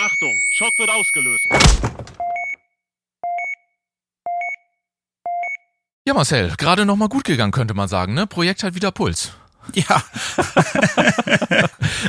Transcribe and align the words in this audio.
Achtung, 0.00 0.40
Schock 0.52 0.78
wird 0.78 0.90
ausgelöst. 0.90 1.44
Ja, 6.06 6.14
Marcel, 6.14 6.54
gerade 6.56 6.86
noch 6.86 6.94
mal 6.94 7.08
gut 7.08 7.24
gegangen, 7.24 7.50
könnte 7.50 7.74
man 7.74 7.88
sagen, 7.88 8.14
ne? 8.14 8.28
Projekt 8.28 8.62
hat 8.62 8.76
wieder 8.76 8.92
Puls. 8.92 9.32
Ja, 9.74 10.02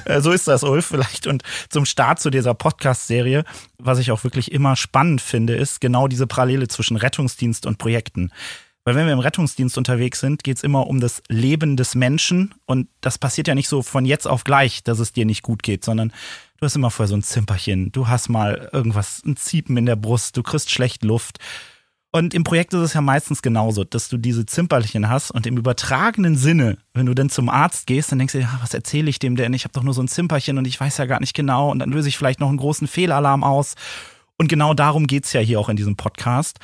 so 0.21 0.31
ist 0.31 0.47
das, 0.47 0.63
Ulf, 0.63 0.85
vielleicht. 0.85 1.25
Und 1.25 1.41
zum 1.69 1.85
Start 1.85 2.19
zu 2.19 2.29
dieser 2.29 2.53
Podcast-Serie, 2.53 3.43
was 3.79 3.97
ich 3.97 4.11
auch 4.11 4.23
wirklich 4.23 4.51
immer 4.51 4.75
spannend 4.75 5.19
finde, 5.19 5.55
ist 5.55 5.81
genau 5.81 6.07
diese 6.07 6.27
Parallele 6.27 6.67
zwischen 6.67 6.95
Rettungsdienst 6.95 7.65
und 7.65 7.79
Projekten. 7.79 8.31
Weil 8.85 8.95
wenn 8.95 9.07
wir 9.07 9.13
im 9.13 9.19
Rettungsdienst 9.19 9.77
unterwegs 9.79 10.19
sind, 10.19 10.43
geht 10.43 10.57
es 10.57 10.63
immer 10.63 10.87
um 10.87 11.01
das 11.01 11.23
Leben 11.27 11.75
des 11.75 11.95
Menschen. 11.95 12.53
Und 12.65 12.87
das 13.01 13.17
passiert 13.17 13.47
ja 13.47 13.55
nicht 13.55 13.67
so 13.67 13.81
von 13.81 14.05
jetzt 14.05 14.27
auf 14.27 14.43
gleich, 14.43 14.83
dass 14.83 14.99
es 14.99 15.11
dir 15.11 15.25
nicht 15.25 15.41
gut 15.41 15.63
geht, 15.63 15.83
sondern 15.83 16.13
du 16.59 16.65
hast 16.65 16.75
immer 16.75 16.91
vorher 16.91 17.09
so 17.09 17.15
ein 17.15 17.23
Zimperchen, 17.23 17.91
du 17.91 18.07
hast 18.07 18.29
mal 18.29 18.69
irgendwas, 18.71 19.21
ein 19.25 19.37
Ziepen 19.37 19.77
in 19.77 19.85
der 19.85 19.95
Brust, 19.95 20.35
du 20.37 20.43
kriegst 20.43 20.71
schlecht 20.71 21.03
Luft. 21.03 21.37
Und 22.11 22.33
im 22.33 22.43
Projekt 22.43 22.73
ist 22.73 22.79
es 22.79 22.93
ja 22.93 23.01
meistens 23.01 23.43
genauso, 23.43 23.83
dass 23.83 24.09
du 24.09 24.17
diese 24.17 24.45
Zimperchen 24.45 25.09
hast 25.09 25.29
und 25.29 25.45
im 25.45 25.57
übertragenen 25.57 26.35
Sinne, 26.35 26.79
wenn 26.95 27.05
du 27.05 27.13
dann 27.13 27.29
zum 27.29 27.49
Arzt 27.49 27.85
gehst, 27.85 28.11
dann 28.11 28.17
denkst 28.17 28.33
du, 28.33 28.39
ja, 28.39 28.57
was 28.61 28.73
erzähle 28.73 29.11
ich 29.11 29.19
dem 29.19 29.35
denn? 29.35 29.53
Ich 29.53 29.63
habe 29.63 29.73
doch 29.73 29.83
nur 29.83 29.93
so 29.93 30.01
ein 30.01 30.07
Zimperchen 30.07 30.57
und 30.57 30.65
ich 30.65 30.79
weiß 30.79 30.97
ja 30.97 31.05
gar 31.05 31.19
nicht 31.19 31.35
genau 31.35 31.69
und 31.69 31.79
dann 31.79 31.91
löse 31.91 32.09
ich 32.09 32.17
vielleicht 32.17 32.39
noch 32.39 32.49
einen 32.49 32.57
großen 32.57 32.87
Fehlalarm 32.87 33.43
aus. 33.43 33.75
Und 34.37 34.47
genau 34.47 34.73
darum 34.73 35.05
geht's 35.05 35.33
ja 35.33 35.41
hier 35.41 35.59
auch 35.59 35.69
in 35.69 35.75
diesem 35.75 35.97
Podcast. 35.97 36.59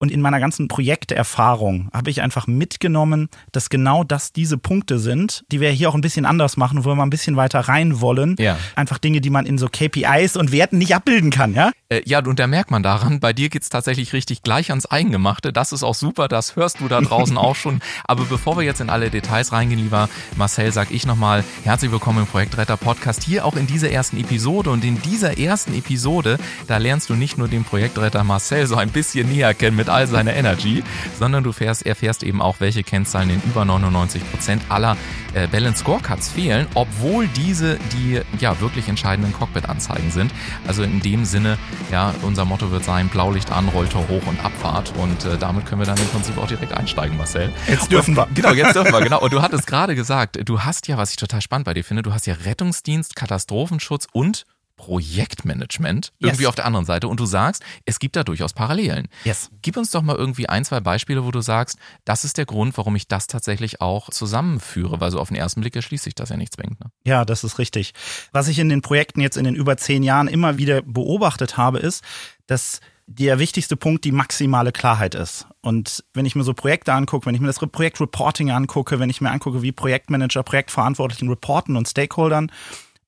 Und 0.00 0.12
in 0.12 0.20
meiner 0.20 0.38
ganzen 0.38 0.68
Projekterfahrung 0.68 1.88
habe 1.92 2.10
ich 2.10 2.22
einfach 2.22 2.46
mitgenommen, 2.46 3.28
dass 3.50 3.68
genau 3.68 4.04
das 4.04 4.32
diese 4.32 4.56
Punkte 4.56 5.00
sind, 5.00 5.44
die 5.50 5.60
wir 5.60 5.70
hier 5.70 5.88
auch 5.88 5.96
ein 5.96 6.02
bisschen 6.02 6.24
anders 6.24 6.56
machen, 6.56 6.84
wo 6.84 6.90
wir 6.90 6.94
mal 6.94 7.02
ein 7.02 7.10
bisschen 7.10 7.34
weiter 7.34 7.60
rein 7.60 8.00
wollen. 8.00 8.36
Ja. 8.38 8.56
Einfach 8.76 8.98
Dinge, 8.98 9.20
die 9.20 9.30
man 9.30 9.44
in 9.44 9.58
so 9.58 9.68
KPIs 9.68 10.36
und 10.36 10.52
Werten 10.52 10.78
nicht 10.78 10.94
abbilden 10.94 11.30
kann, 11.30 11.52
ja? 11.52 11.72
Äh, 11.88 12.02
ja, 12.04 12.24
und 12.24 12.38
da 12.38 12.46
merkt 12.46 12.70
man 12.70 12.84
daran, 12.84 13.18
bei 13.18 13.32
dir 13.32 13.48
geht's 13.48 13.70
tatsächlich 13.70 14.12
richtig 14.12 14.42
gleich 14.42 14.70
ans 14.70 14.86
Eingemachte. 14.86 15.52
Das 15.52 15.72
ist 15.72 15.82
auch 15.82 15.96
super, 15.96 16.28
das 16.28 16.54
hörst 16.54 16.78
du 16.78 16.86
da 16.86 17.00
draußen 17.00 17.36
auch 17.36 17.56
schon. 17.56 17.80
Aber 18.04 18.24
bevor 18.24 18.56
wir 18.56 18.62
jetzt 18.62 18.80
in 18.80 18.90
alle 18.90 19.10
Details 19.10 19.50
reingehen, 19.50 19.80
lieber 19.80 20.08
Marcel, 20.36 20.70
sag 20.70 20.92
ich 20.92 21.06
nochmal 21.06 21.42
herzlich 21.64 21.90
willkommen 21.90 22.20
im 22.20 22.26
Projektretter 22.26 22.76
Podcast. 22.76 23.24
Hier 23.24 23.44
auch 23.44 23.56
in 23.56 23.66
dieser 23.66 23.90
ersten 23.90 24.18
Episode. 24.20 24.70
Und 24.70 24.84
in 24.84 25.02
dieser 25.02 25.38
ersten 25.38 25.74
Episode, 25.74 26.38
da 26.68 26.76
lernst 26.76 27.10
du 27.10 27.14
nicht 27.14 27.36
nur 27.36 27.48
den 27.48 27.64
Projektretter 27.64 28.22
Marcel 28.22 28.68
so 28.68 28.76
ein 28.76 28.90
bisschen 28.90 29.28
näher 29.28 29.54
kennen 29.54 29.76
mit 29.76 29.87
all 29.88 30.06
seiner 30.06 30.34
Energy, 30.34 30.82
sondern 31.18 31.44
du 31.44 31.52
fährst, 31.52 31.86
erfährst 31.86 32.22
eben 32.22 32.42
auch, 32.42 32.56
welche 32.60 32.82
Kennzahlen 32.82 33.30
in 33.30 33.42
über 33.42 33.64
99 33.64 34.30
Prozent 34.30 34.62
aller 34.68 34.96
äh, 35.34 35.46
Balance 35.46 35.80
Scorecards 35.80 36.30
fehlen, 36.30 36.66
obwohl 36.74 37.26
diese 37.28 37.78
die 37.92 38.20
ja 38.40 38.60
wirklich 38.60 38.88
entscheidenden 38.88 39.32
Cockpit-Anzeigen 39.32 40.10
sind. 40.10 40.32
Also 40.66 40.82
in 40.82 41.00
dem 41.00 41.24
Sinne, 41.24 41.58
ja, 41.90 42.14
unser 42.22 42.44
Motto 42.44 42.70
wird 42.70 42.84
sein, 42.84 43.08
Blaulicht 43.08 43.52
an, 43.52 43.68
Rolltor 43.68 44.06
hoch 44.08 44.26
und 44.26 44.44
Abfahrt. 44.44 44.92
Und 44.96 45.24
äh, 45.24 45.38
damit 45.38 45.66
können 45.66 45.80
wir 45.80 45.86
dann 45.86 45.98
im 45.98 46.06
Prinzip 46.06 46.38
auch 46.38 46.46
direkt 46.46 46.72
einsteigen, 46.72 47.16
Marcel. 47.16 47.52
Jetzt 47.68 47.90
dürfen 47.90 48.16
wir. 48.16 48.26
Genau, 48.34 48.52
jetzt 48.52 48.74
dürfen 48.74 48.92
wir, 48.92 49.00
genau. 49.00 49.20
Und 49.20 49.32
du 49.32 49.42
hattest 49.42 49.66
gerade 49.66 49.94
gesagt, 49.94 50.38
du 50.44 50.62
hast 50.62 50.88
ja, 50.88 50.96
was 50.96 51.10
ich 51.10 51.16
total 51.16 51.40
spannend 51.40 51.66
bei 51.66 51.74
dir 51.74 51.84
finde, 51.84 52.02
du 52.02 52.12
hast 52.12 52.26
ja 52.26 52.34
Rettungsdienst, 52.34 53.16
Katastrophenschutz 53.16 54.06
und 54.12 54.44
Projektmanagement 54.78 56.12
irgendwie 56.18 56.42
Yes. 56.42 56.48
auf 56.48 56.54
der 56.54 56.64
anderen 56.64 56.86
Seite 56.86 57.08
und 57.08 57.20
du 57.20 57.26
sagst, 57.26 57.62
es 57.84 57.98
gibt 57.98 58.16
da 58.16 58.24
durchaus 58.24 58.52
Parallelen. 58.54 59.08
Yes. 59.24 59.50
Gib 59.62 59.76
uns 59.76 59.90
doch 59.90 60.02
mal 60.02 60.16
irgendwie 60.16 60.48
ein, 60.48 60.64
zwei 60.64 60.80
Beispiele, 60.80 61.24
wo 61.24 61.30
du 61.30 61.40
sagst, 61.40 61.76
das 62.04 62.24
ist 62.24 62.38
der 62.38 62.46
Grund, 62.46 62.76
warum 62.78 62.96
ich 62.96 63.08
das 63.08 63.26
tatsächlich 63.26 63.80
auch 63.80 64.08
zusammenführe, 64.10 65.00
weil 65.00 65.10
so 65.10 65.20
auf 65.20 65.28
den 65.28 65.36
ersten 65.36 65.60
Blick 65.60 65.76
erschließt 65.76 66.04
sich 66.04 66.14
das 66.14 66.30
ja 66.30 66.36
nicht 66.36 66.54
zwingend. 66.54 66.80
Ne? 66.80 66.90
Ja, 67.04 67.24
das 67.24 67.44
ist 67.44 67.58
richtig. 67.58 67.92
Was 68.32 68.48
ich 68.48 68.58
in 68.58 68.68
den 68.68 68.80
Projekten 68.82 69.20
jetzt 69.20 69.36
in 69.36 69.44
den 69.44 69.54
über 69.54 69.76
zehn 69.76 70.02
Jahren 70.02 70.28
immer 70.28 70.56
wieder 70.58 70.82
beobachtet 70.82 71.56
habe, 71.56 71.78
ist, 71.78 72.02
dass 72.46 72.80
der 73.06 73.38
wichtigste 73.38 73.76
Punkt 73.76 74.04
die 74.04 74.12
maximale 74.12 74.70
Klarheit 74.70 75.14
ist. 75.14 75.46
Und 75.62 76.04
wenn 76.12 76.26
ich 76.26 76.36
mir 76.36 76.44
so 76.44 76.52
Projekte 76.52 76.92
angucke, 76.92 77.24
wenn 77.26 77.34
ich 77.34 77.40
mir 77.40 77.46
das 77.46 77.58
Projektreporting 77.58 78.50
angucke, 78.50 78.98
wenn 79.00 79.08
ich 79.10 79.20
mir 79.22 79.30
angucke, 79.30 79.62
wie 79.62 79.72
Projektmanager, 79.72 80.42
Projektverantwortlichen 80.42 81.28
reporten 81.28 81.76
und 81.76 81.88
Stakeholdern, 81.88 82.52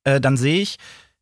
äh, 0.04 0.18
dann 0.20 0.38
sehe 0.38 0.62
ich, 0.62 0.78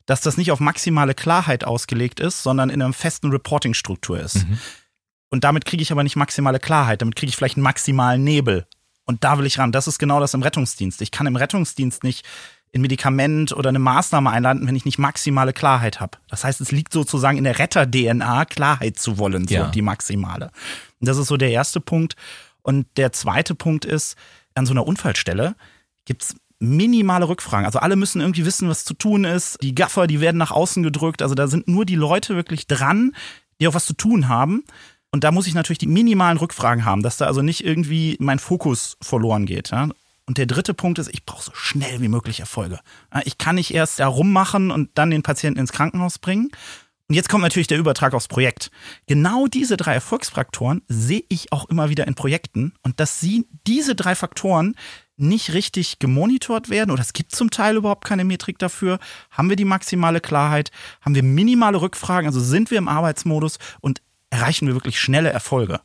dass 0.08 0.22
das 0.22 0.38
nicht 0.38 0.50
auf 0.50 0.58
maximale 0.58 1.12
Klarheit 1.14 1.64
ausgelegt 1.64 2.18
ist, 2.18 2.42
sondern 2.42 2.70
in 2.70 2.80
einer 2.80 2.92
festen 2.94 3.30
Reporting-Struktur 3.30 4.18
ist. 4.18 4.46
Und 5.28 5.44
damit 5.44 5.66
kriege 5.66 5.82
ich 5.82 5.92
aber 5.92 6.02
nicht 6.02 6.16
maximale 6.16 6.58
Klarheit, 6.58 7.02
damit 7.02 7.14
kriege 7.14 7.28
ich 7.28 7.36
vielleicht 7.36 7.56
einen 7.58 7.62
maximalen 7.62 8.24
Nebel. 8.24 8.66
Und 9.04 9.22
da 9.22 9.36
will 9.38 9.44
ich 9.44 9.58
ran. 9.58 9.70
Das 9.70 9.86
ist 9.86 9.98
genau 9.98 10.18
das 10.18 10.32
im 10.32 10.42
Rettungsdienst. 10.42 11.02
Ich 11.02 11.10
kann 11.10 11.26
im 11.26 11.36
Rettungsdienst 11.36 12.04
nicht 12.04 12.24
ein 12.74 12.80
Medikament 12.80 13.52
oder 13.52 13.68
eine 13.68 13.78
Maßnahme 13.78 14.30
einleiten, 14.30 14.66
wenn 14.66 14.76
ich 14.76 14.86
nicht 14.86 14.98
maximale 14.98 15.52
Klarheit 15.52 16.00
habe. 16.00 16.16
Das 16.28 16.42
heißt, 16.44 16.60
es 16.62 16.72
liegt 16.72 16.92
sozusagen 16.94 17.36
in 17.36 17.44
der 17.44 17.58
Retter-DNA, 17.58 18.46
Klarheit 18.46 18.98
zu 18.98 19.18
wollen, 19.18 19.46
so 19.46 19.54
Ja. 19.54 19.68
die 19.68 19.82
maximale. 19.82 20.50
Und 21.00 21.08
das 21.08 21.18
ist 21.18 21.28
so 21.28 21.36
der 21.36 21.50
erste 21.50 21.80
Punkt. 21.80 22.16
Und 22.62 22.86
der 22.96 23.12
zweite 23.12 23.54
Punkt 23.54 23.84
ist, 23.84 24.16
an 24.54 24.64
so 24.66 24.72
einer 24.72 24.86
Unfallstelle 24.86 25.54
gibt's 26.06 26.34
minimale 26.60 27.28
Rückfragen. 27.28 27.66
Also 27.66 27.78
alle 27.78 27.96
müssen 27.96 28.20
irgendwie 28.20 28.44
wissen, 28.44 28.68
was 28.68 28.84
zu 28.84 28.94
tun 28.94 29.24
ist. 29.24 29.58
Die 29.62 29.74
Gaffer, 29.74 30.06
die 30.06 30.20
werden 30.20 30.38
nach 30.38 30.50
außen 30.50 30.82
gedrückt. 30.82 31.22
Also 31.22 31.34
da 31.34 31.46
sind 31.46 31.68
nur 31.68 31.84
die 31.84 31.94
Leute 31.94 32.36
wirklich 32.36 32.66
dran, 32.66 33.14
die 33.60 33.68
auch 33.68 33.74
was 33.74 33.86
zu 33.86 33.94
tun 33.94 34.28
haben. 34.28 34.64
Und 35.10 35.24
da 35.24 35.32
muss 35.32 35.46
ich 35.46 35.54
natürlich 35.54 35.78
die 35.78 35.86
minimalen 35.86 36.38
Rückfragen 36.38 36.84
haben, 36.84 37.02
dass 37.02 37.16
da 37.16 37.26
also 37.26 37.42
nicht 37.42 37.64
irgendwie 37.64 38.16
mein 38.20 38.38
Fokus 38.38 38.96
verloren 39.00 39.46
geht. 39.46 39.70
Ja? 39.70 39.88
Und 40.26 40.36
der 40.36 40.46
dritte 40.46 40.74
Punkt 40.74 40.98
ist, 40.98 41.08
ich 41.12 41.24
brauche 41.24 41.42
so 41.42 41.52
schnell 41.54 42.02
wie 42.02 42.08
möglich 42.08 42.40
Erfolge. 42.40 42.80
Ich 43.24 43.38
kann 43.38 43.54
nicht 43.54 43.72
erst 43.72 44.00
da 44.00 44.06
rummachen 44.06 44.70
und 44.70 44.90
dann 44.94 45.10
den 45.10 45.22
Patienten 45.22 45.60
ins 45.60 45.72
Krankenhaus 45.72 46.18
bringen. 46.18 46.50
Und 47.08 47.14
jetzt 47.14 47.30
kommt 47.30 47.42
natürlich 47.42 47.68
der 47.68 47.78
Übertrag 47.78 48.12
aufs 48.12 48.28
Projekt. 48.28 48.70
Genau 49.06 49.46
diese 49.46 49.78
drei 49.78 49.94
Erfolgsfaktoren 49.94 50.82
sehe 50.88 51.24
ich 51.30 51.50
auch 51.52 51.70
immer 51.70 51.88
wieder 51.88 52.06
in 52.06 52.14
Projekten. 52.14 52.74
Und 52.82 53.00
dass 53.00 53.20
sie, 53.20 53.46
diese 53.66 53.94
drei 53.94 54.14
Faktoren 54.14 54.76
nicht 55.18 55.52
richtig 55.52 55.98
gemonitort 55.98 56.68
werden 56.68 56.90
oder 56.90 57.02
es 57.02 57.12
gibt 57.12 57.34
zum 57.34 57.50
Teil 57.50 57.76
überhaupt 57.76 58.04
keine 58.04 58.24
Metrik 58.24 58.58
dafür, 58.58 58.98
haben 59.30 59.48
wir 59.48 59.56
die 59.56 59.64
maximale 59.64 60.20
Klarheit, 60.20 60.70
haben 61.00 61.14
wir 61.14 61.22
minimale 61.22 61.80
Rückfragen, 61.80 62.26
also 62.26 62.40
sind 62.40 62.70
wir 62.70 62.78
im 62.78 62.88
Arbeitsmodus 62.88 63.58
und 63.80 64.00
erreichen 64.30 64.66
wir 64.66 64.74
wirklich 64.74 65.00
schnelle 65.00 65.30
Erfolge. 65.30 65.80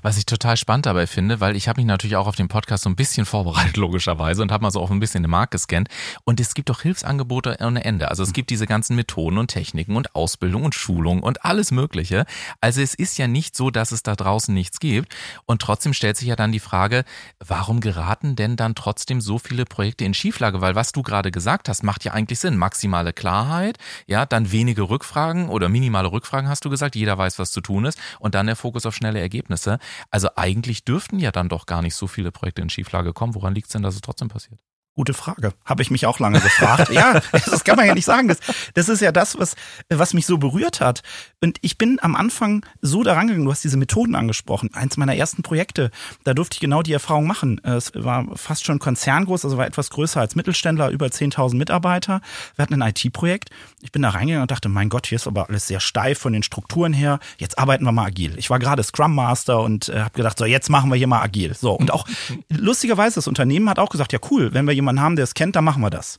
Was 0.00 0.16
ich 0.16 0.26
total 0.26 0.56
spannend 0.56 0.86
dabei 0.86 1.06
finde, 1.06 1.40
weil 1.40 1.56
ich 1.56 1.68
habe 1.68 1.80
mich 1.80 1.86
natürlich 1.86 2.16
auch 2.16 2.26
auf 2.26 2.36
den 2.36 2.48
Podcast 2.48 2.84
so 2.84 2.90
ein 2.90 2.96
bisschen 2.96 3.26
vorbereitet, 3.26 3.76
logischerweise, 3.76 4.42
und 4.42 4.52
habe 4.52 4.62
mal 4.62 4.70
so 4.70 4.80
auch 4.80 4.90
ein 4.90 5.00
bisschen 5.00 5.22
den 5.22 5.30
Markt 5.30 5.52
gescannt. 5.52 5.88
Und 6.24 6.40
es 6.40 6.54
gibt 6.54 6.70
auch 6.70 6.80
Hilfsangebote 6.80 7.58
ohne 7.60 7.84
Ende. 7.84 8.08
Also 8.08 8.22
es 8.22 8.32
gibt 8.32 8.50
diese 8.50 8.66
ganzen 8.66 8.96
Methoden 8.96 9.38
und 9.38 9.48
Techniken 9.48 9.96
und 9.96 10.14
Ausbildung 10.14 10.64
und 10.64 10.74
Schulung 10.74 11.22
und 11.22 11.44
alles 11.44 11.70
Mögliche. 11.70 12.24
Also 12.60 12.80
es 12.80 12.94
ist 12.94 13.18
ja 13.18 13.26
nicht 13.26 13.56
so, 13.56 13.70
dass 13.70 13.92
es 13.92 14.02
da 14.02 14.16
draußen 14.16 14.54
nichts 14.54 14.80
gibt. 14.80 15.14
Und 15.46 15.60
trotzdem 15.62 15.92
stellt 15.92 16.16
sich 16.16 16.28
ja 16.28 16.36
dann 16.36 16.52
die 16.52 16.60
Frage, 16.60 17.04
warum 17.38 17.80
geraten 17.80 18.36
denn 18.36 18.56
dann 18.56 18.74
trotzdem 18.74 19.20
so 19.20 19.38
viele 19.38 19.64
Projekte 19.64 20.04
in 20.04 20.14
Schieflage? 20.14 20.60
Weil 20.60 20.74
was 20.74 20.92
du 20.92 21.02
gerade 21.02 21.30
gesagt 21.30 21.68
hast, 21.68 21.82
macht 21.82 22.04
ja 22.04 22.12
eigentlich 22.12 22.38
Sinn. 22.38 22.56
Maximale 22.56 23.12
Klarheit, 23.12 23.78
ja, 24.06 24.26
dann 24.26 24.52
wenige 24.52 24.82
Rückfragen 24.82 25.48
oder 25.48 25.68
minimale 25.68 26.10
Rückfragen 26.12 26.48
hast 26.48 26.64
du 26.64 26.70
gesagt. 26.70 26.96
Jeder 26.96 27.18
weiß, 27.18 27.38
was 27.38 27.52
zu 27.52 27.60
tun 27.60 27.84
ist. 27.84 27.98
Und 28.18 28.34
dann 28.34 28.46
der 28.46 28.56
Fokus 28.56 28.86
auf 28.86 28.94
schnelle 28.94 29.20
Ergebnisse. 29.20 29.78
Also 30.10 30.28
eigentlich 30.36 30.84
dürften 30.84 31.18
ja 31.18 31.32
dann 31.32 31.48
doch 31.48 31.66
gar 31.66 31.82
nicht 31.82 31.94
so 31.94 32.06
viele 32.06 32.32
Projekte 32.32 32.62
in 32.62 32.70
Schieflage 32.70 33.12
kommen. 33.12 33.34
Woran 33.34 33.54
liegt 33.54 33.68
es 33.68 33.72
denn, 33.72 33.82
dass 33.82 33.94
es 33.94 34.00
trotzdem 34.00 34.28
passiert? 34.28 34.60
Gute 34.94 35.14
Frage. 35.14 35.54
Habe 35.64 35.80
ich 35.80 35.90
mich 35.90 36.04
auch 36.04 36.18
lange 36.18 36.38
gefragt. 36.38 36.92
ja, 36.92 37.22
das 37.32 37.64
kann 37.64 37.76
man 37.76 37.86
ja 37.86 37.94
nicht 37.94 38.04
sagen. 38.04 38.28
Das, 38.28 38.38
das 38.74 38.90
ist 38.90 39.00
ja 39.00 39.10
das, 39.10 39.38
was, 39.38 39.54
was 39.88 40.12
mich 40.12 40.26
so 40.26 40.36
berührt 40.36 40.80
hat. 40.80 41.02
Und 41.40 41.56
ich 41.62 41.78
bin 41.78 41.98
am 42.02 42.14
Anfang 42.14 42.66
so 42.82 43.02
daran 43.02 43.28
gegangen, 43.28 43.46
du 43.46 43.50
hast 43.50 43.64
diese 43.64 43.78
Methoden 43.78 44.14
angesprochen. 44.14 44.68
Eins 44.74 44.98
meiner 44.98 45.16
ersten 45.16 45.42
Projekte, 45.42 45.90
da 46.24 46.34
durfte 46.34 46.56
ich 46.56 46.60
genau 46.60 46.82
die 46.82 46.92
Erfahrung 46.92 47.26
machen. 47.26 47.58
Es 47.64 47.92
war 47.94 48.26
fast 48.36 48.66
schon 48.66 48.80
konzerngroß, 48.80 49.46
also 49.46 49.56
war 49.56 49.66
etwas 49.66 49.88
größer 49.88 50.20
als 50.20 50.34
Mittelständler, 50.34 50.90
über 50.90 51.06
10.000 51.06 51.56
Mitarbeiter. 51.56 52.20
Wir 52.56 52.62
hatten 52.62 52.82
ein 52.82 52.92
IT-Projekt. 52.94 53.48
Ich 53.80 53.92
bin 53.92 54.02
da 54.02 54.10
reingegangen 54.10 54.42
und 54.42 54.50
dachte, 54.50 54.68
mein 54.68 54.90
Gott, 54.90 55.06
hier 55.06 55.16
ist 55.16 55.26
aber 55.26 55.48
alles 55.48 55.66
sehr 55.66 55.80
steif 55.80 56.18
von 56.18 56.34
den 56.34 56.42
Strukturen 56.42 56.92
her. 56.92 57.18
Jetzt 57.38 57.58
arbeiten 57.58 57.84
wir 57.84 57.92
mal 57.92 58.08
agil. 58.08 58.34
Ich 58.36 58.50
war 58.50 58.58
gerade 58.58 58.82
Scrum 58.82 59.14
Master 59.14 59.62
und 59.62 59.88
äh, 59.88 60.00
habe 60.00 60.12
gedacht, 60.14 60.38
so 60.38 60.44
jetzt 60.44 60.68
machen 60.68 60.90
wir 60.90 60.96
hier 60.96 61.06
mal 61.06 61.22
agil. 61.22 61.54
So 61.54 61.72
und 61.72 61.90
auch 61.92 62.06
lustigerweise 62.50 63.14
das 63.14 63.26
Unternehmen 63.26 63.70
hat 63.70 63.78
auch 63.78 63.88
gesagt, 63.88 64.12
ja 64.12 64.18
cool, 64.30 64.52
wenn 64.52 64.66
wir 64.66 64.81
jemanden 64.82 65.02
haben, 65.02 65.16
der 65.16 65.24
es 65.24 65.34
kennt, 65.34 65.56
dann 65.56 65.64
machen 65.64 65.82
wir 65.82 65.90
das. 65.90 66.18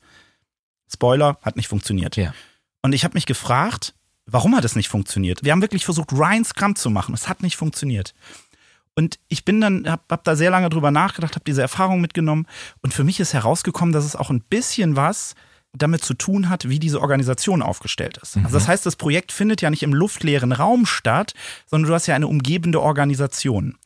Spoiler, 0.91 1.37
hat 1.41 1.55
nicht 1.55 1.67
funktioniert. 1.67 2.15
Ja. 2.15 2.33
Und 2.81 2.93
ich 2.93 3.03
habe 3.03 3.15
mich 3.15 3.25
gefragt, 3.25 3.93
warum 4.25 4.55
hat 4.55 4.65
es 4.65 4.75
nicht 4.75 4.89
funktioniert? 4.89 5.43
Wir 5.43 5.51
haben 5.51 5.61
wirklich 5.61 5.85
versucht, 5.85 6.11
Ryan 6.11 6.45
Scrum 6.45 6.75
zu 6.75 6.89
machen. 6.89 7.13
Es 7.13 7.27
hat 7.27 7.41
nicht 7.43 7.55
funktioniert. 7.55 8.13
Und 8.95 9.19
ich 9.27 9.43
bin 9.43 9.59
dann, 9.59 9.89
hab, 9.89 10.09
hab 10.11 10.23
da 10.23 10.35
sehr 10.35 10.51
lange 10.51 10.69
drüber 10.69 10.91
nachgedacht, 10.91 11.35
habe 11.35 11.45
diese 11.45 11.61
Erfahrung 11.61 11.99
mitgenommen. 11.99 12.47
Und 12.81 12.93
für 12.93 13.03
mich 13.03 13.19
ist 13.19 13.33
herausgekommen, 13.33 13.93
dass 13.93 14.05
es 14.05 14.15
auch 14.15 14.29
ein 14.29 14.41
bisschen 14.41 14.95
was 14.95 15.35
damit 15.75 16.03
zu 16.03 16.13
tun 16.13 16.49
hat, 16.49 16.69
wie 16.69 16.77
diese 16.77 17.01
Organisation 17.01 17.63
aufgestellt 17.63 18.19
ist. 18.21 18.37
Also 18.37 18.51
das 18.51 18.67
heißt, 18.67 18.85
das 18.85 18.95
Projekt 18.95 19.31
findet 19.31 19.61
ja 19.61 19.71
nicht 19.71 19.81
im 19.81 19.93
luftleeren 19.93 20.51
Raum 20.51 20.85
statt, 20.85 21.33
sondern 21.65 21.89
du 21.89 21.95
hast 21.95 22.05
ja 22.05 22.15
eine 22.15 22.27
umgebende 22.27 22.79
Organisation. 22.79 23.77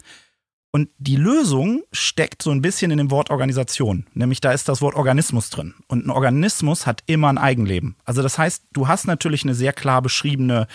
Und 0.71 0.89
die 0.97 1.15
Lösung 1.15 1.81
steckt 1.91 2.41
so 2.41 2.51
ein 2.51 2.61
bisschen 2.61 2.91
in 2.91 2.97
dem 2.97 3.09
Wort 3.09 3.29
Organisation. 3.29 4.05
Nämlich 4.13 4.41
da 4.41 4.51
ist 4.51 4.67
das 4.69 4.81
Wort 4.81 4.95
Organismus 4.95 5.49
drin. 5.49 5.73
Und 5.87 6.05
ein 6.05 6.09
Organismus 6.09 6.85
hat 6.85 7.03
immer 7.07 7.29
ein 7.29 7.37
Eigenleben. 7.37 7.95
Also 8.05 8.21
das 8.21 8.37
heißt, 8.37 8.63
du 8.73 8.87
hast 8.87 9.07
natürlich 9.07 9.43
eine 9.43 9.55
sehr 9.55 9.73
klar 9.73 10.01
beschriebene, 10.01 10.67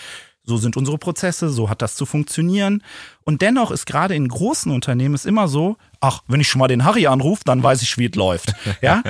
so 0.43 0.57
sind 0.57 0.75
unsere 0.75 0.97
Prozesse, 0.97 1.49
so 1.49 1.69
hat 1.69 1.81
das 1.81 1.95
zu 1.95 2.05
funktionieren. 2.05 2.83
Und 3.23 3.41
dennoch 3.41 3.71
ist 3.71 3.85
gerade 3.85 4.15
in 4.15 4.27
großen 4.27 4.71
Unternehmen 4.71 5.15
es 5.15 5.25
immer 5.25 5.47
so, 5.47 5.77
ach, 6.01 6.21
wenn 6.27 6.41
ich 6.41 6.49
schon 6.49 6.59
mal 6.59 6.67
den 6.67 6.83
Harry 6.83 7.07
anrufe, 7.07 7.43
dann 7.45 7.63
weiß 7.63 7.81
ich, 7.81 7.97
wie 7.97 8.07
es 8.07 8.15
läuft. 8.15 8.53
Ja? 8.81 9.03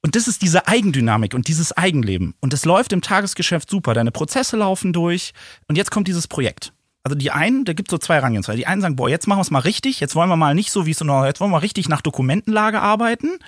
Und 0.00 0.16
das 0.16 0.28
ist 0.28 0.42
diese 0.42 0.68
Eigendynamik 0.68 1.34
und 1.34 1.48
dieses 1.48 1.72
Eigenleben. 1.72 2.34
Und 2.40 2.52
es 2.52 2.64
läuft 2.64 2.92
im 2.92 3.00
Tagesgeschäft 3.00 3.68
super. 3.70 3.94
Deine 3.94 4.10
Prozesse 4.10 4.56
laufen 4.56 4.92
durch. 4.92 5.32
Und 5.66 5.76
jetzt 5.76 5.90
kommt 5.90 6.08
dieses 6.08 6.28
Projekt. 6.28 6.72
Also 7.04 7.16
die 7.16 7.30
einen, 7.30 7.66
da 7.66 7.74
gibt 7.74 7.88
es 7.88 7.90
so 7.90 7.98
zwei 7.98 8.18
Rangehensweisen. 8.18 8.58
Die 8.58 8.66
einen 8.66 8.80
sagen, 8.80 8.96
boah, 8.96 9.10
jetzt 9.10 9.26
machen 9.26 9.38
wir 9.38 9.42
es 9.42 9.50
mal 9.50 9.60
richtig, 9.60 10.00
jetzt 10.00 10.14
wollen 10.14 10.30
wir 10.30 10.36
mal 10.36 10.54
nicht 10.54 10.72
so 10.72 10.86
wie 10.86 10.90
es 10.90 11.00
noch, 11.02 11.24
jetzt 11.24 11.38
wollen 11.38 11.50
wir 11.50 11.56
mal 11.56 11.58
richtig 11.58 11.88
nach 11.88 12.00
Dokumentenlage 12.00 12.80
arbeiten. 12.80 13.38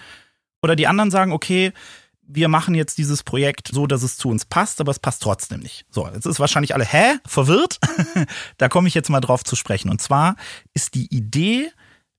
Oder 0.62 0.76
die 0.76 0.87
anderen 0.87 1.11
sagen, 1.11 1.32
okay, 1.32 1.73
wir 2.29 2.49
machen 2.49 2.75
jetzt 2.75 2.99
dieses 2.99 3.23
Projekt 3.23 3.69
so, 3.73 3.87
dass 3.87 4.03
es 4.03 4.19
zu 4.19 4.29
uns 4.29 4.44
passt, 4.44 4.81
aber 4.81 4.91
es 4.91 4.99
passt 4.99 5.23
trotzdem 5.23 5.61
nicht. 5.61 5.87
So, 5.91 6.06
jetzt 6.08 6.26
ist 6.26 6.41
wahrscheinlich 6.41 6.75
alle, 6.75 6.85
hä, 6.85 7.19
verwirrt? 7.26 7.79
da 8.58 8.69
komme 8.69 8.88
ich 8.88 8.94
jetzt 8.94 9.08
mal 9.08 9.20
drauf 9.20 9.43
zu 9.43 9.56
sprechen. 9.56 9.91
Und 9.91 10.03
zwar 10.03 10.37
ist 10.75 10.94
die 10.94 11.06
Idee, 11.14 11.70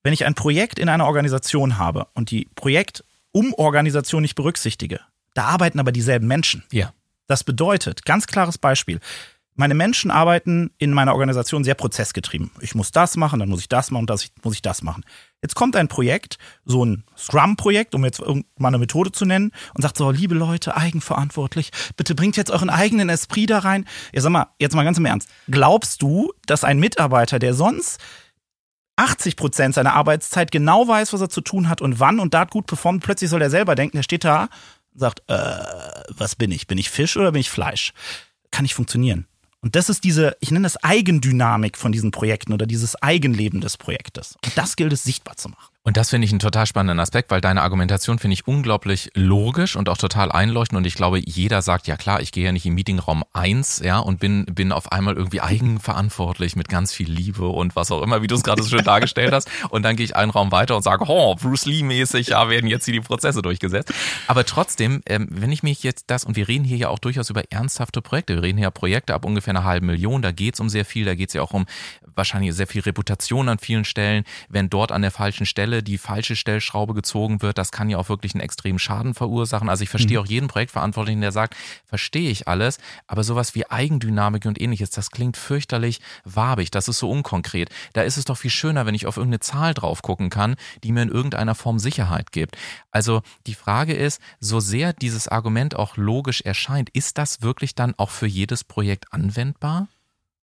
wenn 0.03 0.13
ich 0.13 0.25
ein 0.25 0.33
Projekt 0.33 0.79
in 0.79 0.89
einer 0.89 1.05
Organisation 1.05 1.77
habe 1.77 2.07
und 2.13 2.31
die 2.31 2.47
Projektumorganisation 2.55 4.21
nicht 4.21 4.35
berücksichtige, 4.35 5.01
da 5.33 5.45
arbeiten 5.45 5.79
aber 5.79 5.91
dieselben 5.91 6.27
Menschen. 6.27 6.63
Ja. 6.71 6.93
Das 7.27 7.43
bedeutet, 7.43 8.05
ganz 8.05 8.25
klares 8.25 8.57
Beispiel, 8.57 9.01
meine 9.57 9.73
Menschen 9.73 10.11
arbeiten 10.11 10.71
in 10.77 10.93
meiner 10.93 11.13
Organisation 11.13 11.63
sehr 11.63 11.73
prozessgetrieben. 11.73 12.51
Ich 12.61 12.75
muss 12.75 12.91
das 12.91 13.17
machen, 13.17 13.39
dann 13.39 13.49
muss 13.49 13.61
ich 13.61 13.69
das 13.69 13.91
machen, 13.91 14.05
das 14.05 14.29
muss 14.43 14.53
ich 14.53 14.61
das 14.61 14.83
machen. 14.83 15.03
Jetzt 15.41 15.55
kommt 15.55 15.75
ein 15.75 15.87
Projekt, 15.87 16.37
so 16.63 16.85
ein 16.85 17.03
Scrum-Projekt, 17.17 17.95
um 17.95 18.05
jetzt 18.05 18.21
mal 18.57 18.67
eine 18.67 18.77
Methode 18.77 19.11
zu 19.11 19.25
nennen, 19.25 19.51
und 19.73 19.81
sagt 19.81 19.97
so, 19.97 20.09
liebe 20.11 20.35
Leute, 20.35 20.77
eigenverantwortlich, 20.77 21.71
bitte 21.95 22.15
bringt 22.15 22.37
jetzt 22.37 22.51
euren 22.51 22.69
eigenen 22.69 23.09
Esprit 23.09 23.49
da 23.49 23.59
rein. 23.59 23.85
Ja, 24.13 24.21
sag 24.21 24.31
mal, 24.31 24.47
jetzt 24.59 24.75
mal 24.75 24.83
ganz 24.83 24.99
im 24.99 25.05
Ernst. 25.05 25.29
Glaubst 25.47 26.01
du, 26.01 26.33
dass 26.45 26.63
ein 26.63 26.79
Mitarbeiter, 26.79 27.39
der 27.39 27.53
sonst 27.55 27.99
80 28.95 29.35
Prozent 29.35 29.75
seiner 29.75 29.93
Arbeitszeit 29.93 30.51
genau 30.51 30.87
weiß, 30.87 31.13
was 31.13 31.21
er 31.21 31.29
zu 31.29 31.41
tun 31.41 31.67
hat 31.67 31.81
und 31.81 31.99
wann 31.99 32.19
und 32.19 32.33
da 32.33 32.45
gut 32.45 32.67
performt, 32.67 33.03
plötzlich 33.03 33.29
soll 33.29 33.41
er 33.41 33.49
selber 33.49 33.75
denken, 33.75 33.97
der 33.97 34.03
steht 34.03 34.23
da 34.23 34.49
und 34.93 34.99
sagt, 34.99 35.23
äh, 35.27 35.33
was 36.09 36.35
bin 36.35 36.51
ich? 36.51 36.67
Bin 36.67 36.77
ich 36.77 36.89
Fisch 36.91 37.17
oder 37.17 37.31
bin 37.31 37.41
ich 37.41 37.49
Fleisch? 37.49 37.93
Kann 38.51 38.63
nicht 38.63 38.75
funktionieren. 38.75 39.27
Und 39.67 39.75
das 39.75 39.89
ist 39.89 40.05
diese, 40.05 40.37
ich 40.39 40.49
nenne 40.49 40.63
das 40.63 40.81
Eigendynamik 40.81 41.77
von 41.77 41.91
diesen 41.91 42.11
Projekten 42.11 42.53
oder 42.53 42.65
dieses 42.65 42.95
Eigenleben 43.03 43.59
des 43.59 43.75
Projektes. 43.75 44.37
Und 44.45 44.57
das 44.57 44.77
gilt 44.77 44.93
es 44.93 45.03
sichtbar 45.03 45.35
zu 45.35 45.49
machen. 45.49 45.73
Und 45.87 45.95
das 45.95 46.09
finde 46.09 46.25
ich 46.25 46.33
einen 46.33 46.39
total 46.39 46.65
spannenden 46.65 46.99
Aspekt, 46.99 47.31
weil 47.31 47.39
deine 47.39 47.61
Argumentation 47.61 48.19
finde 48.19 48.33
ich 48.33 48.45
unglaublich 48.45 49.09
logisch 49.13 49.77
und 49.77 49.87
auch 49.87 49.95
total 49.95 50.33
einleuchtend. 50.33 50.77
Und 50.77 50.85
ich 50.85 50.95
glaube, 50.95 51.21
jeder 51.25 51.61
sagt, 51.61 51.87
ja 51.87 51.95
klar, 51.95 52.19
ich 52.19 52.33
gehe 52.33 52.43
ja 52.43 52.51
nicht 52.51 52.65
im 52.65 52.73
Meetingraum 52.73 53.23
eins, 53.31 53.79
ja, 53.81 53.99
und 53.99 54.19
bin, 54.19 54.43
bin 54.47 54.73
auf 54.73 54.91
einmal 54.91 55.15
irgendwie 55.15 55.39
eigenverantwortlich 55.39 56.57
mit 56.57 56.67
ganz 56.67 56.91
viel 56.91 57.09
Liebe 57.09 57.47
und 57.47 57.77
was 57.77 57.89
auch 57.89 58.01
immer, 58.01 58.21
wie 58.21 58.27
du 58.27 58.35
es 58.35 58.43
gerade 58.43 58.61
so 58.61 58.67
schön 58.67 58.83
dargestellt 58.83 59.31
hast. 59.31 59.49
Und 59.69 59.83
dann 59.83 59.95
gehe 59.95 60.03
ich 60.03 60.13
einen 60.13 60.29
Raum 60.29 60.51
weiter 60.51 60.75
und 60.75 60.83
sage, 60.83 61.05
oh, 61.07 61.35
Bruce 61.35 61.65
Lee-mäßig, 61.65 62.27
ja, 62.27 62.49
werden 62.49 62.69
jetzt 62.69 62.83
hier 62.83 62.93
die 62.93 62.99
Prozesse 62.99 63.41
durchgesetzt. 63.41 63.93
Aber 64.27 64.43
trotzdem, 64.43 65.01
ähm, 65.05 65.29
wenn 65.31 65.53
ich 65.53 65.63
mich 65.63 65.83
jetzt 65.83 66.11
das, 66.11 66.25
und 66.25 66.35
wir 66.35 66.49
reden 66.49 66.65
hier 66.65 66.75
ja 66.75 66.89
auch 66.89 66.99
durchaus 66.99 67.29
über 67.29 67.43
ernsthafte 67.49 68.01
Projekte, 68.01 68.35
wir 68.35 68.43
reden 68.43 68.57
hier 68.57 68.71
Projekte 68.71 69.13
ab 69.13 69.23
ungefähr 69.23 69.51
einer 69.51 69.63
halben 69.63 69.85
Million, 69.85 70.21
da 70.21 70.33
geht 70.33 70.55
es 70.55 70.59
um 70.59 70.67
sehr 70.67 70.83
viel, 70.83 71.05
da 71.05 71.15
geht 71.15 71.29
es 71.29 71.33
ja 71.33 71.41
auch 71.41 71.53
um 71.53 71.65
wahrscheinlich 72.13 72.53
sehr 72.53 72.67
viel 72.67 72.81
Reputation 72.81 73.47
an 73.47 73.59
vielen 73.59 73.85
Stellen. 73.85 74.25
Wenn 74.49 74.69
dort 74.69 74.91
an 74.91 75.01
der 75.01 75.11
falschen 75.11 75.45
Stelle 75.45 75.76
die 75.83 75.97
falsche 75.97 76.35
Stellschraube 76.35 76.93
gezogen 76.93 77.41
wird, 77.41 77.57
das 77.57 77.71
kann 77.71 77.89
ja 77.89 77.97
auch 77.97 78.09
wirklich 78.09 78.33
einen 78.33 78.41
extremen 78.41 78.79
Schaden 78.79 79.13
verursachen. 79.13 79.69
Also 79.69 79.83
ich 79.83 79.89
verstehe 79.89 80.17
mhm. 80.17 80.23
auch 80.23 80.27
jeden 80.27 80.47
Projektverantwortlichen, 80.47 81.21
der 81.21 81.31
sagt, 81.31 81.55
verstehe 81.85 82.29
ich 82.29 82.47
alles, 82.47 82.77
aber 83.07 83.23
sowas 83.23 83.55
wie 83.55 83.69
Eigendynamik 83.69 84.45
und 84.45 84.59
ähnliches, 84.61 84.89
das 84.89 85.11
klingt 85.11 85.37
fürchterlich 85.37 85.99
wabig, 86.23 86.71
das 86.71 86.87
ist 86.87 86.99
so 86.99 87.09
unkonkret. 87.09 87.69
Da 87.93 88.01
ist 88.01 88.17
es 88.17 88.25
doch 88.25 88.37
viel 88.37 88.51
schöner, 88.51 88.85
wenn 88.85 88.95
ich 88.95 89.07
auf 89.07 89.17
irgendeine 89.17 89.39
Zahl 89.39 89.73
drauf 89.73 90.01
gucken 90.01 90.29
kann, 90.29 90.55
die 90.83 90.91
mir 90.91 91.03
in 91.03 91.09
irgendeiner 91.09 91.55
Form 91.55 91.79
Sicherheit 91.79 92.31
gibt. 92.31 92.57
Also 92.91 93.21
die 93.45 93.55
Frage 93.55 93.93
ist, 93.93 94.21
so 94.39 94.59
sehr 94.59 94.93
dieses 94.93 95.27
Argument 95.27 95.75
auch 95.75 95.97
logisch 95.97 96.41
erscheint, 96.41 96.89
ist 96.89 97.17
das 97.17 97.41
wirklich 97.41 97.75
dann 97.75 97.93
auch 97.97 98.09
für 98.09 98.27
jedes 98.27 98.63
Projekt 98.63 99.13
anwendbar? 99.13 99.87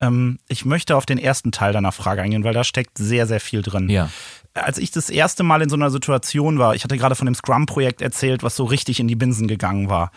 Ähm, 0.01 0.39
ich 0.49 0.65
möchte 0.65 0.97
auf 0.97 1.07
den 1.07 1.19
ersten 1.19 1.53
Teil 1.53 1.73
deiner 1.73 1.93
Frage 1.93 2.23
eingehen, 2.23 2.45
weil 2.45 2.55
da 2.55 2.65
steckt 2.65 2.99
sehr, 2.99 3.27
sehr 3.27 3.41
viel 3.41 3.63
drin. 3.63 3.89
Ja. 3.89 4.11
Als 4.55 4.79
ich 4.79 4.91
das 4.91 5.11
erste 5.11 5.43
Mal 5.43 5.63
in 5.63 5.69
so 5.69 5.77
einer 5.77 5.91
Situation 5.91 6.59
war, 6.59 6.75
ich 6.75 6.85
hatte 6.85 6.97
gerade 6.97 7.17
von 7.17 7.27
dem 7.27 7.35
Scrum-Projekt 7.35 8.01
erzählt, 8.01 8.43
was 8.43 8.57
so 8.57 8.65
richtig 8.65 9.01
in 9.01 9.09
die 9.09 9.17
Binsen 9.17 9.49
gegangen 9.49 9.89
war. 9.89 10.11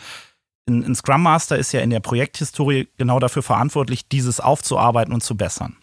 Ein, 0.68 0.84
ein 0.84 0.94
Scrum 0.94 1.22
Master 1.22 1.58
ist 1.58 1.72
ja 1.72 1.80
in 1.80 1.90
der 1.90 2.00
Projekthistorie 2.00 2.88
genau 2.98 3.18
dafür 3.18 3.42
verantwortlich, 3.42 4.08
dieses 4.08 4.38
aufzuarbeiten 4.38 5.12
und 5.12 5.22
zu 5.22 5.36
bessern. 5.36 5.76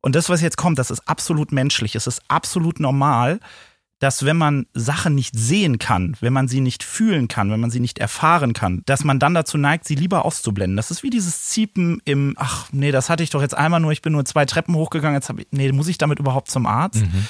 Und 0.00 0.14
das, 0.16 0.30
was 0.30 0.40
jetzt 0.40 0.56
kommt, 0.56 0.78
das 0.78 0.90
ist 0.90 1.06
absolut 1.06 1.52
menschlich. 1.52 1.94
Es 1.94 2.06
ist 2.06 2.22
absolut 2.28 2.80
normal, 2.80 3.38
dass 4.00 4.24
wenn 4.24 4.38
man 4.38 4.66
Sachen 4.72 5.14
nicht 5.14 5.38
sehen 5.38 5.78
kann, 5.78 6.16
wenn 6.20 6.32
man 6.32 6.48
sie 6.48 6.62
nicht 6.62 6.82
fühlen 6.82 7.28
kann, 7.28 7.50
wenn 7.50 7.60
man 7.60 7.70
sie 7.70 7.80
nicht 7.80 7.98
erfahren 7.98 8.54
kann, 8.54 8.82
dass 8.86 9.04
man 9.04 9.18
dann 9.18 9.34
dazu 9.34 9.58
neigt, 9.58 9.84
sie 9.86 9.94
lieber 9.94 10.24
auszublenden. 10.24 10.76
Das 10.76 10.90
ist 10.90 11.02
wie 11.02 11.10
dieses 11.10 11.44
Ziepen 11.44 12.00
im, 12.06 12.34
ach 12.38 12.68
nee, 12.72 12.92
das 12.92 13.10
hatte 13.10 13.22
ich 13.22 13.28
doch 13.28 13.42
jetzt 13.42 13.54
einmal 13.54 13.78
nur, 13.78 13.92
ich 13.92 14.00
bin 14.00 14.14
nur 14.14 14.24
zwei 14.24 14.46
Treppen 14.46 14.74
hochgegangen, 14.74 15.16
jetzt 15.16 15.28
habe 15.28 15.42
ich, 15.42 15.48
nee, 15.50 15.70
muss 15.72 15.86
ich 15.86 15.98
damit 15.98 16.18
überhaupt 16.18 16.50
zum 16.50 16.64
Arzt? 16.64 17.02
Mhm. 17.02 17.26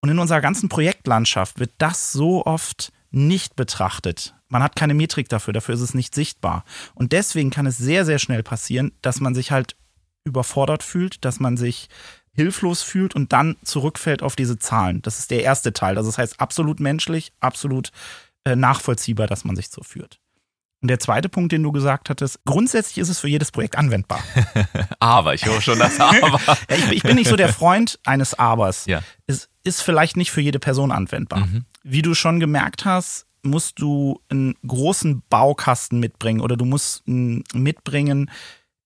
Und 0.00 0.10
in 0.10 0.18
unserer 0.18 0.40
ganzen 0.40 0.68
Projektlandschaft 0.68 1.58
wird 1.58 1.72
das 1.78 2.12
so 2.12 2.46
oft 2.46 2.92
nicht 3.10 3.56
betrachtet. 3.56 4.34
Man 4.48 4.62
hat 4.62 4.76
keine 4.76 4.94
Metrik 4.94 5.28
dafür, 5.28 5.52
dafür 5.52 5.74
ist 5.74 5.80
es 5.80 5.94
nicht 5.94 6.14
sichtbar. 6.14 6.64
Und 6.94 7.12
deswegen 7.12 7.50
kann 7.50 7.66
es 7.66 7.78
sehr, 7.78 8.04
sehr 8.04 8.18
schnell 8.18 8.42
passieren, 8.42 8.92
dass 9.02 9.20
man 9.20 9.34
sich 9.34 9.50
halt 9.50 9.76
überfordert 10.24 10.82
fühlt, 10.82 11.24
dass 11.24 11.40
man 11.40 11.56
sich 11.56 11.88
hilflos 12.32 12.82
fühlt 12.82 13.14
und 13.16 13.32
dann 13.32 13.56
zurückfällt 13.64 14.22
auf 14.22 14.36
diese 14.36 14.58
Zahlen. 14.58 15.02
Das 15.02 15.18
ist 15.18 15.30
der 15.30 15.42
erste 15.42 15.72
Teil. 15.72 15.96
Also 15.96 16.08
das 16.08 16.18
heißt 16.18 16.40
absolut 16.40 16.80
menschlich, 16.80 17.32
absolut 17.40 17.90
äh, 18.44 18.54
nachvollziehbar, 18.54 19.26
dass 19.26 19.44
man 19.44 19.56
sich 19.56 19.70
so 19.70 19.82
führt. 19.82 20.20
Und 20.80 20.88
der 20.88 21.00
zweite 21.00 21.28
Punkt, 21.28 21.50
den 21.50 21.64
du 21.64 21.72
gesagt 21.72 22.08
hattest, 22.08 22.38
grundsätzlich 22.44 22.98
ist 22.98 23.08
es 23.08 23.18
für 23.18 23.26
jedes 23.26 23.50
Projekt 23.50 23.76
anwendbar. 23.76 24.22
aber, 25.00 25.34
ich 25.34 25.44
höre 25.44 25.60
schon 25.60 25.80
das 25.80 25.98
Aber. 25.98 26.40
ich, 26.68 26.92
ich, 26.92 27.02
bin 27.02 27.16
nicht 27.16 27.28
so 27.28 27.34
der 27.34 27.52
Freund 27.52 27.98
eines 28.04 28.34
Abers. 28.34 28.86
Ja. 28.86 29.02
Es 29.26 29.48
ist 29.68 29.82
vielleicht 29.82 30.16
nicht 30.16 30.30
für 30.30 30.40
jede 30.40 30.58
Person 30.58 30.90
anwendbar. 30.90 31.46
Mhm. 31.46 31.64
Wie 31.82 32.02
du 32.02 32.14
schon 32.14 32.40
gemerkt 32.40 32.84
hast, 32.84 33.26
musst 33.42 33.80
du 33.80 34.20
einen 34.28 34.54
großen 34.66 35.22
Baukasten 35.30 36.00
mitbringen 36.00 36.40
oder 36.40 36.56
du 36.56 36.64
musst 36.64 37.02
mitbringen, 37.06 38.30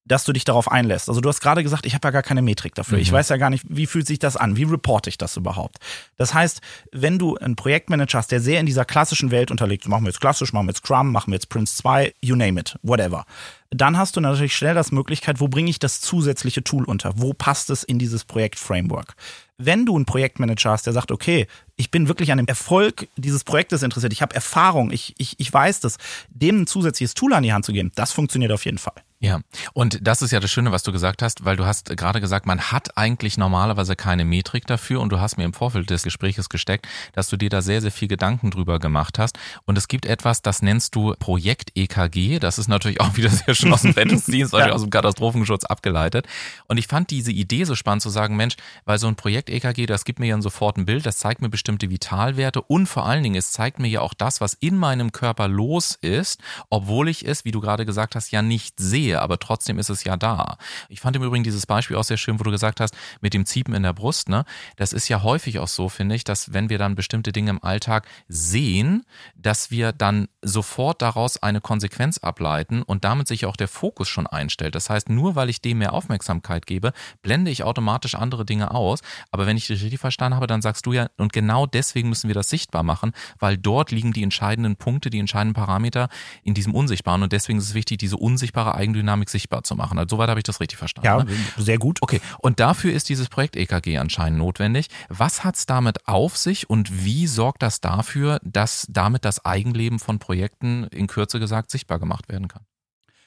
dass 0.05 0.25
du 0.25 0.33
dich 0.33 0.45
darauf 0.45 0.71
einlässt. 0.71 1.09
Also 1.09 1.21
du 1.21 1.29
hast 1.29 1.41
gerade 1.41 1.63
gesagt, 1.63 1.87
ich 1.87 1.95
habe 1.95 2.09
ja 2.09 2.11
gar 2.11 2.23
keine 2.23 2.43
Metrik 2.43 2.75
dafür. 2.75 2.99
Mhm. 2.99 3.03
Ich 3.03 3.13
weiß 3.13 3.29
ja 3.29 3.37
gar 3.37 3.51
nicht, 3.51 3.65
wie 3.69 3.87
fühlt 3.87 4.07
sich 4.07 4.19
das 4.19 4.37
an? 4.37 4.57
Wie 4.57 4.65
reporte 4.65 5.09
ich 5.09 5.19
das 5.19 5.37
überhaupt? 5.37 5.79
Das 6.17 6.35
heißt, 6.35 6.61
wenn 6.91 7.19
du 7.19 7.37
einen 7.37 7.57
Projektmanager 7.57 8.19
hast, 8.19 8.33
der 8.33 8.41
sehr 8.41 8.61
in 8.61 8.67
dieser 8.67 8.85
klassischen 8.85 9.31
Welt 9.31 9.51
unterliegt, 9.51 9.87
machen 9.87 10.05
wir 10.05 10.11
jetzt 10.11 10.21
klassisch, 10.21 10.53
machen 10.53 10.67
wir 10.67 10.71
jetzt 10.71 10.85
Scrum, 10.85 11.13
machen 11.13 11.31
wir 11.31 11.37
jetzt 11.37 11.49
Prince 11.49 11.77
2, 11.77 12.15
you 12.21 12.35
name 12.35 12.59
it, 12.59 12.77
whatever. 12.83 13.25
Dann 13.71 13.97
hast 13.97 14.17
du 14.17 14.21
natürlich 14.21 14.55
schnell 14.55 14.75
das 14.75 14.93
Möglichkeit, 14.93 15.41
wo 15.41 15.49
bringe 15.49 15.71
ich 15.71 15.79
das 15.79 16.01
zusätzliche 16.01 16.63
Tool 16.63 16.85
unter? 16.85 17.13
Wo 17.17 17.33
passt 17.33 17.71
es 17.71 17.85
in 17.85 17.99
dieses 17.99 18.25
Projektframework? 18.25 19.15
Wenn 19.57 19.87
du 19.87 19.95
einen 19.95 20.05
Projektmanager 20.05 20.73
hast, 20.73 20.87
der 20.87 20.93
sagt, 20.93 21.13
okay, 21.13 21.47
ich 21.77 21.91
bin 21.91 22.09
wirklich 22.09 22.33
an 22.33 22.39
dem 22.39 22.49
Erfolg 22.49 23.09
dieses 23.17 23.45
Projektes 23.45 23.83
interessiert, 23.83 24.13
ich 24.13 24.21
habe 24.21 24.35
Erfahrung, 24.35 24.91
ich, 24.91 25.15
ich, 25.19 25.39
ich 25.39 25.53
weiß 25.53 25.81
das, 25.81 25.97
dem 26.29 26.63
ein 26.63 26.67
zusätzliches 26.67 27.15
Tool 27.15 27.33
an 27.33 27.45
die 27.45 27.53
Hand 27.53 27.65
zu 27.65 27.73
geben, 27.73 27.93
das 27.95 28.13
funktioniert 28.13 28.53
auf 28.53 28.65
jeden 28.65 28.79
Fall. 28.79 28.95
Ja, 29.23 29.41
und 29.73 30.01
das 30.03 30.21
ist 30.21 30.33
ja 30.33 30.41
das 30.41 30.51
Schöne, 30.51 30.73
was 30.73 30.83
du 30.83 30.91
gesagt 30.91 31.23
hast, 31.23 31.45
weil 31.45 31.57
du 31.57 31.65
hast 31.65 31.97
gerade 31.97 32.21
gesagt, 32.21 32.45
man 32.45 32.61
hat 32.73 32.99
eigentlich 32.99 33.39
normalerweise 33.39 33.95
keine 33.95 34.25
Metrik 34.25 34.67
dafür 34.67 35.01
und 35.01 35.11
du 35.11 35.21
hast 35.21 35.37
mir 35.37 35.45
im 35.45 35.53
Vorfeld 35.53 35.91
des 35.91 36.03
Gespräches 36.03 36.49
gesteckt, 36.49 36.89
dass 37.13 37.29
du 37.29 37.37
dir 37.37 37.49
da 37.49 37.63
sehr, 37.63 37.81
sehr 37.81 37.93
viel 37.93 38.09
Gedanken 38.09 38.51
drüber 38.51 38.81
gemacht 38.81 39.21
hast. 39.21 39.39
Und 39.65 39.79
es 39.79 39.87
gibt 39.87 40.07
etwas, 40.07 40.43
das 40.43 40.61
nennst 40.61 40.97
du 40.97 41.15
Projekt 41.21 41.71
EKG. 41.77 42.41
Das 42.41 42.59
ist 42.59 42.67
natürlich 42.67 43.01
auch 43.01 43.17
wieder 43.17 43.31
sehr 43.31 43.55
schön 43.55 43.73
aus 43.73 43.83
dem 43.83 43.91
Rettungsdienst, 43.97 44.55
ja. 44.55 44.73
aus 44.73 44.81
dem 44.81 44.91
Katastrophenschutz 44.91 45.67
abgeleitet. 45.67 46.27
Und 46.67 46.79
ich 46.79 46.89
fand 46.89 47.11
diese 47.11 47.31
Idee 47.31 47.63
so 47.63 47.77
spannend 47.77 48.03
zu 48.03 48.11
sagen, 48.11 48.35
Mensch, 48.35 48.57
weil 48.87 48.99
so 48.99 49.07
ein 49.07 49.15
Projekt 49.15 49.51
EKG, 49.51 49.87
das 49.87 50.05
gibt 50.05 50.19
mir 50.19 50.27
ja 50.27 50.43
sofort 50.43 50.79
ein 50.79 50.85
Bild, 50.85 51.07
das 51.07 51.19
zeigt 51.19 51.43
mir 51.43 51.49
bestimmte 51.49 51.91
Vitalwerte 51.91 52.61
und 52.61 52.89
vor 52.89 53.07
allen 53.07 53.23
Dingen, 53.23 53.37
es 53.37 53.53
zeigt 53.53 53.79
mir 53.79 53.89
ja 53.89 54.01
auch 54.01 54.15
das, 54.15 54.41
was 54.41 54.55
in 54.55 54.77
meinem 54.77 55.13
Körper 55.13 55.47
los 55.47 55.97
ist, 56.01 56.41
obwohl 56.71 57.09
ich 57.09 57.25
es, 57.25 57.45
wie 57.45 57.53
du 57.53 57.61
gerade 57.61 57.87
gesagt 57.87 58.17
hast, 58.17 58.33
ja 58.33 58.43
nicht 58.43 58.81
sehe 58.81 59.12
sehe, 59.13 59.21
aber 59.21 59.39
trotzdem 59.39 59.79
ist 59.79 59.91
es 59.91 60.05
ja 60.05 60.17
da. 60.17 60.57
Ich 60.89 61.01
fand 61.01 61.17
im 61.17 61.23
Übrigen 61.23 61.45
dieses 61.45 61.67
Beispiel 61.67 61.97
auch 61.97 62.05
sehr 62.05 62.17
schön, 62.17 62.39
wo 62.41 62.45
du 62.45 62.51
gesagt 62.51 62.81
hast, 62.81 62.95
mit 63.21 63.35
dem 63.35 63.47
Ziepen 63.47 63.75
in 63.75 63.83
der 63.83 63.93
Brust, 63.93 64.29
ne? 64.29 64.45
Das 64.77 64.93
ist 64.93 65.09
ja 65.09 65.23
häufig 65.23 65.59
auch 65.59 65.69
so, 65.69 65.89
finde 65.89 66.15
ich, 66.15 66.25
dass 66.25 66.53
wenn 66.53 66.71
wir 66.71 66.79
dann 66.79 66.95
bestimmte 66.95 67.33
Dinge 67.33 67.51
im 67.51 67.63
Alltag 67.63 68.07
sehen, 68.29 69.05
dass 69.37 69.71
wir 69.71 69.93
dann 69.93 70.29
sofort 70.41 71.03
daraus 71.03 71.43
eine 71.43 71.61
Konsequenz 71.61 72.19
ableiten 72.19 72.83
und 72.83 73.05
damit 73.05 73.29
sich 73.29 73.47
auch 73.47 73.57
der 73.57 73.69
Fokus 73.69 74.09
schon 74.09 74.27
einstellt. 74.27 74.75
Das 74.75 74.91
heißt, 74.91 75.09
nur 75.09 75.35
weil 75.35 75.51
ich 75.51 75.61
dem 75.61 75.79
mehr 75.79 75.93
Aufmerksamkeit 75.93 76.67
gebe, 76.67 76.93
blende 77.23 77.51
ich 77.51 77.65
automatisch 77.65 78.15
andere 78.15 78.45
Dinge 78.45 78.71
aus. 78.73 79.01
Aber 79.31 79.47
wenn 79.47 79.57
ich 79.57 79.67
dich 79.67 79.83
richtig 79.83 80.01
verstanden 80.01 80.37
habe, 80.37 80.47
dann 80.47 80.63
sagst 80.63 80.87
du 80.87 80.93
ja, 80.93 81.09
und 81.19 81.33
genau 81.33 81.67
deswegen 81.67 82.09
müssen 82.09 82.29
wir 82.29 82.35
das 82.35 82.49
sichtbar 82.49 82.83
machen, 82.83 83.13
weil 83.39 83.59
dort 83.59 83.91
liegen 83.91 84.13
die 84.13 84.23
entscheidenden 84.23 84.77
Punkte, 84.77 85.11
die 85.11 85.19
entscheidenden 85.19 85.55
Parameter 85.55 86.09
in 86.43 86.55
diesem 86.55 86.75
Unsichtbaren. 86.75 87.23
Und 87.23 87.33
deswegen 87.33 87.59
ist 87.59 87.67
es 87.67 87.75
wichtig, 87.75 87.99
diese 87.99 88.17
unsichtbare 88.17 88.75
Eigendynamik 88.75 89.02
sichtbar 89.29 89.63
zu 89.65 89.75
machen. 89.75 89.99
Also 89.99 90.17
soweit 90.17 90.29
habe 90.29 90.41
ich 90.41 90.45
das 90.45 90.61
richtig 90.61 90.79
verstanden. 90.79 91.07
Ja, 91.07 91.25
ne? 91.25 91.37
sehr 91.57 91.79
gut. 91.79 91.99
Okay, 92.01 92.21
und 92.39 92.61
dafür 92.61 92.93
ist 92.93 93.09
dieses 93.09 93.29
Projekt 93.29 93.57
EKG 93.57 93.99
anscheinend 93.99 94.39
notwendig. 94.39 94.89
Was 95.09 95.45
hat 95.45 95.57
es 95.57 95.67
damit 95.67 96.09
auf 96.09 96.37
sich 96.37 96.69
und 96.69 97.05
wie 97.05 97.27
sorgt 97.27 97.63
das 97.63 97.81
dafür, 97.81 98.41
dass 98.43 98.87
damit 98.89 99.25
das 99.25 99.45
Eigenleben 99.45 99.99
von 99.99 100.19
Projekten 100.19 100.85
in 100.85 101.07
Kürze 101.07 101.41
gesagt 101.41 101.71
sichtbar 101.71 101.99
gemacht 101.99 102.29
werden 102.29 102.49
kann? 102.49 102.65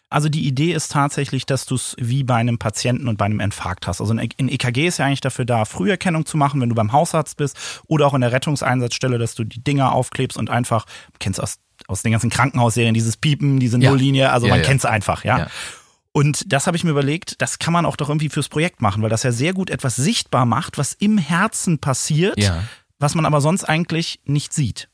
Also 0.10 0.30
die 0.30 0.46
Idee 0.48 0.72
ist 0.72 0.92
tatsächlich, 0.92 1.46
dass 1.46 1.66
du 1.66 1.76
es 1.76 1.96
wie 2.00 2.24
bei 2.24 2.36
einem 2.36 2.58
Patienten 2.60 3.08
und 3.08 3.18
bei 3.18 3.26
einem 3.26 3.40
Infarkt 3.40 3.88
hast. 3.88 4.02
Also 4.02 4.14
ein 4.14 4.20
EKG 4.20 4.88
ist 4.88 5.00
ja 5.00 5.06
eigentlich 5.06 5.20
dafür 5.22 5.46
da, 5.46 5.66
Früherkennung 5.66 6.26
zu 6.26 6.38
machen, 6.38 6.62
wenn 6.62 6.70
du 6.70 6.76
beim 6.76 6.92
Hausarzt 6.92 7.38
bist 7.38 7.58
oder 7.88 8.06
auch 8.06 8.14
in 8.14 8.22
der 8.22 8.32
Rettungseinsatzstelle, 8.32 9.18
dass 9.18 9.34
du 9.36 9.44
die 9.44 9.64
Dinger 9.64 9.92
aufklebst 9.92 10.38
und 10.38 10.50
einfach, 10.50 10.86
kennst 11.20 11.42
aus, 11.42 11.58
aus 11.88 12.04
den 12.04 12.12
ganzen 12.12 12.30
Krankenhausserien, 12.30 12.94
dieses 12.94 13.18
Piepen, 13.18 13.60
diese 13.60 13.80
Ja. 13.80 13.90
Nulllinie, 13.90 14.32
also 14.32 14.46
Ja, 14.46 14.52
man 14.54 14.60
ja. 14.62 14.66
kennt 14.66 14.80
es 14.82 14.86
einfach, 14.86 15.24
ja. 15.26 15.48
Und 16.12 16.54
das 16.54 16.66
habe 16.68 16.78
ich 16.78 16.84
mir 16.86 16.92
überlegt, 16.92 17.42
das 17.42 17.60
kann 17.60 17.74
man 17.74 17.86
auch 17.86 17.98
doch 17.98 18.08
irgendwie 18.08 18.30
fürs 18.30 18.48
Projekt 18.48 18.82
machen, 18.82 19.02
weil 19.04 19.10
das 19.10 19.24
ja 19.24 19.34
sehr 19.34 19.54
gut 19.54 19.70
etwas 19.70 19.98
sichtbar 19.98 20.46
macht, 20.46 20.78
was 20.78 20.94
im 20.94 21.18
Herzen 21.18 21.80
passiert, 21.80 22.38
was 23.00 23.16
man 23.16 23.26
aber 23.26 23.42
sonst 23.42 23.66
eigentlich 23.66 24.22
nicht 24.24 24.54
sieht 24.54 24.88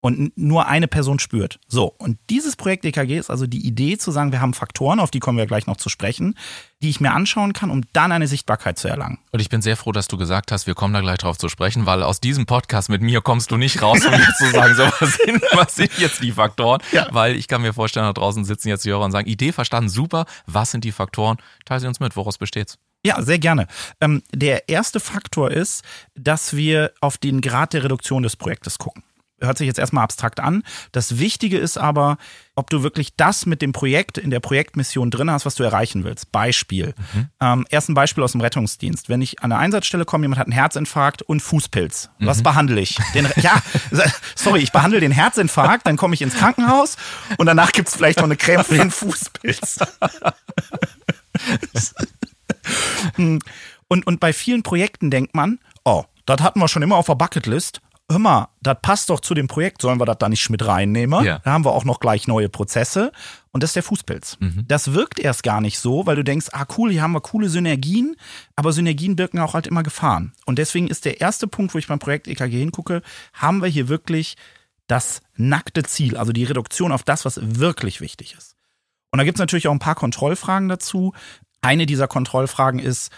und 0.00 0.36
nur 0.36 0.66
eine 0.66 0.88
Person 0.88 1.18
spürt. 1.18 1.58
So, 1.66 1.86
und 1.98 2.18
dieses 2.30 2.56
Projekt 2.56 2.84
EKG 2.84 3.18
ist 3.18 3.30
also 3.30 3.46
die 3.46 3.66
Idee 3.66 3.98
zu 3.98 4.10
sagen, 4.10 4.32
wir 4.32 4.40
haben 4.40 4.54
Faktoren, 4.54 5.00
auf 5.00 5.10
die 5.10 5.20
kommen 5.20 5.38
wir 5.38 5.46
gleich 5.46 5.66
noch 5.66 5.76
zu 5.76 5.88
sprechen, 5.88 6.36
die 6.82 6.90
ich 6.90 7.00
mir 7.00 7.12
anschauen 7.12 7.52
kann, 7.52 7.70
um 7.70 7.82
dann 7.92 8.12
eine 8.12 8.28
Sichtbarkeit 8.28 8.78
zu 8.78 8.88
erlangen. 8.88 9.18
Und 9.32 9.40
ich 9.40 9.48
bin 9.48 9.62
sehr 9.62 9.76
froh, 9.76 9.92
dass 9.92 10.08
du 10.08 10.16
gesagt 10.16 10.52
hast, 10.52 10.66
wir 10.66 10.74
kommen 10.74 10.94
da 10.94 11.00
gleich 11.00 11.18
drauf 11.18 11.38
zu 11.38 11.48
sprechen, 11.48 11.86
weil 11.86 12.02
aus 12.02 12.20
diesem 12.20 12.46
Podcast 12.46 12.88
mit 12.88 13.02
mir 13.02 13.20
kommst 13.20 13.50
du 13.50 13.56
nicht 13.56 13.82
raus, 13.82 14.04
um 14.04 14.12
jetzt 14.12 14.38
zu 14.38 14.50
sagen, 14.50 14.74
so, 14.74 14.84
was 15.00 15.14
sind, 15.14 15.42
was 15.52 15.74
sind 15.74 15.98
jetzt 15.98 16.22
die 16.22 16.32
Faktoren? 16.32 16.80
Ja. 16.92 17.08
Weil 17.10 17.34
ich 17.34 17.48
kann 17.48 17.62
mir 17.62 17.72
vorstellen, 17.72 18.06
da 18.06 18.12
draußen 18.12 18.44
sitzen 18.44 18.68
jetzt 18.68 18.84
die 18.84 18.90
Hörer 18.90 19.04
und 19.04 19.12
sagen, 19.12 19.28
Idee 19.28 19.52
verstanden, 19.52 19.88
super, 19.88 20.26
was 20.46 20.70
sind 20.70 20.84
die 20.84 20.92
Faktoren? 20.92 21.38
Teil 21.64 21.80
sie 21.80 21.88
uns 21.88 22.00
mit, 22.00 22.16
woraus 22.16 22.38
besteht's? 22.38 22.78
Ja, 23.04 23.22
sehr 23.22 23.38
gerne. 23.38 23.66
Ähm, 24.00 24.22
der 24.32 24.68
erste 24.68 25.00
Faktor 25.00 25.50
ist, 25.50 25.84
dass 26.14 26.56
wir 26.56 26.92
auf 27.00 27.18
den 27.18 27.40
Grad 27.40 27.72
der 27.72 27.84
Reduktion 27.84 28.22
des 28.22 28.36
Projektes 28.36 28.78
gucken. 28.78 29.04
Hört 29.40 29.58
sich 29.58 29.66
jetzt 29.66 29.78
erstmal 29.78 30.04
abstrakt 30.04 30.40
an. 30.40 30.62
Das 30.92 31.18
Wichtige 31.18 31.58
ist 31.58 31.76
aber, 31.76 32.16
ob 32.54 32.70
du 32.70 32.82
wirklich 32.82 33.16
das 33.16 33.44
mit 33.44 33.60
dem 33.60 33.72
Projekt 33.72 34.16
in 34.16 34.30
der 34.30 34.40
Projektmission 34.40 35.10
drin 35.10 35.30
hast, 35.30 35.44
was 35.44 35.54
du 35.56 35.62
erreichen 35.62 36.04
willst. 36.04 36.32
Beispiel. 36.32 36.94
Ähm, 37.40 37.66
erst 37.68 37.90
ein 37.90 37.94
Beispiel 37.94 38.24
aus 38.24 38.32
dem 38.32 38.40
Rettungsdienst. 38.40 39.10
Wenn 39.10 39.20
ich 39.20 39.42
an 39.42 39.52
eine 39.52 39.60
Einsatzstelle 39.60 40.06
komme, 40.06 40.24
jemand 40.24 40.38
hat 40.38 40.46
einen 40.46 40.52
Herzinfarkt 40.52 41.20
und 41.22 41.40
Fußpilz. 41.40 42.08
Was 42.20 42.42
behandle 42.42 42.80
ich? 42.80 42.98
Den, 43.14 43.28
ja, 43.36 43.60
sorry, 44.34 44.60
ich 44.60 44.72
behandle 44.72 45.00
den 45.00 45.12
Herzinfarkt, 45.12 45.86
dann 45.86 45.98
komme 45.98 46.14
ich 46.14 46.22
ins 46.22 46.34
Krankenhaus 46.34 46.96
und 47.36 47.44
danach 47.46 47.72
gibt's 47.72 47.94
vielleicht 47.94 48.18
noch 48.18 48.24
eine 48.24 48.36
Creme 48.36 48.64
für 48.64 48.78
den 48.78 48.90
Fußpilz. 48.90 49.78
Und, 53.88 54.06
und 54.06 54.20
bei 54.20 54.32
vielen 54.32 54.62
Projekten 54.62 55.10
denkt 55.10 55.34
man, 55.34 55.58
oh, 55.84 56.04
das 56.26 56.40
hatten 56.40 56.58
wir 56.58 56.68
schon 56.68 56.82
immer 56.82 56.96
auf 56.96 57.06
der 57.06 57.14
Bucketlist. 57.14 57.80
Hör 58.08 58.20
mal, 58.20 58.48
das 58.62 58.76
passt 58.82 59.10
doch 59.10 59.18
zu 59.18 59.34
dem 59.34 59.48
Projekt, 59.48 59.82
sollen 59.82 59.98
wir 59.98 60.06
das 60.06 60.18
da 60.18 60.28
nicht 60.28 60.48
mit 60.48 60.64
reinnehmen? 60.64 61.24
Ja. 61.24 61.40
Da 61.40 61.50
haben 61.50 61.64
wir 61.64 61.72
auch 61.72 61.84
noch 61.84 61.98
gleich 61.98 62.28
neue 62.28 62.48
Prozesse. 62.48 63.10
Und 63.50 63.62
das 63.64 63.70
ist 63.70 63.76
der 63.76 63.82
Fußpilz. 63.82 64.38
Das 64.68 64.92
wirkt 64.92 65.18
erst 65.18 65.42
gar 65.42 65.60
nicht 65.60 65.80
so, 65.80 66.06
weil 66.06 66.14
du 66.14 66.22
denkst, 66.22 66.48
ah 66.52 66.66
cool, 66.78 66.92
hier 66.92 67.02
haben 67.02 67.12
wir 67.12 67.20
coole 67.20 67.48
Synergien, 67.48 68.14
aber 68.54 68.72
Synergien 68.72 69.16
birken 69.16 69.40
auch 69.40 69.54
halt 69.54 69.66
immer 69.66 69.82
Gefahren. 69.82 70.34
Und 70.44 70.58
deswegen 70.58 70.86
ist 70.86 71.04
der 71.04 71.20
erste 71.20 71.48
Punkt, 71.48 71.74
wo 71.74 71.78
ich 71.78 71.88
beim 71.88 71.98
Projekt 71.98 72.28
EKG 72.28 72.58
hingucke, 72.58 73.02
haben 73.32 73.60
wir 73.60 73.68
hier 73.68 73.88
wirklich 73.88 74.36
das 74.86 75.20
nackte 75.34 75.82
Ziel, 75.82 76.16
also 76.16 76.32
die 76.32 76.44
Reduktion 76.44 76.92
auf 76.92 77.02
das, 77.02 77.24
was 77.24 77.40
wirklich 77.42 78.00
wichtig 78.00 78.36
ist. 78.38 78.54
Und 79.10 79.18
da 79.18 79.24
gibt 79.24 79.38
es 79.38 79.40
natürlich 79.40 79.66
auch 79.66 79.72
ein 79.72 79.80
paar 79.80 79.96
Kontrollfragen 79.96 80.68
dazu. 80.68 81.12
Eine 81.60 81.86
dieser 81.86 82.06
Kontrollfragen 82.06 82.78
ist, 82.78 83.10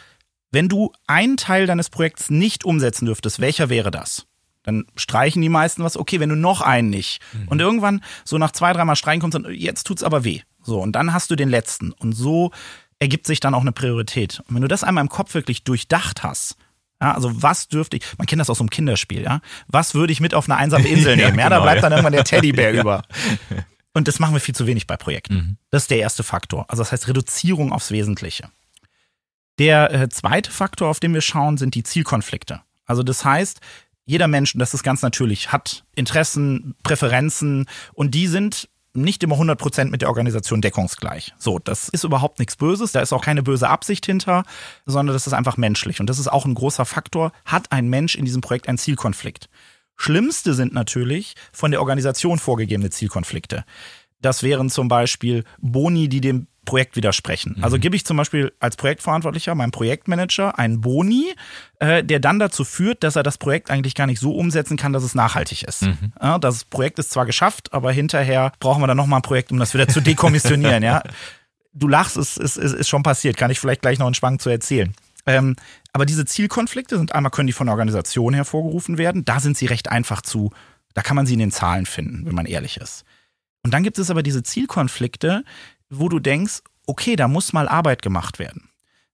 wenn 0.50 0.71
du 0.71 0.92
einen 1.07 1.37
Teil 1.37 1.66
deines 1.66 1.90
Projekts 1.90 2.30
nicht 2.30 2.64
umsetzen 2.64 3.04
dürftest, 3.04 3.40
welcher 3.40 3.68
wäre 3.68 3.90
das? 3.90 4.26
Dann 4.68 4.84
streichen 4.96 5.40
die 5.40 5.48
meisten 5.48 5.82
was, 5.82 5.96
okay, 5.96 6.20
wenn 6.20 6.28
du 6.28 6.37
noch 6.37 6.60
einen 6.60 6.90
nicht. 6.90 7.22
Und 7.46 7.58
irgendwann, 7.58 8.02
so 8.26 8.37
nach 8.37 8.50
zwei, 8.50 8.75
dreimal 8.75 8.96
streichen 8.96 9.22
kommst, 9.22 9.34
dann, 9.34 9.46
jetzt 9.50 9.84
tut's 9.84 10.02
aber 10.02 10.25
weh. 10.25 10.42
So, 10.62 10.78
und 10.82 10.92
dann 10.92 11.14
hast 11.14 11.30
du 11.30 11.37
den 11.37 11.48
letzten. 11.48 11.92
Und 11.92 12.12
so 12.12 12.50
ergibt 12.98 13.26
sich 13.26 13.40
dann 13.40 13.54
auch 13.54 13.62
eine 13.62 13.72
Priorität. 13.72 14.40
Und 14.46 14.56
wenn 14.56 14.60
du 14.60 14.68
das 14.68 14.84
einmal 14.84 15.00
im 15.00 15.08
Kopf 15.08 15.32
wirklich 15.32 15.64
durchdacht 15.64 16.22
hast, 16.22 16.56
ja, 17.00 17.14
also 17.14 17.42
was 17.42 17.68
dürfte 17.68 17.96
ich, 17.96 18.02
man 18.18 18.26
kennt 18.26 18.40
das 18.40 18.50
aus 18.50 18.58
so 18.58 18.62
einem 18.62 18.68
Kinderspiel, 18.68 19.22
ja, 19.22 19.40
was 19.68 19.94
würde 19.94 20.12
ich 20.12 20.20
mit 20.20 20.34
auf 20.34 20.50
eine 20.50 20.58
einsame 20.58 20.87
Insel 20.88 21.18
Ja, 21.18 21.28
nehmen? 21.28 21.38
Ja, 21.38 21.48
da 21.48 21.56
genau, 21.56 21.62
bleibt 21.62 21.82
dann 21.82 21.92
irgendwann 21.92 22.12
der 22.12 22.25
Teddybär 22.25 22.72
über. 22.78 23.04
Und 23.94 24.06
das 24.06 24.18
machen 24.18 24.34
wir 24.34 24.40
viel 24.40 24.54
zu 24.54 24.66
wenig 24.66 24.87
bei 24.87 24.98
Projekten. 24.98 25.34
Mhm. 25.34 25.56
Das 25.70 25.84
ist 25.84 25.90
der 25.90 26.00
erste 26.00 26.25
Faktor. 26.25 26.66
Also 26.68 26.82
das 26.82 26.92
heißt 26.92 27.08
Reduzierung 27.08 27.72
aufs 27.72 27.90
Wesentliche. 27.90 28.50
Der 29.58 29.90
äh, 29.94 30.08
zweite 30.10 30.50
Faktor, 30.50 30.90
auf 30.90 31.00
den 31.00 31.14
wir 31.14 31.22
schauen, 31.22 31.56
sind 31.56 31.75
die 31.75 31.84
Zielkonflikte. 31.84 32.60
Also 32.84 33.02
das 33.02 33.25
heißt, 33.25 33.60
jeder 34.08 34.26
Mensch, 34.26 34.54
und 34.54 34.58
das 34.58 34.72
ist 34.72 34.82
ganz 34.82 35.02
natürlich, 35.02 35.52
hat 35.52 35.84
Interessen, 35.94 36.74
Präferenzen 36.82 37.66
und 37.92 38.14
die 38.14 38.26
sind 38.26 38.70
nicht 38.94 39.22
immer 39.22 39.36
100% 39.36 39.90
mit 39.90 40.00
der 40.00 40.08
Organisation 40.08 40.62
deckungsgleich. 40.62 41.34
So, 41.38 41.58
das 41.58 41.90
ist 41.90 42.04
überhaupt 42.04 42.38
nichts 42.38 42.56
Böses, 42.56 42.92
da 42.92 43.00
ist 43.00 43.12
auch 43.12 43.22
keine 43.22 43.42
böse 43.42 43.68
Absicht 43.68 44.06
hinter, 44.06 44.44
sondern 44.86 45.12
das 45.12 45.26
ist 45.26 45.34
einfach 45.34 45.58
menschlich. 45.58 46.00
Und 46.00 46.08
das 46.08 46.18
ist 46.18 46.28
auch 46.28 46.46
ein 46.46 46.54
großer 46.54 46.86
Faktor. 46.86 47.32
Hat 47.44 47.70
ein 47.70 47.88
Mensch 47.88 48.14
in 48.14 48.24
diesem 48.24 48.40
Projekt 48.40 48.66
einen 48.66 48.78
Zielkonflikt? 48.78 49.50
Schlimmste 49.94 50.54
sind 50.54 50.72
natürlich 50.72 51.34
von 51.52 51.70
der 51.70 51.80
Organisation 51.80 52.38
vorgegebene 52.38 52.88
Zielkonflikte. 52.88 53.66
Das 54.22 54.42
wären 54.42 54.70
zum 54.70 54.88
Beispiel 54.88 55.44
Boni, 55.60 56.08
die 56.08 56.22
dem 56.22 56.46
Projekt 56.68 56.96
widersprechen. 56.96 57.56
Also 57.62 57.78
gebe 57.78 57.96
ich 57.96 58.04
zum 58.04 58.18
Beispiel 58.18 58.52
als 58.60 58.76
Projektverantwortlicher 58.76 59.54
meinem 59.54 59.70
Projektmanager 59.70 60.58
einen 60.58 60.82
Boni, 60.82 61.32
äh, 61.78 62.04
der 62.04 62.20
dann 62.20 62.38
dazu 62.38 62.62
führt, 62.62 63.02
dass 63.02 63.16
er 63.16 63.22
das 63.22 63.38
Projekt 63.38 63.70
eigentlich 63.70 63.94
gar 63.94 64.06
nicht 64.06 64.20
so 64.20 64.32
umsetzen 64.34 64.76
kann, 64.76 64.92
dass 64.92 65.02
es 65.02 65.14
nachhaltig 65.14 65.62
ist. 65.62 65.88
Ja, 66.20 66.38
das 66.38 66.64
Projekt 66.66 66.98
ist 66.98 67.10
zwar 67.10 67.25
geschafft, 67.25 67.72
aber 67.72 67.90
hinterher 67.90 68.52
brauchen 68.60 68.82
wir 68.82 68.87
dann 68.87 68.98
nochmal 68.98 69.20
ein 69.20 69.22
Projekt, 69.22 69.50
um 69.50 69.58
das 69.58 69.72
wieder 69.72 69.88
zu 69.88 70.02
dekommissionieren. 70.02 70.82
ja. 70.82 71.02
Du 71.72 71.88
lachst, 71.88 72.18
es 72.18 72.37
ist, 72.37 72.58
ist, 72.58 72.75
ist 72.75 72.88
schon 72.88 73.02
passiert, 73.02 73.38
kann 73.38 73.50
ich 73.50 73.60
vielleicht 73.60 73.80
gleich 73.80 73.98
noch 73.98 74.06
einen 74.06 74.14
Schwank 74.14 74.42
zu 74.42 74.50
erzählen. 74.50 74.94
Ähm, 75.25 75.56
aber 75.94 76.04
diese 76.04 76.26
Zielkonflikte 76.26 76.98
sind 76.98 77.14
einmal, 77.14 77.30
können 77.30 77.46
die 77.46 77.52
von 77.54 77.68
der 77.68 77.72
Organisation 77.72 78.34
hervorgerufen 78.34 78.98
werden. 78.98 79.25
Da 79.25 79.40
sind 79.40 79.56
sie 79.56 79.66
recht 79.66 79.90
einfach 79.90 80.20
zu, 80.20 80.50
da 80.92 81.00
kann 81.00 81.16
man 81.16 81.25
sie 81.25 81.32
in 81.32 81.38
den 81.38 81.52
Zahlen 81.52 81.87
finden, 81.87 82.26
wenn 82.26 82.34
man 82.34 82.46
ehrlich 82.46 82.76
ist. 82.76 83.04
Und 83.62 83.72
dann 83.72 83.82
gibt 83.82 83.98
es 83.98 84.10
aber 84.10 84.22
diese 84.22 84.42
Zielkonflikte, 84.42 85.44
wo 85.90 86.09
du 86.09 86.18
denkst, 86.18 86.61
okay, 86.87 87.16
da 87.16 87.28
muss 87.28 87.52
mal 87.52 87.68
Arbeit 87.68 88.02
gemacht 88.02 88.38
werden. 88.38 88.71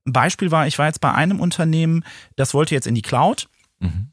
Ein 0.07 0.12
Beispiel 0.12 0.50
war, 0.50 0.66
ich 0.66 0.78
war 0.78 0.87
jetzt 0.87 1.00
bei 1.00 1.12
einem 1.12 1.40
Unternehmen, 1.40 2.04
das 2.37 2.54
wollte 2.54 2.75
jetzt 2.75 2.87
in 2.87 2.95
die 2.95 3.02
Cloud. 3.02 3.49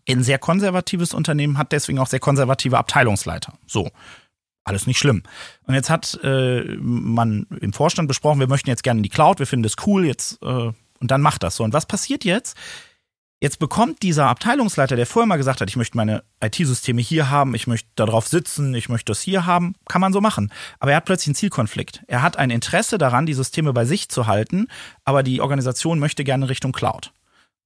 Ein 0.10 0.24
sehr 0.24 0.39
konservatives 0.39 1.13
Unternehmen 1.13 1.58
hat 1.58 1.72
deswegen 1.72 2.00
auch 2.00 2.08
sehr 2.08 2.20
konservative 2.20 2.77
Abteilungsleiter. 2.77 3.53
So, 3.68 3.89
alles 4.63 4.88
nicht 4.88 5.00
schlimm. 5.00 5.24
Und 5.63 5.74
jetzt 5.74 5.89
hat 5.89 6.20
äh, 6.24 6.63
man 6.80 7.48
im 7.62 7.74
Vorstand 7.74 8.08
besprochen, 8.08 8.39
wir 8.39 8.48
möchten 8.48 8.70
jetzt 8.70 8.84
gerne 8.84 9.00
in 9.00 9.03
die 9.03 9.10
Cloud, 9.10 9.39
wir 9.39 9.48
finden 9.48 9.63
das 9.63 9.75
cool, 9.86 10.06
jetzt 10.06 10.41
äh, 10.41 10.46
und 10.46 11.12
dann 11.12 11.22
macht 11.22 11.44
das 11.44 11.56
so. 11.56 11.63
Und 11.63 11.74
was 11.74 11.86
passiert 11.86 12.25
jetzt? 12.25 12.56
Jetzt 13.43 13.57
bekommt 13.57 14.03
dieser 14.03 14.27
Abteilungsleiter, 14.27 14.95
der 14.95 15.07
vorher 15.07 15.25
mal 15.25 15.38
gesagt 15.38 15.62
hat, 15.62 15.69
ich 15.69 15.75
möchte 15.75 15.98
meine 15.98 16.24
IT-Systeme 16.43 17.01
hier 17.01 17.31
haben, 17.31 17.55
ich 17.55 17.65
möchte 17.65 17.89
darauf 17.95 18.27
sitzen, 18.27 18.75
ich 18.75 18.88
möchte 18.88 19.12
das 19.12 19.21
hier 19.21 19.48
haben, 19.48 19.74
kann 19.89 20.00
man 20.00 20.13
so 20.13 20.21
machen. 20.21 20.53
Aber 20.79 20.91
er 20.91 20.98
hat 20.98 21.05
plötzlich 21.05 21.29
einen 21.29 21.36
Zielkonflikt. 21.36 22.03
Er 22.07 22.21
hat 22.21 22.38
ein 22.38 22.51
Interesse 22.51 23.00
daran, 23.00 23.25
die 23.25 23.33
Systeme 23.33 23.74
bei 23.74 23.83
sich 23.86 24.10
zu 24.10 24.27
halten, 24.27 24.67
aber 25.05 25.24
die 25.24 25.41
Organisation 25.41 25.98
möchte 25.98 26.24
gerne 26.24 26.50
Richtung 26.50 26.71
Cloud. 26.71 27.13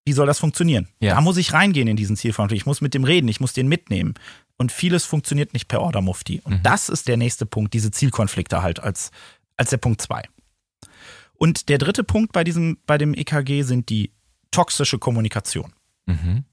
Wie 0.05 0.13
soll 0.13 0.27
das 0.27 0.39
funktionieren? 0.39 0.87
Ja. 1.01 1.15
Da 1.15 1.19
muss 1.19 1.35
ich 1.35 1.51
reingehen 1.51 1.89
in 1.89 1.97
diesen 1.97 2.15
Zielkonflikt. 2.15 2.61
Ich 2.61 2.65
muss 2.65 2.79
mit 2.79 2.93
dem 2.93 3.03
reden, 3.03 3.27
ich 3.27 3.41
muss 3.41 3.51
den 3.51 3.67
mitnehmen. 3.67 4.13
Und 4.55 4.71
vieles 4.71 5.03
funktioniert 5.03 5.51
nicht 5.51 5.67
per 5.67 5.81
Order 5.81 5.99
Mufti. 5.99 6.39
Und 6.45 6.65
das 6.65 6.87
ist 6.87 7.09
der 7.09 7.17
nächste 7.17 7.45
Punkt, 7.45 7.73
diese 7.73 7.91
Zielkonflikte 7.91 8.61
halt 8.61 8.79
als, 8.79 9.11
als 9.57 9.71
der 9.71 9.77
Punkt 9.77 10.01
zwei. 10.01 10.23
Und 11.33 11.67
der 11.67 11.79
dritte 11.79 12.05
Punkt 12.05 12.31
bei 12.31 12.45
diesem, 12.45 12.77
bei 12.85 12.97
dem 12.97 13.13
EKG 13.13 13.63
sind 13.63 13.89
die 13.89 14.14
toxische 14.55 14.97
Kommunikation. 14.99 15.73
Mhm. 16.07 16.43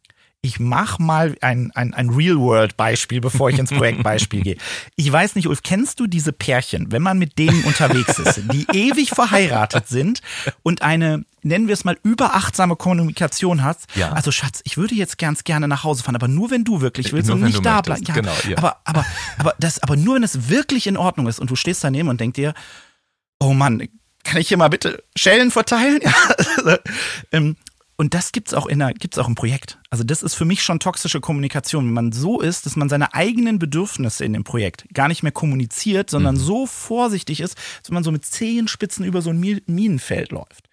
ich 0.44 0.58
mach 0.58 0.98
mal 0.98 1.36
ein, 1.40 1.70
ein, 1.72 1.94
ein 1.94 2.10
Real-World-Beispiel, 2.10 3.20
bevor 3.20 3.50
ich 3.50 3.58
ins 3.58 3.70
Projektbeispiel 3.70 4.42
gehe. 4.46 4.56
Ich 4.96 5.12
weiß 5.12 5.36
nicht, 5.36 5.46
Ulf, 5.46 5.62
kennst 5.62 6.00
du 6.00 6.08
diese 6.08 6.32
Pärchen, 6.32 6.90
wenn 6.90 7.02
man 7.02 7.16
mit 7.16 7.38
denen 7.38 7.62
unterwegs 7.62 8.18
ist, 8.18 8.40
die 8.52 8.66
ewig 8.72 9.10
verheiratet 9.10 9.86
sind 9.86 10.20
und 10.64 10.82
eine, 10.82 11.24
nennen 11.42 11.68
wir 11.68 11.74
es 11.74 11.84
mal, 11.84 11.96
überachtsame 12.02 12.74
Kommunikation 12.74 13.62
hat? 13.62 13.78
Ja. 13.94 14.12
Also 14.12 14.32
Schatz, 14.32 14.62
ich 14.64 14.76
würde 14.76 14.96
jetzt 14.96 15.16
ganz 15.16 15.44
gerne 15.44 15.68
nach 15.68 15.84
Hause 15.84 16.02
fahren, 16.02 16.16
aber 16.16 16.28
nur 16.28 16.50
wenn 16.50 16.64
du 16.64 16.80
wirklich 16.80 17.12
willst 17.12 17.28
Nur 17.28 17.36
und 17.36 17.44
nicht 17.44 17.64
da 17.64 17.80
bleiben. 17.80 18.04
Ja, 18.04 18.14
genau, 18.14 18.34
ja. 18.48 18.58
aber, 18.58 18.78
aber, 18.84 19.06
aber, 19.38 19.54
das, 19.60 19.80
aber 19.80 19.94
nur 19.94 20.16
wenn 20.16 20.24
es 20.24 20.48
wirklich 20.48 20.88
in 20.88 20.96
Ordnung 20.96 21.28
ist 21.28 21.38
und 21.38 21.50
du 21.50 21.56
stehst 21.56 21.84
daneben 21.84 22.08
und 22.08 22.20
denkst 22.20 22.36
dir, 22.36 22.54
oh 23.38 23.52
Mann, 23.52 23.86
kann 24.24 24.40
ich 24.40 24.48
hier 24.48 24.56
mal 24.56 24.68
bitte 24.68 25.04
Schellen 25.16 25.52
verteilen? 25.52 26.00
Ja, 26.02 26.14
also, 26.56 26.76
ähm, 27.32 27.56
und 28.02 28.14
das 28.14 28.32
gibt's 28.32 28.52
auch 28.52 28.66
in 28.66 28.80
der, 28.80 28.94
gibt's 28.94 29.16
auch 29.16 29.28
im 29.28 29.36
Projekt. 29.36 29.78
Also 29.88 30.02
das 30.02 30.24
ist 30.24 30.34
für 30.34 30.44
mich 30.44 30.64
schon 30.64 30.80
toxische 30.80 31.20
Kommunikation, 31.20 31.86
wenn 31.86 31.94
man 31.94 32.10
so 32.10 32.40
ist, 32.40 32.66
dass 32.66 32.74
man 32.74 32.88
seine 32.88 33.14
eigenen 33.14 33.60
Bedürfnisse 33.60 34.24
in 34.24 34.32
dem 34.32 34.42
Projekt 34.42 34.86
gar 34.92 35.06
nicht 35.06 35.22
mehr 35.22 35.30
kommuniziert, 35.30 36.10
sondern 36.10 36.36
so 36.36 36.66
vorsichtig 36.66 37.40
ist, 37.40 37.56
dass 37.82 37.92
man 37.92 38.02
so 38.02 38.10
mit 38.10 38.24
Zehenspitzen 38.24 39.04
über 39.04 39.22
so 39.22 39.30
ein 39.30 39.38
Mi- 39.38 39.62
Minenfeld 39.66 40.32
läuft. 40.32 40.68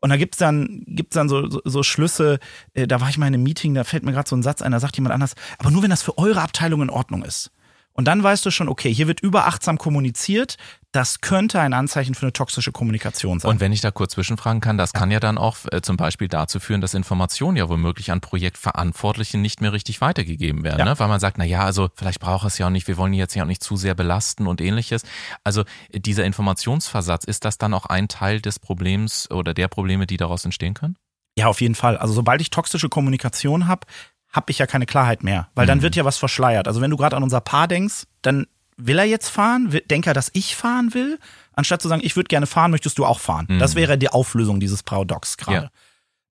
Und 0.00 0.08
da 0.08 0.16
gibt's 0.16 0.38
dann, 0.38 0.82
gibt's 0.86 1.14
dann 1.14 1.28
so, 1.28 1.50
so, 1.50 1.60
so 1.62 1.82
Schlüsse, 1.82 2.38
äh, 2.72 2.86
da 2.86 3.02
war 3.02 3.10
ich 3.10 3.18
mal 3.18 3.26
in 3.26 3.34
einem 3.34 3.42
Meeting, 3.42 3.74
da 3.74 3.84
fällt 3.84 4.02
mir 4.02 4.12
gerade 4.12 4.30
so 4.30 4.34
ein 4.34 4.42
Satz 4.42 4.62
ein, 4.62 4.72
da 4.72 4.80
sagt 4.80 4.96
jemand 4.96 5.12
anders, 5.12 5.34
aber 5.58 5.70
nur 5.70 5.82
wenn 5.82 5.90
das 5.90 6.02
für 6.02 6.16
eure 6.16 6.40
Abteilung 6.40 6.80
in 6.80 6.88
Ordnung 6.88 7.22
ist. 7.22 7.50
Und 7.92 8.06
dann 8.06 8.22
weißt 8.22 8.46
du 8.46 8.50
schon, 8.50 8.68
okay, 8.68 8.92
hier 8.92 9.08
wird 9.08 9.20
überachtsam 9.20 9.76
kommuniziert, 9.76 10.56
das 10.92 11.20
könnte 11.20 11.60
ein 11.60 11.72
Anzeichen 11.72 12.14
für 12.14 12.22
eine 12.22 12.32
toxische 12.32 12.72
Kommunikation 12.72 13.38
sein. 13.40 13.50
Und 13.50 13.60
wenn 13.60 13.72
ich 13.72 13.80
da 13.80 13.90
kurz 13.90 14.12
zwischenfragen 14.12 14.60
kann, 14.60 14.78
das 14.78 14.92
kann 14.92 15.10
ja 15.10 15.20
dann 15.20 15.38
auch 15.38 15.56
äh, 15.70 15.82
zum 15.82 15.96
Beispiel 15.96 16.26
dazu 16.28 16.60
führen, 16.60 16.80
dass 16.80 16.94
Informationen 16.94 17.56
ja 17.56 17.68
womöglich 17.68 18.10
an 18.10 18.20
Projektverantwortliche 18.20 19.38
nicht 19.38 19.60
mehr 19.60 19.72
richtig 19.72 20.00
weitergegeben 20.00 20.64
werden, 20.64 20.78
Ja. 20.78 20.84
ne? 20.84 20.98
weil 20.98 21.08
man 21.08 21.20
sagt, 21.20 21.38
na 21.38 21.44
ja, 21.44 21.64
also 21.64 21.90
vielleicht 21.94 22.20
braucht 22.20 22.46
es 22.46 22.58
ja 22.58 22.66
auch 22.66 22.70
nicht, 22.70 22.88
wir 22.88 22.96
wollen 22.96 23.12
ihn 23.12 23.18
jetzt 23.18 23.34
ja 23.34 23.42
auch 23.42 23.48
nicht 23.48 23.62
zu 23.62 23.76
sehr 23.76 23.94
belasten 23.94 24.46
und 24.46 24.60
ähnliches. 24.60 25.02
Also 25.44 25.62
äh, 25.90 26.00
dieser 26.00 26.24
Informationsversatz, 26.24 27.24
ist 27.24 27.44
das 27.44 27.58
dann 27.58 27.74
auch 27.74 27.86
ein 27.86 28.08
Teil 28.08 28.40
des 28.40 28.58
Problems 28.58 29.30
oder 29.30 29.54
der 29.54 29.68
Probleme, 29.68 30.06
die 30.06 30.16
daraus 30.16 30.44
entstehen 30.44 30.74
können? 30.74 30.96
Ja, 31.38 31.46
auf 31.46 31.60
jeden 31.60 31.74
Fall. 31.76 31.96
Also 31.96 32.12
sobald 32.12 32.40
ich 32.40 32.50
toxische 32.50 32.88
Kommunikation 32.88 33.66
habe, 33.68 33.86
habe 34.32 34.50
ich 34.50 34.58
ja 34.58 34.66
keine 34.66 34.86
Klarheit 34.86 35.22
mehr, 35.22 35.48
weil 35.54 35.66
dann 35.66 35.82
wird 35.82 35.96
ja 35.96 36.04
was 36.04 36.18
verschleiert. 36.18 36.68
Also 36.68 36.80
wenn 36.80 36.90
du 36.90 36.96
gerade 36.96 37.16
an 37.16 37.22
unser 37.22 37.40
Paar 37.40 37.66
denkst, 37.68 38.04
dann 38.22 38.46
will 38.76 38.98
er 38.98 39.04
jetzt 39.04 39.28
fahren, 39.28 39.76
denkt 39.90 40.06
er, 40.06 40.14
dass 40.14 40.30
ich 40.32 40.56
fahren 40.56 40.94
will, 40.94 41.18
anstatt 41.54 41.82
zu 41.82 41.88
sagen, 41.88 42.00
ich 42.04 42.16
würde 42.16 42.28
gerne 42.28 42.46
fahren, 42.46 42.70
möchtest 42.70 42.98
du 42.98 43.04
auch 43.04 43.20
fahren. 43.20 43.46
Das 43.58 43.74
wäre 43.74 43.98
die 43.98 44.08
Auflösung 44.08 44.60
dieses 44.60 44.82
Paradox 44.82 45.36
gerade. 45.36 45.64
Ja. 45.64 45.70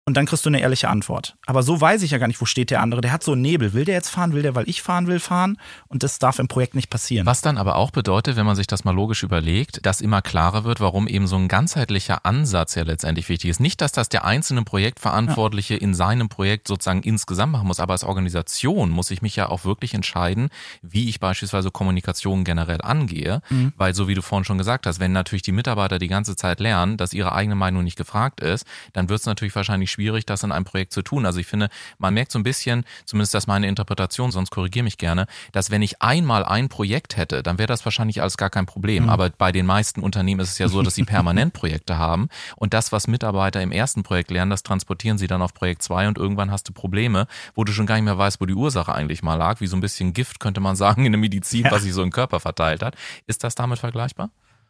Und 0.10 0.18
dann 0.18 0.26
kriegst 0.26 0.44
du 0.44 0.50
eine 0.50 0.60
ehrliche 0.60 0.90
Antwort. 0.90 1.36
Aber 1.46 1.62
so 1.62 1.80
weiß 1.80 2.02
ich 2.02 2.10
ja 2.10 2.18
gar 2.18 2.26
nicht, 2.26 2.42
wo 2.42 2.46
steht 2.46 2.72
der 2.72 2.82
andere. 2.82 3.00
Der 3.00 3.12
hat 3.12 3.22
so 3.22 3.34
einen 3.34 3.44
Nebel. 3.44 3.74
Will 3.74 3.86
der 3.86 3.94
jetzt 3.94 4.10
fahren? 4.10 4.34
Will 4.34 4.42
der, 4.42 4.56
weil 4.56 4.68
ich 4.68 4.82
fahren 4.82 5.06
will, 5.06 5.20
fahren? 5.20 5.60
Und 5.88 6.02
das 6.02 6.18
darf 6.18 6.40
im 6.40 6.48
Projekt 6.48 6.74
nicht 6.74 6.90
passieren. 6.90 7.28
Was 7.28 7.42
dann 7.42 7.60
aber 7.60 7.76
auch 7.76 7.92
bedeutet, 7.92 8.36
wenn 8.36 8.48
man 8.48 8.56
sich 8.56 8.66
das 8.66 8.84
mal 8.84 8.96
logisch 8.96 9.22
überlegt, 9.22 9.86
dass 9.86 10.02
immer 10.02 10.24
klarer 10.24 10.64
wird, 10.64 10.80
warum 10.80 11.08
eben 11.08 11.28
so 11.28 11.36
ein 11.36 11.48
ganzheitlicher 11.48 12.26
Ansatz 12.26 12.74
ja 12.74 12.82
letztendlich 12.82 13.30
wichtig 13.30 13.52
ist. 13.52 13.60
Nicht, 13.60 13.82
dass 13.82 13.92
das 13.92 14.10
der 14.10 14.26
einzelne 14.26 14.64
Projektverantwortliche 14.64 15.76
in 15.76 15.94
seinem 15.94 16.28
Projekt 16.28 16.68
sozusagen 16.68 17.04
insgesamt 17.04 17.52
machen 17.52 17.68
muss, 17.68 17.80
aber 17.80 17.94
als 17.94 18.04
Organisation 18.04 18.90
muss 18.90 19.12
ich 19.12 19.22
mich 19.22 19.36
ja 19.36 19.50
auch 19.50 19.64
wirklich 19.64 19.94
entscheiden, 19.94 20.50
wie 20.82 21.08
ich 21.08 21.20
beispielsweise 21.20 21.70
Kommunikation 21.70 22.46
generell 22.46 22.82
angehe. 22.82 23.44
Weil 23.78 23.94
so 23.94 24.08
wie 24.08 24.16
du 24.16 24.24
vorhin 24.24 24.44
schon 24.44 24.58
gesagt 24.58 24.88
hast, 24.88 25.00
wenn 25.00 25.12
natürlich 25.12 25.44
die 25.44 25.52
Mitarbeiter 25.52 26.00
die 26.00 26.08
ganze 26.08 26.36
Zeit 26.36 26.60
lernen, 26.60 26.98
dass 26.98 27.14
ihre 27.14 27.34
eigene 27.34 27.54
Meinung 27.54 27.84
nicht 27.84 27.96
gefragt 27.96 28.42
ist, 28.42 28.66
dann 28.94 29.08
wird 29.08 29.20
es 29.20 29.28
natürlich 29.28 29.56
wahrscheinlich 29.56 29.92
schwierig, 29.92 29.99
das 30.26 30.44
in 30.44 30.52
einem 30.52 30.66
Projekt 30.66 30.94
zu 30.94 31.02
tun. 31.02 31.26
Also 31.26 31.40
ich 31.40 31.48
finde, 31.48 31.70
man 31.98 32.14
merkt 32.14 32.32
so 32.32 32.40
ein 32.40 32.44
bisschen, 32.44 32.86
zumindest 33.06 33.34
das 33.34 33.44
ist 33.44 33.48
meine 33.48 33.68
Interpretation, 33.68 34.32
sonst 34.32 34.50
korrigiere 34.52 34.84
mich 34.84 34.98
gerne, 34.98 35.28
dass 35.52 35.72
wenn 35.72 35.82
ich 35.82 36.02
einmal 36.02 36.44
ein 36.44 36.70
Projekt 36.70 37.18
hätte, 37.18 37.44
dann 37.44 37.58
wäre 37.58 37.68
das 37.68 37.86
wahrscheinlich 37.86 38.22
alles 38.22 38.38
gar 38.38 38.50
kein 38.50 38.66
Problem. 38.66 39.10
Aber 39.10 39.30
bei 39.30 39.52
den 39.52 39.66
meisten 39.66 40.02
Unternehmen 40.02 40.42
ist 40.42 40.52
es 40.52 40.58
ja 40.58 40.68
so, 40.68 40.82
dass 40.82 40.96
sie 40.96 41.04
permanent 41.06 41.54
Projekte 41.54 41.98
haben 41.98 42.30
und 42.56 42.74
das, 42.74 42.92
was 42.92 43.08
Mitarbeiter 43.08 43.62
im 43.62 43.72
ersten 43.72 44.04
Projekt 44.04 44.32
lernen, 44.32 44.52
das 44.52 44.64
transportieren 44.64 45.18
sie 45.18 45.28
dann 45.28 45.42
auf 45.42 45.54
Projekt 45.54 45.84
zwei 45.84 46.08
und 46.08 46.18
irgendwann 46.18 46.52
hast 46.52 46.68
du 46.70 46.74
Probleme, 46.74 47.28
wo 47.56 47.64
du 47.64 47.72
schon 47.72 47.86
gar 47.86 47.96
nicht 47.96 48.06
mehr 48.06 48.18
weißt, 48.18 48.42
wo 48.42 48.46
die 48.46 48.54
Ursache 48.54 48.94
eigentlich 48.94 49.24
mal 49.24 49.36
lag, 49.36 49.62
wie 49.62 49.68
so 49.68 49.78
ein 49.78 49.82
bisschen 49.82 50.14
Gift, 50.14 50.40
könnte 50.40 50.62
man 50.62 50.76
sagen, 50.76 51.06
in 51.06 51.12
der 51.12 51.20
Medizin, 51.20 51.66
was 51.70 51.84
sich 51.84 51.94
so 51.94 52.04
im 52.04 52.12
Körper 52.12 52.40
verteilt 52.40 52.84
hat. 52.84 52.96
Ist 53.28 53.44
das 53.44 53.56
damit 53.56 53.80
vergleichbar? 53.80 54.30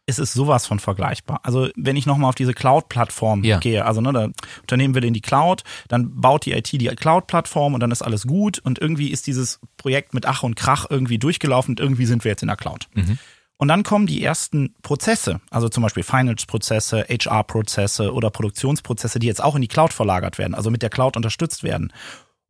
Es 0.10 0.20
ist 0.20 0.34
sowas 0.34 0.66
von 0.66 0.80
vergleichbar. 0.80 1.40
Also 1.44 1.70
wenn 1.76 1.96
ich 1.96 2.06
nochmal 2.06 2.30
auf 2.30 2.36
diese 2.36 2.54
Cloud-Plattform 2.54 3.44
Ja. 3.44 3.60
gehe, 3.60 3.86
also 3.86 4.02
ne, 4.02 4.12
das 4.12 4.30
Unternehmen 4.62 4.96
will 4.96 5.06
in 5.06 5.14
die 5.14 5.22
Cloud, 5.22 5.64
dann 5.88 6.20
baut 6.20 6.46
die 6.46 6.52
IT 6.52 6.72
die 6.72 6.88
Cloud-Plattform 6.88 7.74
und 7.74 7.80
dann 7.80 7.92
ist 7.92 8.02
alles 8.02 8.28
gut 8.28 8.60
und 8.60 8.80
irgendwie 8.80 9.10
ist 9.10 9.28
dieses 9.28 9.60
Projekt 9.78 10.14
mit 10.14 10.26
Ach 10.26 10.44
und 10.44 10.56
Krach 10.56 10.88
irgendwie 10.90 11.18
durchgelaufen 11.18 11.74
und 11.74 11.80
irgendwie 11.80 12.06
sind 12.06 12.24
wir 12.24 12.32
jetzt 12.32 12.42
in 12.42 12.48
der 12.48 12.58
Cloud. 12.58 12.88
Und 13.58 13.68
dann 13.68 13.84
kommen 13.84 14.08
die 14.08 14.24
ersten 14.24 14.74
Prozesse, 14.84 15.42
also 15.50 15.68
zum 15.68 15.84
Beispiel 15.84 16.04
Finance-Prozesse, 16.04 17.06
HR-Prozesse 17.10 18.14
oder 18.14 18.30
Produktionsprozesse, 18.30 19.20
die 19.20 19.28
jetzt 19.28 19.44
auch 19.44 19.56
in 19.56 19.62
die 19.62 19.68
Cloud 19.68 19.92
verlagert 19.92 20.38
werden, 20.38 20.56
also 20.56 20.72
mit 20.72 20.82
der 20.82 20.90
Cloud 20.90 21.18
unterstützt 21.18 21.64
werden. 21.64 21.92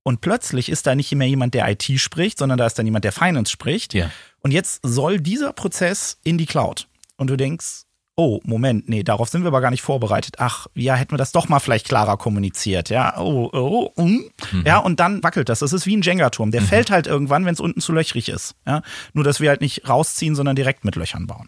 Und 0.03 0.21
plötzlich 0.21 0.69
ist 0.69 0.87
da 0.87 0.95
nicht 0.95 1.13
mehr 1.13 1.27
jemand, 1.27 1.55
der 1.55 1.67
IT 1.69 1.83
spricht, 1.99 2.37
sondern 2.37 2.57
da 2.57 2.65
ist 2.65 2.77
dann 2.77 2.85
jemand, 2.85 3.05
der 3.05 3.11
Finance 3.11 3.51
spricht. 3.51 3.93
Ja. 3.93 4.11
Und 4.41 4.51
jetzt 4.51 4.81
soll 4.83 5.19
dieser 5.19 5.51
Prozess 5.51 6.19
in 6.23 6.37
die 6.37 6.45
Cloud. 6.45 6.87
Und 7.19 7.29
du 7.29 7.35
denkst, 7.35 7.83
oh, 8.15 8.39
Moment, 8.43 8.87
nee, 8.87 9.03
darauf 9.03 9.27
sind 9.27 9.43
wir 9.43 9.49
aber 9.49 9.59
gar 9.59 9.71
nicht 9.71 9.81
vorbereitet. 9.81 10.35
Ach, 10.39 10.67
ja, 10.73 10.95
hätten 10.95 11.11
wir 11.11 11.17
das 11.17 11.33
doch 11.33 11.49
mal 11.49 11.59
vielleicht 11.59 11.85
klarer 11.85 12.15
kommuniziert, 12.17 12.89
ja. 12.89 13.17
Oh, 13.17 13.49
oh, 13.51 14.01
mm. 14.01 14.31
Ja, 14.65 14.77
und 14.77 15.01
dann 15.01 15.21
wackelt 15.21 15.49
das. 15.49 15.59
Das 15.59 15.73
ist 15.73 15.85
wie 15.85 15.97
ein 15.97 16.01
Jenga-Turm. 16.01 16.51
Der 16.51 16.61
fällt 16.61 16.91
halt 16.91 17.07
irgendwann, 17.07 17.45
wenn 17.45 17.53
es 17.53 17.59
unten 17.59 17.81
zu 17.81 17.91
löchrig 17.91 18.29
ist. 18.29 18.55
Ja. 18.65 18.83
Nur, 19.13 19.25
dass 19.25 19.41
wir 19.41 19.49
halt 19.49 19.59
nicht 19.59 19.87
rausziehen, 19.87 20.33
sondern 20.33 20.55
direkt 20.55 20.85
mit 20.85 20.95
Löchern 20.95 21.27
bauen. 21.27 21.47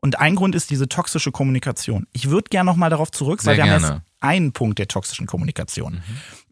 Und 0.00 0.18
ein 0.18 0.36
Grund 0.36 0.54
ist 0.54 0.70
diese 0.70 0.88
toxische 0.88 1.32
Kommunikation. 1.32 2.06
Ich 2.12 2.30
würde 2.30 2.48
gerne 2.50 2.70
nochmal 2.70 2.90
darauf 2.90 3.10
zurück, 3.10 3.44
weil 3.44 3.56
Sehr 3.56 3.64
wir 3.64 3.72
haben 3.72 3.80
gerne. 3.80 3.96
jetzt 3.96 4.06
einen 4.20 4.52
Punkt 4.52 4.78
der 4.78 4.88
toxischen 4.88 5.26
Kommunikation. 5.26 6.02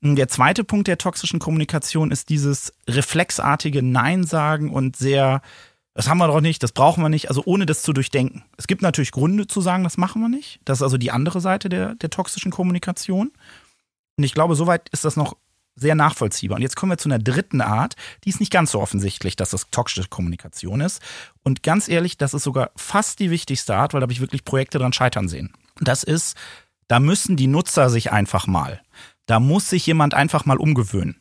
Der 0.02 0.28
zweite 0.28 0.64
Punkt 0.64 0.88
der 0.88 0.98
toxischen 0.98 1.38
Kommunikation 1.38 2.10
ist 2.10 2.28
dieses 2.28 2.72
reflexartige 2.88 3.82
Nein 3.82 4.24
sagen 4.24 4.70
und 4.70 4.96
sehr, 4.96 5.42
das 5.98 6.08
haben 6.08 6.18
wir 6.18 6.28
doch 6.28 6.40
nicht, 6.40 6.62
das 6.62 6.70
brauchen 6.70 7.02
wir 7.02 7.08
nicht, 7.08 7.28
also 7.28 7.42
ohne 7.44 7.66
das 7.66 7.82
zu 7.82 7.92
durchdenken. 7.92 8.44
Es 8.56 8.68
gibt 8.68 8.82
natürlich 8.82 9.10
Gründe 9.10 9.48
zu 9.48 9.60
sagen, 9.60 9.82
das 9.82 9.96
machen 9.96 10.22
wir 10.22 10.28
nicht. 10.28 10.60
Das 10.64 10.78
ist 10.78 10.82
also 10.84 10.96
die 10.96 11.10
andere 11.10 11.40
Seite 11.40 11.68
der, 11.68 11.96
der 11.96 12.08
toxischen 12.08 12.52
Kommunikation. 12.52 13.32
Und 14.16 14.22
ich 14.22 14.32
glaube, 14.32 14.54
soweit 14.54 14.88
ist 14.90 15.04
das 15.04 15.16
noch 15.16 15.36
sehr 15.74 15.96
nachvollziehbar. 15.96 16.54
Und 16.54 16.62
jetzt 16.62 16.76
kommen 16.76 16.92
wir 16.92 16.98
zu 16.98 17.08
einer 17.08 17.18
dritten 17.18 17.60
Art, 17.60 17.96
die 18.22 18.28
ist 18.28 18.38
nicht 18.38 18.52
ganz 18.52 18.70
so 18.70 18.80
offensichtlich, 18.80 19.34
dass 19.34 19.50
das 19.50 19.70
toxische 19.72 20.08
Kommunikation 20.08 20.82
ist. 20.82 21.02
Und 21.42 21.64
ganz 21.64 21.88
ehrlich, 21.88 22.16
das 22.16 22.32
ist 22.32 22.44
sogar 22.44 22.70
fast 22.76 23.18
die 23.18 23.32
wichtigste 23.32 23.74
Art, 23.74 23.92
weil 23.92 23.98
da 24.00 24.04
habe 24.04 24.12
ich 24.12 24.20
wirklich 24.20 24.44
Projekte 24.44 24.78
dran 24.78 24.92
scheitern 24.92 25.26
sehen. 25.26 25.52
Das 25.80 26.04
ist, 26.04 26.36
da 26.86 27.00
müssen 27.00 27.36
die 27.36 27.48
Nutzer 27.48 27.90
sich 27.90 28.12
einfach 28.12 28.46
mal, 28.46 28.80
da 29.26 29.40
muss 29.40 29.68
sich 29.68 29.84
jemand 29.84 30.14
einfach 30.14 30.44
mal 30.44 30.58
umgewöhnen. 30.58 31.20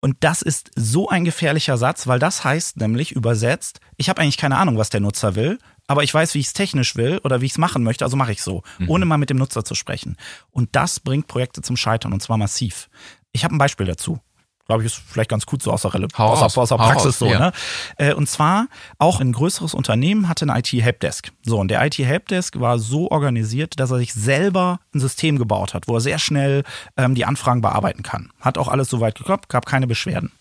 Und 0.00 0.16
das 0.20 0.42
ist 0.42 0.70
so 0.76 1.08
ein 1.08 1.24
gefährlicher 1.24 1.76
Satz, 1.76 2.06
weil 2.06 2.18
das 2.18 2.44
heißt 2.44 2.76
nämlich 2.76 3.12
übersetzt, 3.12 3.80
ich 3.96 4.08
habe 4.08 4.20
eigentlich 4.20 4.36
keine 4.36 4.56
Ahnung, 4.56 4.78
was 4.78 4.90
der 4.90 5.00
Nutzer 5.00 5.34
will, 5.34 5.58
aber 5.88 6.04
ich 6.04 6.14
weiß, 6.14 6.34
wie 6.34 6.38
ich 6.38 6.46
es 6.46 6.52
technisch 6.52 6.94
will 6.94 7.20
oder 7.24 7.40
wie 7.40 7.46
ich 7.46 7.52
es 7.52 7.58
machen 7.58 7.82
möchte, 7.82 8.04
also 8.04 8.16
mache 8.16 8.32
ich 8.32 8.42
so, 8.42 8.62
ohne 8.86 9.06
mal 9.06 9.18
mit 9.18 9.30
dem 9.30 9.38
Nutzer 9.38 9.64
zu 9.64 9.74
sprechen. 9.74 10.16
Und 10.50 10.76
das 10.76 11.00
bringt 11.00 11.26
Projekte 11.26 11.62
zum 11.62 11.76
Scheitern 11.76 12.12
und 12.12 12.22
zwar 12.22 12.36
massiv. 12.36 12.88
Ich 13.32 13.42
habe 13.42 13.54
ein 13.54 13.58
Beispiel 13.58 13.86
dazu. 13.86 14.20
Glaube 14.68 14.82
ich, 14.82 14.92
ist 14.92 15.02
vielleicht 15.06 15.30
ganz 15.30 15.46
gut 15.46 15.62
so 15.62 15.72
aus 15.72 15.82
der, 15.82 15.94
Rele 15.94 16.08
Hau 16.16 16.26
aus, 16.28 16.42
aus 16.42 16.68
der 16.68 16.78
hau 16.78 16.84
Praxis 16.84 17.06
raus, 17.06 17.18
so. 17.18 17.26
ja. 17.26 17.38
Ne? 17.38 17.52
Äh, 17.96 18.12
Und 18.12 18.28
zwar 18.28 18.66
auch 18.98 19.18
ein 19.18 19.32
größeres 19.32 19.72
Unternehmen 19.72 20.28
hatte 20.28 20.44
eine 20.44 20.58
IT-Helpdesk. 20.58 21.32
So, 21.42 21.58
und 21.58 21.68
der 21.68 21.84
IT-Helpdesk 21.86 22.60
war 22.60 22.78
so 22.78 23.10
organisiert, 23.10 23.80
dass 23.80 23.90
er 23.90 23.98
sich 23.98 24.12
selber 24.12 24.80
ein 24.94 25.00
System 25.00 25.38
gebaut 25.38 25.72
hat, 25.72 25.88
wo 25.88 25.94
er 25.94 26.00
sehr 26.02 26.18
schnell 26.18 26.64
ähm, 26.98 27.14
die 27.14 27.24
Anfragen 27.24 27.62
bearbeiten 27.62 28.02
kann. 28.02 28.30
Hat 28.40 28.58
auch 28.58 28.68
alles 28.68 28.90
soweit 28.90 29.14
geklappt, 29.14 29.48
gab 29.48 29.64
keine 29.64 29.86
Beschwerden. 29.86 30.32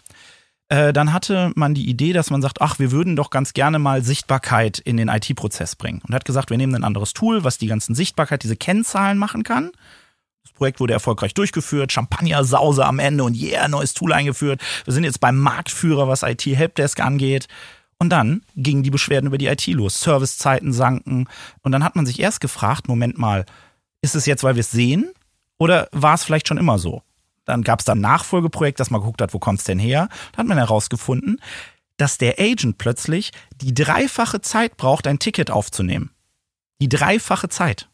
Äh, 0.68 0.92
dann 0.92 1.14
hatte 1.14 1.54
man 1.56 1.74
die 1.74 1.90
Idee, 1.90 2.12
dass 2.12 2.30
man 2.30 2.42
sagt, 2.42 2.62
ach, 2.62 2.80
wir 2.80 2.92
würden 2.92 3.16
doch 3.16 3.30
ganz 3.30 3.54
gerne 3.54 3.80
mal 3.80 4.04
Sichtbarkeit 4.04 4.80
in 4.80 4.98
den 4.98 5.08
IT-Prozess 5.08 5.78
bringen. 5.78 6.02
Und 6.06 6.14
hat 6.14 6.26
gesagt, 6.26 6.50
wir 6.50 6.58
nehmen 6.58 6.76
ein 6.76 6.84
anderes 6.84 7.14
Tool, 7.14 7.46
was 7.46 7.58
die 7.58 7.68
ganzen 7.68 7.96
Sichtbarkeit, 7.96 8.44
diese 8.44 8.58
Kennzahlen 8.58 9.18
machen 9.18 9.44
kann. 9.44 9.72
Projekt 10.58 10.80
wurde 10.80 10.94
erfolgreich 10.94 11.34
durchgeführt, 11.34 11.92
Champagner-Sause 11.92 12.86
am 12.86 13.00
Ende 13.00 13.24
und 13.24 13.36
yeah, 13.36 13.68
neues 13.68 13.94
Tool 13.94 14.12
eingeführt. 14.12 14.62
Wir 14.86 14.94
sind 14.94 15.04
jetzt 15.04 15.20
beim 15.20 15.38
Marktführer, 15.38 16.08
was 16.08 16.24
IT-Helpdesk 16.24 17.00
angeht. 17.00 17.48
Und 18.00 18.10
dann 18.10 18.42
gingen 18.56 18.84
die 18.84 18.92
Beschwerden 18.92 19.28
über 19.28 19.38
die 19.38 19.48
IT 19.48 19.66
los. 19.68 20.02
Servicezeiten 20.02 20.74
sanken. 20.74 21.28
Und 21.62 21.72
dann 21.72 21.84
hat 21.84 21.96
man 21.96 22.06
sich 22.06 22.20
erst 22.20 22.42
gefragt, 22.42 22.88
Moment 22.88 23.18
mal, 23.18 23.46
ist 24.02 24.16
es 24.16 24.26
jetzt, 24.26 24.44
weil 24.44 24.56
wir 24.56 24.62
es 24.62 24.72
sehen? 24.72 25.12
Oder 25.58 25.88
war 25.92 26.14
es 26.14 26.24
vielleicht 26.24 26.48
schon 26.48 26.58
immer 26.58 26.78
so? 26.78 27.02
Dann 27.46 27.64
gab 27.64 27.80
es 27.80 27.86
da 27.86 27.94
ein 27.94 28.02
Nachfolgeprojekt, 28.02 28.80
das 28.80 28.92
mal 28.92 29.00
geguckt 29.00 29.22
hat, 29.22 29.34
wo 29.34 29.40
kommt's 29.40 29.64
denn 29.64 29.80
her? 29.80 30.10
Da 30.34 30.40
hat 30.40 30.48
man 30.48 30.58
herausgefunden, 30.58 31.42
dass 31.96 32.18
der 32.18 32.36
Agent 32.40 32.78
plötzlich 32.78 33.32
die 33.56 33.74
dreifache 33.74 34.42
Zeit 34.42 34.78
braucht, 34.78 35.08
ein 35.08 35.20
Ticket 35.20 35.50
aufzunehmen. 35.50 36.12
Die 36.80 36.90
dreifache 36.90 37.50
Zeit. 37.50 37.90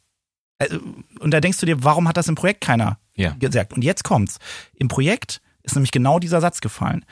Also, 0.63 0.79
Und 1.19 1.31
da 1.31 1.39
denkst 1.39 1.59
du 1.59 1.65
dir, 1.65 1.83
warum 1.83 2.07
hat 2.07 2.17
das 2.17 2.27
im 2.27 2.35
Projekt 2.35 2.61
keiner 2.61 2.97
Ja. 3.15 3.31
gesagt? 3.39 3.73
Und 3.73 3.83
jetzt 3.83 4.03
kommt's. 4.03 4.39
Im 4.75 4.87
Projekt 4.87 5.41
ist 5.63 5.75
nämlich 5.75 5.91
genau 5.91 6.19
dieser 6.19 6.41
Satz 6.41 6.61
gefallen. 6.61 7.05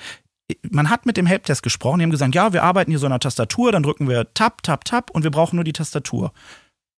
Man 0.69 0.89
hat 0.89 1.05
mit 1.05 1.15
dem 1.15 1.25
Helpdesk 1.25 1.63
gesprochen, 1.63 1.99
die 1.99 2.03
haben 2.03 2.11
gesagt, 2.11 2.35
ja, 2.35 2.51
wir 2.51 2.63
arbeiten 2.63 2.91
hier 2.91 2.99
so 2.99 3.05
einer 3.05 3.19
Tastatur, 3.19 3.71
dann 3.71 3.83
drücken 3.83 4.09
wir 4.09 4.33
Tab, 4.33 4.63
Tab, 4.63 4.83
Tab 4.83 5.09
und 5.11 5.23
wir 5.23 5.31
brauchen 5.31 5.55
nur 5.55 5.63
die 5.63 5.71
Tastatur. 5.73 6.33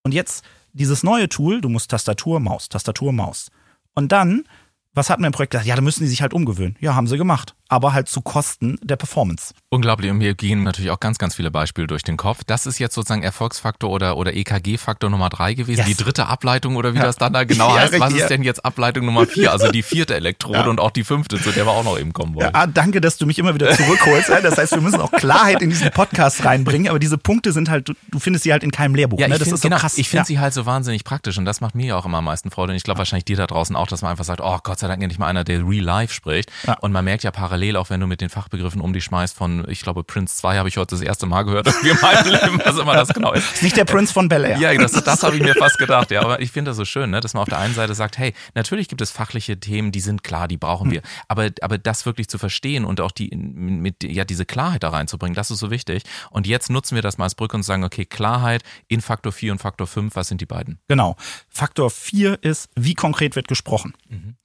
Und 0.03 0.13
jetzt 0.13 0.43
dieses 0.73 1.03
neue 1.03 1.29
Tool, 1.29 1.61
du 1.61 1.69
musst 1.69 1.91
Tastatur, 1.91 2.39
Maus, 2.39 2.67
Tastatur, 2.69 3.13
Maus. 3.13 3.51
Und 3.93 4.11
dann, 4.11 4.45
was 4.93 5.10
hat 5.10 5.19
man 5.19 5.27
im 5.27 5.34
Projekt 5.34 5.51
gesagt? 5.51 5.67
Ja, 5.67 5.75
da 5.75 5.82
müssen 5.82 6.03
die 6.03 6.10
sich 6.10 6.21
halt 6.21 6.34
umgewöhnen. 6.34 6.75
Ja, 6.79 6.95
haben 6.95 7.08
sie 7.08 7.17
gemacht 7.17 7.56
aber 7.73 7.93
halt 7.93 8.08
zu 8.08 8.21
Kosten 8.21 8.77
der 8.84 8.97
Performance. 8.97 9.56
Unglaublich. 9.69 10.12
Und 10.12 10.19
mir 10.19 10.36
gehen 10.36 10.62
natürlich 10.62 10.91
auch 10.91 10.99
ganz, 10.99 11.17
ganz 11.17 11.34
viele 11.34 11.49
Beispiele 11.49 11.88
durch 11.88 12.03
den 12.03 12.17
Kopf. 12.17 12.41
Das 12.45 12.67
ist 12.67 12.77
jetzt 12.77 12.93
sozusagen 12.93 13.23
Erfolgsfaktor 13.23 13.89
oder, 13.89 14.15
oder 14.15 14.36
EKG-Faktor 14.36 15.10
Nummer 15.10 15.29
drei 15.29 15.56
gewesen. 15.56 15.79
Yes. 15.79 15.88
Die 15.88 16.03
dritte 16.03 16.27
Ableitung 16.27 16.75
oder 16.75 16.93
wie 16.93 16.99
ja. 16.99 17.06
das 17.06 17.15
dann 17.15 17.34
da 17.34 17.45
genau 17.45 17.69
ja, 17.75 17.82
heißt. 17.82 17.99
Was 17.99 18.13
ist 18.13 18.27
denn 18.27 18.43
jetzt 18.43 18.63
Ableitung 18.63 19.06
Nummer 19.08 19.25
vier? 19.25 19.51
Also 19.51 19.71
die 19.71 19.82
vierte 19.82 20.13
Elektrode 20.13 20.60
ja. 20.60 20.65
und 20.67 20.79
auch 20.79 20.91
die 20.91 21.03
fünfte, 21.03 21.41
zu 21.41 21.51
der 21.51 21.65
wir 21.65 21.71
auch 21.71 21.84
noch 21.84 21.97
eben 21.97 22.13
kommen 22.13 22.36
wollen. 22.36 22.51
Ja, 22.53 22.67
danke, 22.67 23.01
dass 23.01 23.17
du 23.17 23.25
mich 23.25 23.39
immer 23.39 23.56
wieder 23.56 23.71
zurückholst. 23.75 24.29
Das 24.29 24.58
heißt, 24.58 24.73
wir 24.73 24.82
müssen 24.82 25.01
auch 25.01 25.12
Klarheit 25.12 25.63
in 25.63 25.71
diesen 25.71 25.89
Podcast 25.89 26.45
reinbringen. 26.45 26.89
Aber 26.89 26.99
diese 26.99 27.17
Punkte 27.17 27.53
sind 27.53 27.69
halt, 27.69 27.89
du 27.89 28.19
findest 28.19 28.43
sie 28.43 28.51
halt 28.51 28.63
in 28.63 28.71
keinem 28.71 28.93
Lehrbuch. 28.93 29.19
Ja, 29.19 29.27
ne? 29.27 29.39
das 29.39 29.47
find, 29.47 29.56
ist 29.56 29.62
so 29.62 29.69
genau, 29.69 29.79
krass. 29.79 29.97
Ich 29.97 30.10
finde 30.10 30.25
sie 30.25 30.38
halt 30.38 30.53
so 30.53 30.67
wahnsinnig 30.67 31.03
praktisch 31.03 31.39
und 31.39 31.45
das 31.45 31.60
macht 31.60 31.73
mir 31.73 31.88
ja 31.88 31.97
auch 31.97 32.06
immer 32.06 32.19
am 32.19 32.25
meisten 32.25 32.51
Freude. 32.51 32.73
Und 32.73 32.77
ich 32.77 32.84
glaube 32.84 32.99
wahrscheinlich 32.99 33.25
dir 33.25 33.38
da 33.38 33.47
draußen 33.47 33.75
auch, 33.75 33.88
dass 33.88 34.03
man 34.03 34.12
einfach 34.12 34.25
sagt, 34.25 34.41
oh 34.41 34.60
Gott 34.62 34.77
sei 34.84 34.88
Dank 34.88 35.02
endlich 35.02 35.19
mal 35.19 35.28
einer, 35.28 35.43
der 35.43 35.67
real 35.67 35.84
life 35.84 36.13
spricht. 36.13 36.52
Und 36.82 36.91
man 36.91 37.04
merkt 37.04 37.24
ja 37.24 37.32
parallel 37.32 37.78
auch, 37.78 37.89
wenn 37.89 38.00
du 38.00 38.08
mit 38.08 38.22
den 38.22 38.30
Fach 38.30 38.43
Fachbegriffen 38.43 38.82
um 38.82 38.91
dich 38.91 39.06
schmeißt 39.06 39.38
von, 39.38 39.65
ich 39.69 39.82
glaube, 39.82 40.04
Prince 40.04 40.36
2 40.36 40.58
habe 40.58 40.67
ich 40.67 40.78
heute 40.78 40.96
das 40.96 41.02
erste 41.02 41.26
Mal 41.26 41.43
gehört, 41.43 41.67
irgendwie 41.67 41.89
in 41.89 42.02
meinem 42.02 42.28
Leben, 42.28 42.62
was 42.63 42.78
immer 42.78 42.93
das 42.93 43.10
genau 43.10 43.32
ist. 43.32 43.63
Nicht 43.63 43.78
der 43.78 43.86
Prince 43.86 44.13
von 44.13 44.28
Bel 44.28 44.43
Air. 44.43 44.58
Ja, 44.58 44.74
das, 44.76 44.91
das 44.91 45.24
habe 45.24 45.38
ich 45.38 45.43
mir 45.43 45.56
fast 45.56 45.78
gedacht, 45.80 46.12
ja. 46.12 46.22
Aber 46.22 46.41
ich 46.41 46.52
finde 46.52 46.72
das 46.72 46.78
so 46.78 46.86
schön, 46.86 47.10
ne, 47.10 47.22
dass 47.22 47.34
man 47.34 47.41
auf 47.41 47.50
der 47.50 47.60
einen 47.60 47.74
Seite 47.74 47.96
sagt, 47.96 48.17
hey, 48.17 48.34
natürlich 48.54 48.89
gibt 48.89 49.02
es 49.02 49.12
fachliche 49.12 49.60
Themen, 49.60 49.91
die 49.91 50.02
sind 50.02 50.24
klar, 50.24 50.48
die 50.48 50.58
brauchen 50.58 50.91
wir. 50.91 51.02
Aber, 51.28 51.50
aber 51.62 51.78
das 51.78 52.06
wirklich 52.06 52.28
zu 52.28 52.38
verstehen 52.38 52.84
und 52.84 53.00
auch 53.00 53.12
die, 53.12 53.34
mit, 53.36 54.04
ja, 54.04 54.26
diese 54.26 54.46
Klarheit 54.46 54.84
da 54.84 54.89
reinzubringen, 54.89 55.36
das 55.36 55.52
ist 55.52 55.60
so 55.60 55.72
wichtig. 55.72 56.04
Und 56.30 56.46
jetzt 56.46 56.69
nutzen 56.69 56.96
wir 56.96 57.02
das 57.02 57.17
mal 57.17 57.26
als 57.26 57.36
Brücke 57.36 57.56
und 57.56 57.63
sagen, 57.63 57.84
okay, 57.84 58.06
Klarheit 58.06 58.63
in 58.88 59.00
Faktor 59.02 59.32
4 59.32 59.54
und 59.54 59.60
Faktor 59.60 59.88
5, 59.88 60.15
was 60.15 60.28
sind 60.28 60.41
die 60.41 60.46
beiden? 60.46 60.80
Genau. 60.88 61.15
Faktor 61.50 61.89
4 61.89 62.43
ist, 62.43 62.69
wie 62.76 62.93
konkret 62.93 63.36
wird 63.36 63.48
gesprochen. 63.48 63.93
Mhm. 64.10 64.36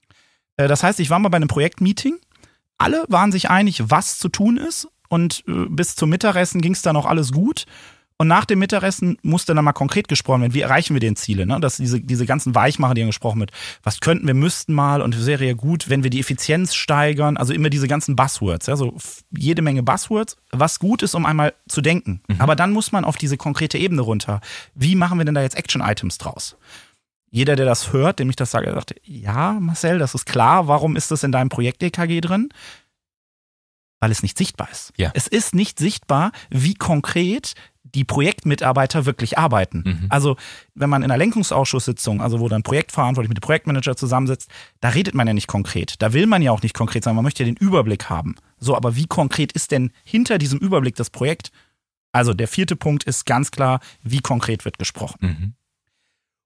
Äh, 0.59 0.67
das 0.67 0.83
heißt, 0.83 0.99
ich 0.99 1.09
war 1.09 1.19
mal 1.19 1.29
bei 1.29 1.37
einem 1.37 1.47
Projektmeeting 1.47 2.19
alle 2.79 3.03
waren 3.09 3.31
sich 3.31 3.49
einig, 3.51 3.83
was 3.85 4.17
zu 4.17 4.29
tun 4.29 4.57
ist. 4.57 4.87
Und 5.09 5.43
äh, 5.47 5.65
bis 5.69 5.95
zum 5.95 6.09
Mittagessen 6.09 6.61
ging 6.61 6.73
es 6.73 6.81
dann 6.81 6.95
auch 6.95 7.05
alles 7.05 7.31
gut. 7.31 7.65
Und 8.21 8.27
nach 8.27 8.43
dem 8.43 8.59
Mittagessen 8.59 9.17
musste 9.21 9.55
dann 9.55 9.63
mal 9.63 9.71
konkret 9.71 10.09
gesprochen 10.09 10.41
werden, 10.41 10.53
wie 10.53 10.59
erreichen 10.59 10.93
wir 10.93 10.99
den 10.99 11.15
Ziele? 11.15 11.45
Ne? 11.45 11.57
Dass 11.61 11.77
diese, 11.77 12.01
diese 12.01 12.25
ganzen 12.25 12.53
Weichmacher, 12.53 12.93
die 12.93 13.01
haben 13.01 13.09
gesprochen 13.09 13.39
wird, 13.39 13.51
was 13.81 14.01
könnten 14.01 14.27
wir, 14.27 14.33
müssten 14.33 14.73
mal 14.73 15.01
und 15.01 15.15
es 15.15 15.25
wäre 15.25 15.45
ja 15.45 15.53
gut, 15.53 15.89
wenn 15.89 16.03
wir 16.03 16.09
die 16.09 16.19
Effizienz 16.19 16.75
steigern. 16.75 17.37
Also 17.37 17.53
immer 17.53 17.69
diese 17.69 17.87
ganzen 17.87 18.17
Buzzwords, 18.17 18.67
ja, 18.67 18.75
so 18.75 18.93
jede 19.31 19.61
Menge 19.61 19.83
Buzzwords, 19.83 20.35
was 20.51 20.79
gut 20.79 21.01
ist, 21.01 21.15
um 21.15 21.25
einmal 21.25 21.53
zu 21.69 21.79
denken. 21.79 22.21
Mhm. 22.27 22.41
Aber 22.41 22.57
dann 22.57 22.73
muss 22.73 22.91
man 22.91 23.05
auf 23.05 23.15
diese 23.15 23.37
konkrete 23.37 23.77
Ebene 23.77 24.01
runter. 24.01 24.41
Wie 24.75 24.95
machen 24.95 25.17
wir 25.17 25.23
denn 25.23 25.35
da 25.35 25.41
jetzt 25.41 25.57
Action-Items 25.57 26.17
draus? 26.17 26.57
Jeder, 27.31 27.55
der 27.55 27.65
das 27.65 27.93
hört, 27.93 28.19
dem 28.19 28.29
ich 28.29 28.35
das 28.35 28.51
sage, 28.51 28.71
sagt, 28.71 28.95
ja, 29.03 29.53
Marcel, 29.59 29.99
das 29.99 30.15
ist 30.15 30.25
klar. 30.25 30.67
Warum 30.67 30.95
ist 30.95 31.11
das 31.11 31.23
in 31.23 31.31
deinem 31.31 31.49
Projekt 31.49 31.83
EKG 31.83 32.21
drin? 32.21 32.49
Weil 33.99 34.11
es 34.11 34.23
nicht 34.23 34.37
sichtbar 34.37 34.69
ist. 34.71 34.93
Ja. 34.97 35.11
Es 35.13 35.27
ist 35.27 35.53
nicht 35.53 35.77
sichtbar, 35.77 36.31
wie 36.49 36.73
konkret 36.73 37.53
die 37.95 38.03
Projektmitarbeiter 38.03 39.05
wirklich 39.05 39.37
arbeiten. 39.37 39.83
Mhm. 39.85 40.05
Also, 40.09 40.37
wenn 40.75 40.89
man 40.89 41.01
in 41.01 41.09
einer 41.09 41.17
Lenkungsausschusssitzung, 41.17 42.21
also 42.21 42.39
wo 42.39 42.47
dann 42.47 42.63
Projektverantwortlich 42.63 43.29
mit 43.29 43.37
dem 43.37 43.41
Projektmanager 43.41 43.95
zusammensitzt, 43.95 44.49
da 44.79 44.89
redet 44.89 45.15
man 45.15 45.27
ja 45.27 45.33
nicht 45.33 45.47
konkret. 45.47 45.95
Da 45.99 46.13
will 46.13 46.27
man 46.27 46.41
ja 46.41 46.51
auch 46.51 46.61
nicht 46.61 46.75
konkret 46.75 47.03
sein, 47.03 47.15
man 47.15 47.23
möchte 47.23 47.43
ja 47.43 47.51
den 47.51 47.57
Überblick 47.57 48.09
haben. 48.09 48.35
So, 48.59 48.75
aber 48.75 48.95
wie 48.95 49.07
konkret 49.07 49.51
ist 49.53 49.71
denn 49.71 49.91
hinter 50.03 50.37
diesem 50.37 50.59
Überblick 50.59 50.95
das 50.95 51.09
Projekt? 51.09 51.51
Also, 52.11 52.33
der 52.33 52.47
vierte 52.47 52.75
Punkt 52.75 53.03
ist 53.03 53.25
ganz 53.25 53.51
klar, 53.51 53.79
wie 54.03 54.19
konkret 54.19 54.65
wird 54.65 54.79
gesprochen. 54.79 55.17
Mhm. 55.21 55.53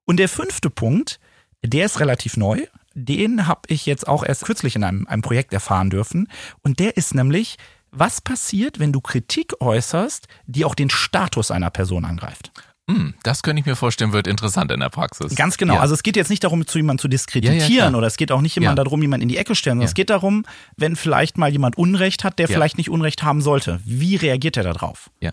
Und 0.06 0.18
der 0.18 0.30
fünfte 0.30 0.70
Punkt, 0.70 1.20
der 1.63 1.86
ist 1.86 2.00
relativ 2.00 2.38
neu. 2.38 2.66
Den 2.94 3.48
habe 3.48 3.62
ich 3.68 3.86
jetzt 3.86 4.08
auch 4.08 4.24
erst 4.24 4.46
kürzlich 4.46 4.76
in 4.76 4.84
einem, 4.84 5.08
einem 5.08 5.22
Projekt 5.22 5.54
erfahren 5.54 5.89
dürfen. 5.89 6.28
Und 6.62 6.80
der 6.80 6.98
ist 6.98 7.16
nämlich, 7.16 7.58
was 7.92 8.22
passiert, 8.22 8.80
wenn 8.80 8.92
du 8.92 9.02
Kritik 9.02 9.54
äußerst, 9.60 10.28
die 10.46 10.66
auch 10.66 10.76
den 10.76 10.89
Status 10.89 11.52
einer 11.52 11.70
Person 11.70 12.06
angreift? 12.06 12.52
Hm, 12.89 13.13
das 13.24 13.44
könnte 13.44 13.62
ich 13.62 13.66
mir 13.66 13.78
vorstellen, 13.78 14.12
wird 14.12 14.28
interessant 14.28 14.70
in 14.70 14.82
der 14.82 14.89
Praxis. 14.89 15.36
Ganz 15.36 15.58
genau. 15.58 15.76
Ja. 15.76 15.80
Also 15.80 15.94
es 15.94 16.04
geht 16.04 16.18
jetzt 16.18 16.30
nicht 16.30 16.44
darum, 16.44 16.68
zu 16.68 16.78
jemandem 16.78 17.02
zu 17.02 17.08
diskreditieren 17.08 17.70
ja, 17.70 17.89
ja, 17.89 17.96
oder 17.98 18.08
es 18.08 18.18
geht 18.18 18.32
auch 18.32 18.42
nicht 18.42 18.58
immer 18.58 18.76
darum, 18.76 19.02
jemanden 19.02 19.24
in 19.24 19.30
die 19.30 19.38
Ecke 19.38 19.56
stellen, 19.56 19.78
sondern 19.78 19.88
es 19.88 19.94
geht 19.94 20.10
darum, 20.10 20.46
wenn 20.76 20.98
vielleicht 20.98 21.38
mal 21.38 21.50
jemand 21.50 21.78
Unrecht 21.78 22.26
hat, 22.26 22.39
der 22.39 22.50
vielleicht 22.50 22.78
nicht 22.78 22.89
Unrecht 22.89 23.24
haben 23.24 23.42
sollte. 23.42 23.80
Wie 23.86 24.18
reagiert 24.18 24.58
er 24.58 24.63
darauf? 24.63 25.10
Ja. 25.22 25.32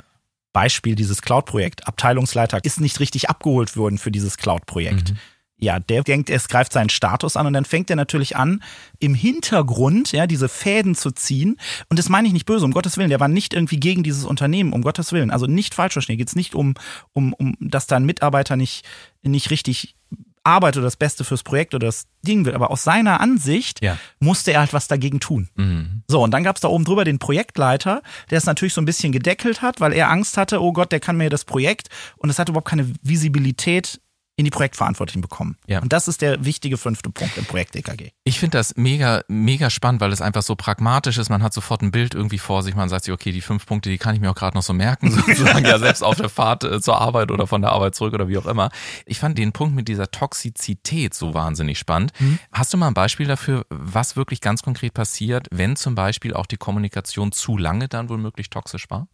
Beispiel 0.53 0.95
dieses 0.95 1.23
Cloud-Projekt. 1.23 1.87
Abteilungsleiter 1.87 2.65
ist 2.65 2.81
nicht 2.81 3.01
richtig 3.01 3.29
abgeholt 3.29 3.77
worden 3.77 3.99
für 3.99 4.11
dieses 4.11 4.37
Cloud-Projekt. 4.37 5.11
Mhm. 5.11 5.19
Ja, 5.63 5.79
der 5.79 6.03
denkt, 6.03 6.31
es 6.31 6.49
greift 6.49 6.73
seinen 6.73 6.89
Status 6.89 7.37
an 7.37 7.47
und 7.47 7.53
dann 7.53 7.67
fängt 7.67 7.91
er 7.91 7.97
natürlich 7.97 8.35
an, 8.35 8.63
im 8.99 9.15
Hintergrund, 9.15 10.11
ja, 10.13 10.27
diese 10.27 10.49
Fäden 10.49 10.95
zu 10.95 11.11
ziehen. 11.11 11.59
Und 11.91 11.99
das 11.99 12.09
meine 12.09 12.27
ich 12.27 12.33
nicht 12.33 12.47
böse, 12.47 12.65
um 12.65 12.73
Gottes 12.73 12.97
Willen. 12.97 13.11
Der 13.11 13.21
war 13.21 13.29
nicht 13.29 13.53
irgendwie 13.53 13.79
gegen 13.79 14.03
dieses 14.03 14.25
Unternehmen, 14.25 14.73
um 14.73 14.81
Gottes 14.81 15.13
Willen. 15.13 15.31
Also 15.31 15.45
nicht 15.47 15.75
falsch 15.75 15.93
verstehen. 15.93 16.17
Geht 16.17 16.29
es 16.29 16.37
nicht 16.37 16.55
um, 16.55 16.75
um, 17.13 17.35
um, 17.35 17.57
dass 17.61 17.87
da 17.87 17.97
ein 17.97 18.07
Mitarbeiter 18.07 18.57
nicht, 18.57 18.87
nicht 19.23 19.51
richtig 19.51 19.97
Arbeit 20.45 20.77
oder 20.77 20.85
das 20.85 20.97
Beste 20.97 21.25
fürs 21.25 21.43
Projekt 21.43 21.75
oder 21.75 21.87
das 21.87 22.07
Ding 22.23 22.45
will. 22.45 22.55
Aber 22.55 22.71
aus 22.71 22.83
seiner 22.83 23.21
Ansicht 23.21 23.83
ja. 23.83 23.99
musste 24.19 24.53
er 24.53 24.61
halt 24.61 24.73
was 24.73 24.89
dagegen 24.89 25.21
tun. 25.21 25.49
Mhm. 25.55 26.03
So, 26.09 26.23
und 26.23 26.31
dann 26.33 26.43
gab 26.43 26.57
es 26.57 26.63
da 26.63 26.69
oben 26.69 26.85
drüber 26.85 27.05
den 27.05 27.19
Projektleiter, 27.19 28.03
der 28.31 28.39
es 28.39 28.47
natürlich 28.47 28.75
so 28.75 28.81
ein 28.81 28.87
bisschen 28.87 29.13
gedeckelt 29.13 29.63
hat, 29.63 29.81
weil 29.81 29.93
er 29.93 30.11
Angst 30.11 30.37
hatte, 30.37 30.63
oh 30.63 30.73
Gott, 30.73 30.93
der 30.93 31.01
kann 31.01 31.17
mir 31.17 31.31
das 31.31 31.45
Projekt 31.45 31.89
und 32.17 32.31
es 32.31 32.39
hat 32.39 32.49
überhaupt 32.49 32.69
keine 32.69 32.91
Visibilität 33.03 34.01
in 34.41 34.45
die 34.45 34.51
Projektverantwortlichen 34.51 35.21
bekommen. 35.21 35.57
Ja. 35.67 35.81
Und 35.81 35.93
das 35.93 36.09
ist 36.09 36.23
der 36.23 36.45
wichtige 36.45 36.79
fünfte 36.79 37.11
Punkt 37.11 37.37
im 37.37 37.45
Projekt 37.45 37.77
EKG. 37.77 38.11
Ich 38.25 38.41
finde 38.41 38.57
das 38.57 38.75
mega, 38.77 39.23
mega 39.29 39.69
spannend, 39.69 40.01
weil 40.01 40.13
es 40.13 40.23
einfach 40.23 40.41
so 40.41 40.57
pragmatisch 40.57 41.19
ist. 41.19 41.29
Man 41.29 41.43
hat 41.43 41.53
sofort 41.53 41.83
ein 41.83 41.91
Bild 41.91 42.15
irgendwie 42.15 42.39
vor 42.39 42.63
sich. 42.63 42.75
Man 42.75 42.89
sagt 42.89 43.05
sich, 43.05 43.13
okay, 43.13 43.33
die 43.33 43.43
fünf 43.43 43.67
Punkte, 43.67 43.91
die 43.91 43.99
kann 43.99 44.15
ich 44.15 44.21
mir 44.21 44.31
auch 44.31 44.35
gerade 44.35 44.57
noch 44.57 44.63
so 44.63 44.73
merken, 44.73 45.11
sozusagen 45.27 45.65
ja 45.67 45.79
selbst 45.79 46.03
auf 46.03 46.17
der 46.17 46.31
Fahrt 46.31 46.65
äh, 46.65 46.81
zur 46.81 46.99
Arbeit 46.99 47.31
oder 47.31 47.47
von 47.47 47.61
der 47.61 47.73
Arbeit 47.73 47.95
zurück 47.95 48.15
oder 48.15 48.29
wie 48.29 48.39
auch 48.39 48.47
immer. 48.47 48.71
Ich 49.05 49.19
fand 49.19 49.37
den 49.37 49.53
Punkt 49.53 49.77
mit 49.77 49.89
dieser 49.89 50.11
Toxizität 50.11 51.13
so 51.13 51.35
wahnsinnig 51.35 51.79
spannend. 51.79 52.13
Mhm. 52.19 52.39
Hast 52.51 52.73
du 52.73 52.79
mal 52.79 52.89
ein 52.89 52.95
Beispiel 52.95 53.27
dafür, 53.27 53.67
was 53.69 54.17
wirklich 54.17 54.41
ganz 54.41 54.63
konkret 54.63 54.95
passiert, 54.95 55.49
wenn 55.51 55.77
zum 55.77 55.95
Beispiel 55.95 56.33
auch 56.33 56.47
die 56.47 56.57
Kommunikation 56.57 57.31
zu 57.33 57.59
lange 57.59 57.89
dann 57.89 58.09
womöglich 58.09 58.49
toxisch 58.49 58.89
war? 58.89 59.07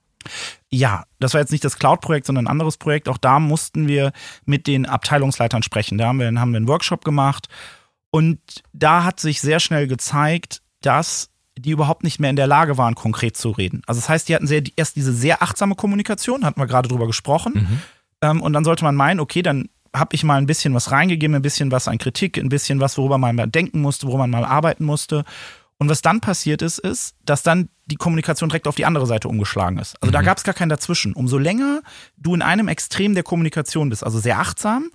Ja, 0.71 1.05
das 1.19 1.35
war 1.35 1.41
jetzt 1.41 1.53
nicht 1.53 1.65
das 1.65 1.79
Cloud-Projekt, 1.79 2.27
sondern 2.27 2.47
ein 2.47 2.51
anderes 2.51 2.77
Projekt. 2.77 3.09
Auch 3.09 3.19
da 3.19 3.39
mussten 3.39 3.89
wir 3.89 4.13
mit 4.45 4.67
den 4.67 4.87
Abteilungsleitern 4.87 5.63
sprechen. 5.63 5.99
Da 5.99 6.09
haben 6.09 6.19
wir, 6.19 6.27
haben 6.27 6.53
wir 6.53 6.59
einen 6.59 6.69
Workshop 6.69 7.05
gemacht 7.05 7.49
und 8.11 8.41
da 8.73 9.05
hat 9.05 9.21
sich 9.21 9.41
sehr 9.41 9.61
schnell 9.61 9.87
gezeigt, 9.87 10.63
dass 10.81 11.31
die 11.59 11.71
überhaupt 11.71 12.05
nicht 12.05 12.21
mehr 12.21 12.31
in 12.31 12.37
der 12.37 12.47
Lage 12.47 12.77
waren, 12.77 12.95
konkret 12.95 13.37
zu 13.37 13.51
reden. 13.51 13.83
Also 13.87 14.01
das 14.01 14.09
heißt, 14.09 14.29
die 14.29 14.35
hatten 14.35 14.47
sehr, 14.47 14.63
erst 14.77 14.97
diese 14.97 15.13
sehr 15.13 15.43
achtsame 15.43 15.75
Kommunikation, 15.75 16.45
hatten 16.45 16.61
wir 16.61 16.67
gerade 16.67 16.89
drüber 16.89 17.07
gesprochen. 17.07 17.53
Mhm. 17.55 17.81
Ähm, 18.23 18.43
und 18.43 18.53
dann 18.53 18.65
sollte 18.65 18.85
man 18.85 18.95
meinen, 18.95 19.21
okay, 19.21 19.43
dann 19.43 19.69
habe 19.95 20.15
ich 20.15 20.25
mal 20.25 20.37
ein 20.37 20.47
bisschen 20.47 20.75
was 20.75 20.91
reingegeben, 20.91 21.35
ein 21.35 21.43
bisschen 21.43 21.71
was 21.71 21.89
an 21.89 21.99
Kritik, 21.99 22.39
ein 22.39 22.49
bisschen 22.49 22.81
was, 22.81 22.99
worüber 22.99 23.19
man 23.19 23.37
mal 23.37 23.47
denken 23.47 23.81
musste, 23.81 24.07
worüber 24.07 24.27
man 24.27 24.31
mal 24.31 24.45
arbeiten 24.45 24.85
musste. 24.85 25.25
Und 25.79 25.89
was 25.89 26.01
dann 26.01 26.21
passiert 26.21 26.63
ist, 26.63 26.79
ist, 26.79 27.15
dass 27.25 27.43
dann 27.43 27.69
die 27.85 27.97
Kommunikation 27.97 28.49
direkt 28.49 28.67
auf 28.67 28.77
die 28.77 28.87
andere 28.87 29.07
Seite 29.07 29.29
umgeschlagen 29.29 29.79
ist. 29.79 29.97
Also 30.03 30.11
mhm. 30.11 30.13
da 30.13 30.23
gab 30.23 30.39
es 30.39 30.45
gar 30.45 30.55
keinen 30.55 30.71
dazwischen. 30.71 31.13
Umso 31.13 31.39
länger 31.39 31.83
du 32.17 32.35
in 32.35 32.43
einem 32.43 32.69
Extrem 32.69 33.15
der 33.15 33.23
Kommunikation 33.23 33.91
bist, 33.91 34.03
also 34.03 34.19
sehr 34.19 34.39
achtsam, 34.39 34.91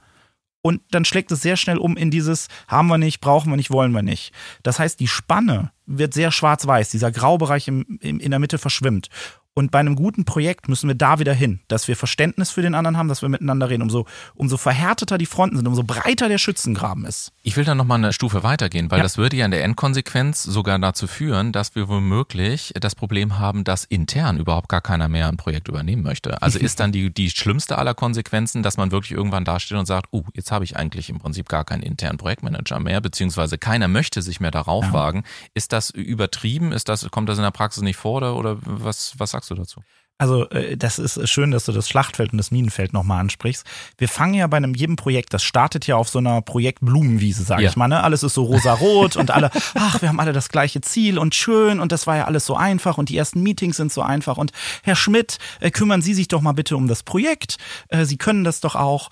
und 0.63 0.82
dann 0.91 1.06
schlägt 1.06 1.32
es 1.32 1.41
sehr 1.41 1.58
schnell 1.58 1.78
um 1.78 1.98
in 1.98 2.12
dieses 2.12 2.48
haben 2.67 2.88
wir 2.88 2.98
nicht, 2.98 3.20
brauchen 3.20 3.52
wir 3.52 3.58
nicht, 3.58 3.72
wollen 3.72 3.91
wir 3.94 4.04
nicht. 4.04 4.32
Das 4.63 4.78
heißt, 4.80 5.00
die 5.00 5.08
Spanne 5.08 5.72
wird 5.88 6.13
sehr 6.13 6.32
schwarz-weiß, 6.32 6.89
dieser 6.89 7.12
Graubereich 7.12 7.67
im, 7.67 7.98
im, 8.00 8.20
in 8.20 8.32
der 8.32 8.39
Mitte 8.39 8.60
verschwimmt. 8.60 9.10
Und 9.54 9.70
bei 9.70 9.80
einem 9.80 9.96
guten 9.96 10.24
Projekt 10.24 10.70
müssen 10.70 10.88
wir 10.88 10.96
da 10.96 11.20
wieder 11.20 11.34
hin, 11.34 11.60
dass 11.68 11.90
wir 11.90 11.98
Verständnis 11.98 12.52
für 12.52 12.62
den 12.62 12.74
anderen 12.74 12.96
haben, 12.96 13.10
dass 13.10 13.22
wir 13.22 13.28
miteinander 13.28 13.70
reden. 13.70 13.82
Umso, 13.82 14.06
umso 14.34 14.56
verhärteter 14.56 15.18
die 15.18 15.26
Fronten 15.26 15.58
sind, 15.58 15.68
umso 15.68 15.84
breiter 15.84 16.30
der 16.30 16.38
Schützengraben 16.38 17.04
ist. 17.06 17.34
Ich 17.44 17.58
will 17.58 17.66
da 17.66 17.76
nochmal 17.76 17.98
eine 17.98 18.14
Stufe 18.14 18.44
weitergehen, 18.44 18.90
weil 18.92 19.00
ja. 19.00 19.04
das 19.04 19.18
würde 19.18 19.36
ja 19.36 19.44
in 19.44 19.52
der 19.52 19.66
Endkonsequenz 19.66 20.44
sogar 20.44 20.80
dazu 20.80 21.06
führen, 21.06 21.52
dass 21.52 21.76
wir 21.76 21.90
womöglich 21.90 22.74
das 22.80 22.96
Problem 22.96 23.40
haben, 23.40 23.66
dass 23.66 23.84
intern 23.84 24.38
überhaupt 24.38 24.70
gar 24.70 24.80
keiner 24.80 25.10
mehr 25.10 25.28
ein 25.28 25.36
Projekt 25.36 25.68
übernehmen 25.68 26.04
möchte. 26.04 26.42
Also 26.42 26.58
ist 26.60 26.80
dann 26.80 26.94
die, 26.94 27.14
die 27.14 27.30
schlimmste 27.30 27.78
aller 27.78 27.94
Konsequenzen, 27.94 28.64
dass 28.64 28.78
man 28.78 28.92
wirklich 28.92 29.12
irgendwann 29.12 29.44
dasteht 29.44 29.78
und 29.78 29.86
sagt, 29.86 30.08
oh, 30.12 30.24
jetzt 30.34 30.54
habe 30.54 30.64
ich 30.64 30.78
eigentlich 30.78 31.10
im 31.10 31.20
Prinzip 31.20 31.50
gar 31.50 31.66
keinen 31.66 31.84
internen 31.84 32.18
Projektmanager 32.18 32.80
mehr, 32.80 33.02
beziehungsweise 33.02 33.58
keiner 33.58 33.90
möchte 33.90 34.22
sich 34.22 34.40
mehr 34.40 34.52
darauf 34.52 34.86
ja. 34.86 34.94
wagen. 34.94 35.24
Ist 35.54 35.74
das 35.74 35.90
übertrieben? 35.90 36.72
Ist 36.72 36.88
das, 36.88 37.10
kommt 37.12 37.28
das 37.28 37.38
in 37.38 37.44
der 37.44 37.52
Praxis 37.52 37.84
nicht 37.84 37.98
vor 37.98 38.18
oder, 38.18 38.38
oder 38.38 38.58
was, 38.62 39.14
was 39.18 39.40
sagst 39.41 39.51
du 39.51 39.56
dazu? 39.56 39.82
Also 40.17 40.47
äh, 40.51 40.77
das 40.77 40.99
ist 40.99 41.27
schön, 41.30 41.49
dass 41.49 41.65
du 41.65 41.71
das 41.71 41.89
Schlachtfeld 41.89 42.32
und 42.32 42.38
das 42.38 42.51
Minenfeld 42.51 42.93
nochmal 42.93 43.19
ansprichst. 43.21 43.65
Wir 43.97 44.08
fangen 44.08 44.36
ja 44.36 44.45
bei 44.45 44.58
einem 44.58 44.75
jedem 44.75 44.95
Projekt, 44.95 45.34
das 45.34 45.43
startet 45.43 45.88
ja 45.88 45.95
auf 45.95 46.10
so 46.10 46.19
einer 46.19 46.41
Projektblumenwiese, 46.43 47.43
sage 47.43 47.63
Ja. 47.63 47.69
ich 47.69 47.75
mal. 47.75 47.88
Ne? 47.88 48.04
Alles 48.04 48.21
ist 48.21 48.36
so 48.36 48.43
rosa-rot 48.43 49.15
und 49.15 49.32
alle, 49.32 49.49
ach, 49.73 49.99
wir 50.01 50.10
haben 50.10 50.19
alle 50.19 50.32
das 50.32 50.49
gleiche 50.49 50.80
Ziel 50.82 51.17
und 51.17 51.34
schön 51.34 51.80
und 51.80 51.91
das 51.91 52.06
war 52.06 52.17
ja 52.17 52.25
alles 52.25 52.45
so 52.45 52.56
einfach 52.56 52.99
und 52.99 53.10
die 53.10 53.17
ersten 53.17 53.41
Meetings 53.41 53.77
sind 53.77 53.91
so 53.91 54.04
einfach. 54.04 54.38
Und 54.38 54.51
Herr 54.84 54.95
Schmidt, 54.95 55.39
äh, 55.60 55.71
kümmern 55.71 56.04
Sie 56.04 56.13
sich 56.13 56.27
doch 56.27 56.41
mal 56.41 56.51
bitte 56.54 56.77
um 56.77 56.88
das 56.88 57.01
Projekt. 57.01 57.58
Äh, 57.88 58.06
Sie 58.06 58.17
können 58.17 58.43
das 58.43 58.60
doch 58.62 58.75
auch. 58.75 59.10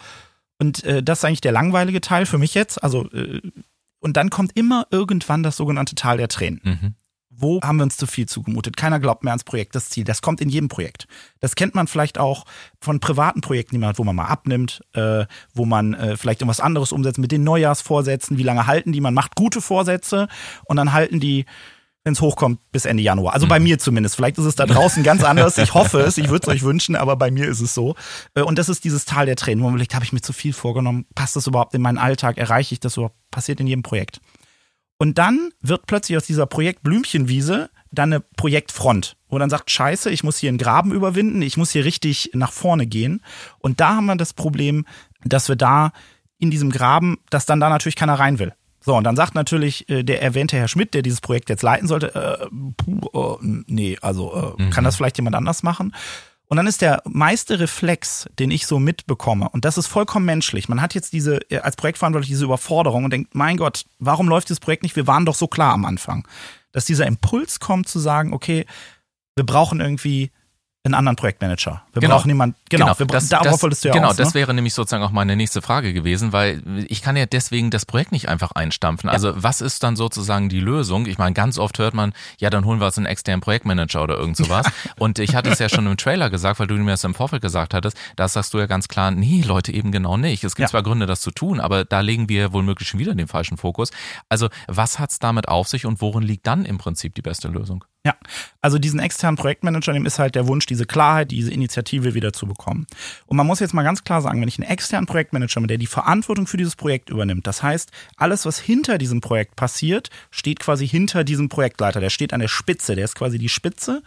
Und 0.59 0.83
äh, 0.83 1.01
das 1.01 1.19
ist 1.19 1.25
eigentlich 1.25 1.41
der 1.41 1.53
langweilige 1.53 2.01
Teil 2.01 2.27
für 2.27 2.37
mich 2.37 2.53
jetzt. 2.53 2.83
Also 2.83 3.09
und 4.01 4.15
dann 4.15 4.29
kommt 4.29 4.55
immer 4.55 4.85
irgendwann 4.91 5.41
das 5.43 5.57
sogenannte 5.57 5.95
Tal 5.95 6.17
der 6.17 6.27
Tränen. 6.27 6.61
Mhm. 6.63 6.95
Wo 7.41 7.61
haben 7.61 7.77
wir 7.77 7.83
uns 7.83 7.97
zu 7.97 8.05
viel 8.05 8.27
zugemutet? 8.27 8.75
Keiner 8.75 8.99
glaubt 8.99 9.23
mehr 9.23 9.31
ans 9.31 9.43
Projekt, 9.43 9.75
das 9.75 9.89
Ziel. 9.89 10.03
Das 10.03 10.21
kommt 10.21 10.41
in 10.41 10.49
jedem 10.49 10.67
Projekt. 10.67 11.07
Das 11.39 11.55
kennt 11.55 11.73
man 11.75 11.87
vielleicht 11.87 12.17
auch 12.17 12.45
von 12.81 12.99
privaten 12.99 13.41
Projekten, 13.41 13.75
die 13.75 13.79
man 13.79 13.89
hat, 13.89 13.99
wo 13.99 14.03
man 14.03 14.15
mal 14.15 14.25
abnimmt, 14.25 14.81
äh, 14.93 15.25
wo 15.53 15.65
man 15.65 15.93
äh, 15.93 16.17
vielleicht 16.17 16.41
irgendwas 16.41 16.59
anderes 16.59 16.91
umsetzt 16.91 17.17
mit 17.17 17.31
den 17.31 17.43
Neujahrsvorsätzen. 17.43 18.37
Wie 18.37 18.43
lange 18.43 18.67
halten 18.67 18.91
die? 18.91 19.01
Man 19.01 19.13
macht 19.13 19.35
gute 19.35 19.61
Vorsätze 19.61 20.27
und 20.65 20.77
dann 20.77 20.91
halten 20.91 21.19
die, 21.19 21.45
wenn 22.03 22.13
es 22.13 22.21
hochkommt, 22.21 22.59
bis 22.71 22.85
Ende 22.85 23.03
Januar. 23.03 23.33
Also 23.33 23.45
bei 23.47 23.59
mir 23.59 23.77
zumindest. 23.77 24.15
Vielleicht 24.15 24.37
ist 24.37 24.45
es 24.45 24.55
da 24.55 24.65
draußen 24.65 25.03
ganz 25.03 25.23
anders. 25.23 25.57
Ich 25.57 25.73
hoffe 25.73 25.99
es. 25.99 26.17
Ich 26.17 26.29
würde 26.29 26.43
es 26.43 26.47
euch 26.47 26.63
wünschen, 26.63 26.95
aber 26.95 27.15
bei 27.17 27.29
mir 27.29 27.47
ist 27.47 27.59
es 27.61 27.73
so. 27.73 27.95
Äh, 28.35 28.41
Und 28.41 28.57
das 28.57 28.69
ist 28.69 28.83
dieses 28.83 29.05
Tal 29.05 29.25
der 29.25 29.35
Tränen, 29.35 29.61
wo 29.61 29.65
man 29.65 29.73
überlegt, 29.75 29.95
habe 29.95 30.05
ich 30.05 30.13
mir 30.13 30.21
zu 30.21 30.33
viel 30.33 30.53
vorgenommen? 30.53 31.05
Passt 31.13 31.35
das 31.35 31.47
überhaupt 31.47 31.73
in 31.73 31.81
meinen 31.81 31.97
Alltag? 31.97 32.37
Erreiche 32.37 32.73
ich 32.73 32.79
das 32.79 32.97
überhaupt? 32.97 33.15
Passiert 33.31 33.59
in 33.59 33.67
jedem 33.67 33.83
Projekt. 33.83 34.21
Und 34.99 35.17
dann 35.17 35.51
wird 35.61 35.87
plötzlich 35.87 36.17
aus 36.17 36.25
dieser 36.25 36.45
Projektblümchenwiese 36.45 37.69
dann 37.91 38.13
eine 38.13 38.19
Projektfront, 38.19 39.15
wo 39.29 39.39
dann 39.39 39.49
sagt, 39.49 39.71
scheiße, 39.71 40.11
ich 40.11 40.23
muss 40.23 40.37
hier 40.37 40.49
einen 40.49 40.57
Graben 40.57 40.91
überwinden, 40.91 41.41
ich 41.41 41.57
muss 41.57 41.71
hier 41.71 41.85
richtig 41.85 42.31
nach 42.33 42.51
vorne 42.51 42.85
gehen. 42.85 43.23
Und 43.59 43.79
da 43.79 43.95
haben 43.95 44.05
wir 44.05 44.15
das 44.17 44.33
Problem, 44.33 44.85
dass 45.23 45.47
wir 45.47 45.55
da 45.55 45.93
in 46.37 46.51
diesem 46.51 46.69
Graben, 46.69 47.17
dass 47.29 47.45
dann 47.45 47.61
da 47.61 47.69
natürlich 47.69 47.95
keiner 47.95 48.19
rein 48.19 48.39
will. 48.39 48.53
So, 48.81 48.95
und 48.95 49.03
dann 49.05 49.15
sagt 49.15 49.35
natürlich 49.35 49.89
äh, 49.89 50.03
der 50.03 50.21
erwähnte 50.21 50.57
Herr 50.57 50.67
Schmidt, 50.67 50.93
der 50.93 51.01
dieses 51.01 51.21
Projekt 51.21 51.49
jetzt 51.49 51.63
leiten 51.63 51.87
sollte, 51.87 52.13
äh, 52.15 52.47
puh, 52.77 53.37
äh, 53.41 53.63
nee, 53.67 53.97
also 54.01 54.55
äh, 54.57 54.69
kann 54.69 54.83
das 54.83 54.97
vielleicht 54.97 55.17
jemand 55.17 55.35
anders 55.35 55.63
machen? 55.63 55.93
Und 56.49 56.57
dann 56.57 56.65
ist 56.65 56.81
der 56.81 57.03
meiste 57.05 57.59
Reflex, 57.59 58.27
den 58.39 58.49
ich 58.49 58.65
so 58.65 58.79
mitbekomme, 58.79 59.49
und 59.49 59.65
das 59.65 59.77
ist 59.77 59.85
vollkommen 59.85 60.25
menschlich. 60.25 60.67
Man 60.67 60.81
hat 60.81 60.95
jetzt 60.95 61.13
diese, 61.13 61.39
äh, 61.51 61.59
als 61.59 61.75
Projektverantwortlich 61.75 62.29
diese 62.29 62.45
Überforderung 62.45 63.03
und 63.05 63.13
denkt, 63.13 63.35
mein 63.35 63.55
Gott, 63.55 63.85
warum 63.99 64.27
läuft 64.27 64.49
dieses 64.49 64.59
Projekt 64.59 64.81
nicht? 64.81 64.95
Wir 64.95 65.05
waren 65.05 65.27
doch 65.27 65.35
so 65.35 65.47
klar 65.47 65.73
am 65.73 65.85
Anfang. 65.85 66.27
Dass 66.71 66.85
dieser 66.85 67.05
Impuls 67.05 67.59
kommt 67.59 67.87
zu 67.87 67.99
sagen, 67.99 68.33
okay, 68.33 68.65
wir 69.35 69.45
brauchen 69.45 69.79
irgendwie 69.79 70.31
einen 70.85 70.93
anderen 70.93 71.17
Projektmanager. 71.17 71.83
Wir 71.91 72.01
Genau. 72.01 72.15
brauchen 72.15 72.29
jemanden, 72.29 72.55
genau, 72.69 72.97
wir, 72.97 73.05
das, 73.07 73.27
darauf 73.27 73.47
das, 73.47 73.63
wolltest 73.63 73.83
du 73.83 73.89
ja 73.89 73.93
Genau, 73.93 74.13
das 74.13 74.29
ne? 74.29 74.33
wäre 74.35 74.53
nämlich 74.53 74.73
sozusagen 74.73 75.03
auch 75.03 75.11
meine 75.11 75.35
nächste 75.35 75.61
Frage 75.61 75.91
gewesen, 75.93 76.31
weil 76.31 76.63
ich 76.87 77.01
kann 77.01 77.17
ja 77.17 77.25
deswegen 77.25 77.69
das 77.69 77.85
Projekt 77.85 78.13
nicht 78.13 78.29
einfach 78.29 78.53
einstampfen. 78.53 79.09
Also 79.09 79.33
was 79.35 79.59
ist 79.59 79.83
dann 79.83 79.97
sozusagen 79.97 80.47
die 80.47 80.61
Lösung? 80.61 81.05
Ich 81.05 81.17
meine, 81.17 81.33
ganz 81.33 81.57
oft 81.59 81.77
hört 81.79 81.93
man, 81.93 82.13
ja, 82.39 82.49
dann 82.49 82.63
holen 82.63 82.79
wir 82.79 82.85
uns 82.85 82.97
einen 82.97 83.07
externen 83.07 83.41
Projektmanager 83.41 84.01
oder 84.03 84.17
irgend 84.17 84.37
sowas. 84.37 84.67
Und 84.97 85.19
ich 85.19 85.35
hatte 85.35 85.49
es 85.49 85.59
ja 85.59 85.67
schon 85.67 85.85
im 85.85 85.97
Trailer 85.97 86.29
gesagt, 86.29 86.61
weil 86.61 86.67
du 86.67 86.75
mir 86.75 86.91
das 86.91 87.03
im 87.03 87.13
Vorfeld 87.13 87.41
gesagt 87.41 87.73
hattest, 87.73 87.97
da 88.15 88.29
sagst 88.29 88.53
du 88.53 88.57
ja 88.59 88.65
ganz 88.65 88.87
klar, 88.87 89.11
nee, 89.11 89.43
Leute, 89.45 89.73
eben 89.73 89.91
genau 89.91 90.15
nicht. 90.15 90.45
Es 90.45 90.55
gibt 90.55 90.69
Ja. 90.69 90.71
zwar 90.71 90.83
Gründe, 90.83 91.07
das 91.07 91.19
zu 91.19 91.31
tun, 91.31 91.59
aber 91.59 91.83
da 91.83 91.99
legen 91.99 92.29
wir 92.29 92.53
wohl 92.53 92.63
möglich 92.63 92.87
schon 92.87 93.01
wieder 93.01 93.13
den 93.15 93.27
falschen 93.27 93.57
Fokus. 93.57 93.91
Also 94.29 94.47
was 94.67 94.97
hat's 94.97 95.19
damit 95.19 95.49
auf 95.49 95.67
sich 95.67 95.85
und 95.85 95.99
worin 95.99 96.23
liegt 96.23 96.47
dann 96.47 96.63
im 96.63 96.77
Prinzip 96.77 97.15
die 97.15 97.21
beste 97.21 97.49
Lösung? 97.49 97.83
Ja, 98.05 98.15
also 98.61 98.79
diesen 98.79 99.01
externen 99.01 99.35
Projektmanager, 99.35 99.91
dem 99.91 100.05
ist 100.05 100.19
halt 100.19 100.35
der 100.35 100.47
Wunsch, 100.47 100.65
diese 100.65 100.85
Klarheit, 100.85 101.31
diese 101.31 101.51
Initiative 101.51 102.13
wieder 102.13 102.31
zu 102.31 102.47
bekommen. 102.47 102.87
Und 103.25 103.35
man 103.35 103.45
muss 103.45 103.59
jetzt 103.59 103.73
mal 103.73 103.83
ganz 103.83 104.05
klar 104.05 104.21
sagen, 104.21 104.39
wenn 104.39 104.47
ich 104.47 104.57
einen 104.57 104.69
externen 104.69 105.05
Projektmanager 105.05 105.57
habe, 105.57 105.67
der 105.67 105.77
die 105.77 105.85
Verantwortung 105.85 106.47
für 106.47 106.55
dieses 106.55 106.77
Projekt 106.77 107.09
übernimmt, 107.09 107.45
das 107.45 107.61
heißt, 107.61 107.91
alles, 108.15 108.45
was 108.45 108.57
hinter 108.57 108.97
diesem 108.97 109.19
Projekt 109.19 109.57
passiert, 109.57 110.09
steht 110.31 110.61
quasi 110.61 110.87
hinter 110.87 111.25
diesem 111.25 111.49
Projektleiter. 111.49 111.99
Der 111.99 112.09
steht 112.09 112.31
an 112.31 112.39
der 112.39 112.47
Spitze, 112.47 112.95
der 112.95 113.03
ist 113.03 113.15
quasi 113.15 113.37
die 113.37 113.49
Spitze. 113.49 114.01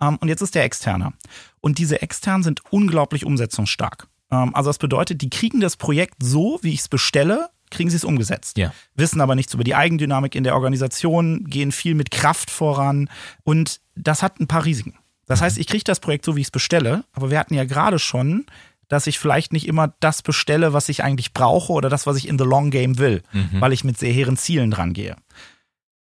Ähm, 0.00 0.16
und 0.22 0.28
jetzt 0.28 0.40
ist 0.40 0.54
der 0.54 0.64
Externe. 0.64 1.12
Und 1.60 1.78
diese 1.78 2.00
Externen 2.00 2.44
sind 2.44 2.62
unglaublich 2.70 3.26
umsetzungsstark. 3.26 4.08
Ähm, 4.30 4.54
also 4.54 4.70
das 4.70 4.78
bedeutet, 4.78 5.20
die 5.20 5.30
kriegen 5.30 5.60
das 5.60 5.76
Projekt 5.76 6.22
so, 6.22 6.58
wie 6.62 6.72
ich 6.72 6.80
es 6.80 6.88
bestelle, 6.88 7.50
kriegen 7.74 7.90
sie 7.90 7.96
es 7.96 8.04
umgesetzt 8.04 8.56
Ja. 8.56 8.72
wissen 8.94 9.20
aber 9.20 9.34
nichts 9.34 9.52
über 9.54 9.64
die 9.64 9.74
Eigendynamik 9.74 10.34
in 10.34 10.44
der 10.44 10.54
Organisation, 10.54 11.44
gehen 11.44 11.72
viel 11.72 11.94
mit 11.94 12.10
Kraft 12.10 12.50
voran 12.50 13.10
und 13.42 13.80
das 13.94 14.22
hat 14.22 14.40
ein 14.40 14.46
paar 14.46 14.64
Risiken. 14.64 14.94
Das 15.26 15.40
heißt, 15.40 15.58
ich 15.58 15.66
kriege 15.66 15.84
das 15.84 16.00
Projekt 16.00 16.24
so, 16.24 16.36
wie 16.36 16.40
ich 16.40 16.46
es 16.48 16.50
bestelle, 16.50 17.04
aber 17.12 17.30
wir 17.30 17.38
hatten 17.38 17.54
ja 17.54 17.64
gerade 17.64 17.98
schon, 17.98 18.46
dass 18.88 19.06
ich 19.06 19.18
vielleicht 19.18 19.52
nicht 19.52 19.66
immer 19.66 19.94
das 20.00 20.20
bestelle, 20.22 20.72
was 20.74 20.88
ich 20.90 21.02
eigentlich 21.02 21.32
brauche 21.32 21.72
oder 21.72 21.88
das, 21.88 22.06
was 22.06 22.16
ich 22.18 22.28
in 22.28 22.38
the 22.38 22.44
long 22.44 22.70
game 22.70 22.98
will, 22.98 23.22
weil 23.60 23.72
ich 23.72 23.82
mit 23.84 23.98
sehr 23.98 24.12
hehren 24.12 24.36
Zielen 24.36 24.70
dran 24.70 24.92
gehe. 24.92 25.16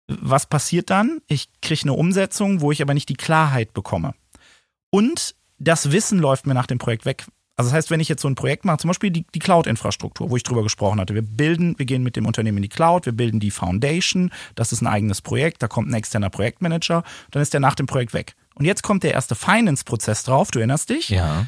Was 0.07 0.45
passiert 0.45 0.89
dann? 0.89 1.19
Ich 1.27 1.49
kriege 1.61 1.81
eine 1.83 1.93
Umsetzung, 1.93 2.61
wo 2.61 2.71
ich 2.71 2.81
aber 2.81 2.93
nicht 2.93 3.09
die 3.09 3.15
Klarheit 3.15 3.73
bekomme. 3.73 4.13
Und 4.89 5.35
das 5.57 5.91
Wissen 5.91 6.19
läuft 6.19 6.45
mir 6.47 6.53
nach 6.53 6.67
dem 6.67 6.77
Projekt 6.77 7.05
weg. 7.05 7.25
Also 7.57 7.71
das 7.71 7.75
heißt, 7.75 7.91
wenn 7.91 7.99
ich 7.99 8.07
jetzt 8.07 8.21
so 8.21 8.27
ein 8.27 8.35
Projekt 8.35 8.65
mache, 8.65 8.77
zum 8.77 8.89
Beispiel 8.89 9.09
die, 9.09 9.25
die 9.33 9.39
Cloud-Infrastruktur, 9.39 10.29
wo 10.29 10.37
ich 10.37 10.43
drüber 10.43 10.61
gesprochen 10.61 10.99
hatte, 10.99 11.15
wir 11.15 11.23
bilden, 11.23 11.77
wir 11.79 11.87
gehen 11.87 12.03
mit 12.03 12.15
dem 12.15 12.27
Unternehmen 12.27 12.57
in 12.57 12.63
die 12.63 12.69
Cloud, 12.69 13.07
wir 13.07 13.13
bilden 13.13 13.39
die 13.39 13.49
Foundation, 13.49 14.31
das 14.53 14.71
ist 14.71 14.81
ein 14.81 14.87
eigenes 14.87 15.21
Projekt, 15.21 15.63
da 15.63 15.67
kommt 15.67 15.89
ein 15.89 15.93
externer 15.95 16.29
Projektmanager, 16.29 17.03
dann 17.31 17.41
ist 17.41 17.53
der 17.53 17.59
nach 17.59 17.73
dem 17.73 17.87
Projekt 17.87 18.13
weg. 18.13 18.35
Und 18.53 18.65
jetzt 18.65 18.83
kommt 18.83 19.01
der 19.01 19.13
erste 19.13 19.33
Finance-Prozess 19.33 20.23
drauf, 20.23 20.51
du 20.51 20.59
erinnerst 20.59 20.91
dich? 20.91 21.09
Ja. 21.09 21.47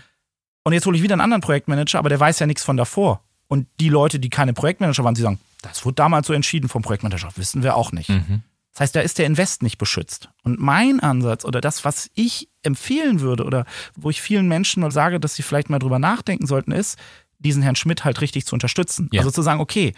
Und 0.64 0.74
jetzt 0.74 0.88
hole 0.88 0.98
ich 0.98 1.04
wieder 1.04 1.14
einen 1.14 1.22
anderen 1.22 1.42
Projektmanager, 1.42 2.00
aber 2.00 2.10
der 2.10 2.20
weiß 2.20 2.40
ja 2.40 2.48
nichts 2.48 2.64
von 2.64 2.76
davor. 2.76 3.22
Und 3.48 3.68
die 3.80 3.90
Leute, 3.90 4.20
die 4.20 4.30
keine 4.30 4.54
Projektmanager 4.54 5.04
waren, 5.04 5.16
die 5.16 5.22
sagen, 5.22 5.40
das 5.62 5.86
wurde 5.86 5.96
damals 5.96 6.26
so 6.28 6.34
entschieden 6.34 6.70
vom 6.70 6.82
Projektmanager, 6.82 7.30
wissen 7.36 7.62
wir 7.62 7.76
auch 7.76 7.92
nicht. 7.92 8.10
Mhm. 8.10 8.42
Das 8.80 8.86
heißt, 8.86 8.96
da 8.96 9.02
ist 9.02 9.18
der 9.18 9.26
Invest 9.26 9.62
nicht 9.62 9.78
beschützt. 9.78 10.30
Und 10.42 10.58
mein 10.58 11.02
Ansatz 11.02 11.44
oder 11.44 11.60
das, 11.60 11.84
was 11.84 12.10
ich 12.14 12.48
empfehlen 12.64 13.20
würde 13.20 13.44
oder 13.44 13.66
wo 13.98 14.10
ich 14.10 14.22
vielen 14.22 14.48
Menschen 14.48 14.80
mal 14.80 14.90
sage, 14.90 15.20
dass 15.20 15.36
sie 15.36 15.44
vielleicht 15.44 15.70
mal 15.70 15.80
drüber 15.80 16.00
nachdenken 16.00 16.48
sollten, 16.48 16.72
ist, 16.72 16.98
diesen 17.40 17.62
Herrn 17.62 17.76
Schmidt 17.76 18.06
halt 18.06 18.22
richtig 18.22 18.46
zu 18.46 18.56
unterstützen. 18.56 19.10
Ja. 19.12 19.20
Also 19.20 19.32
zu 19.32 19.42
sagen, 19.42 19.60
okay, 19.60 19.92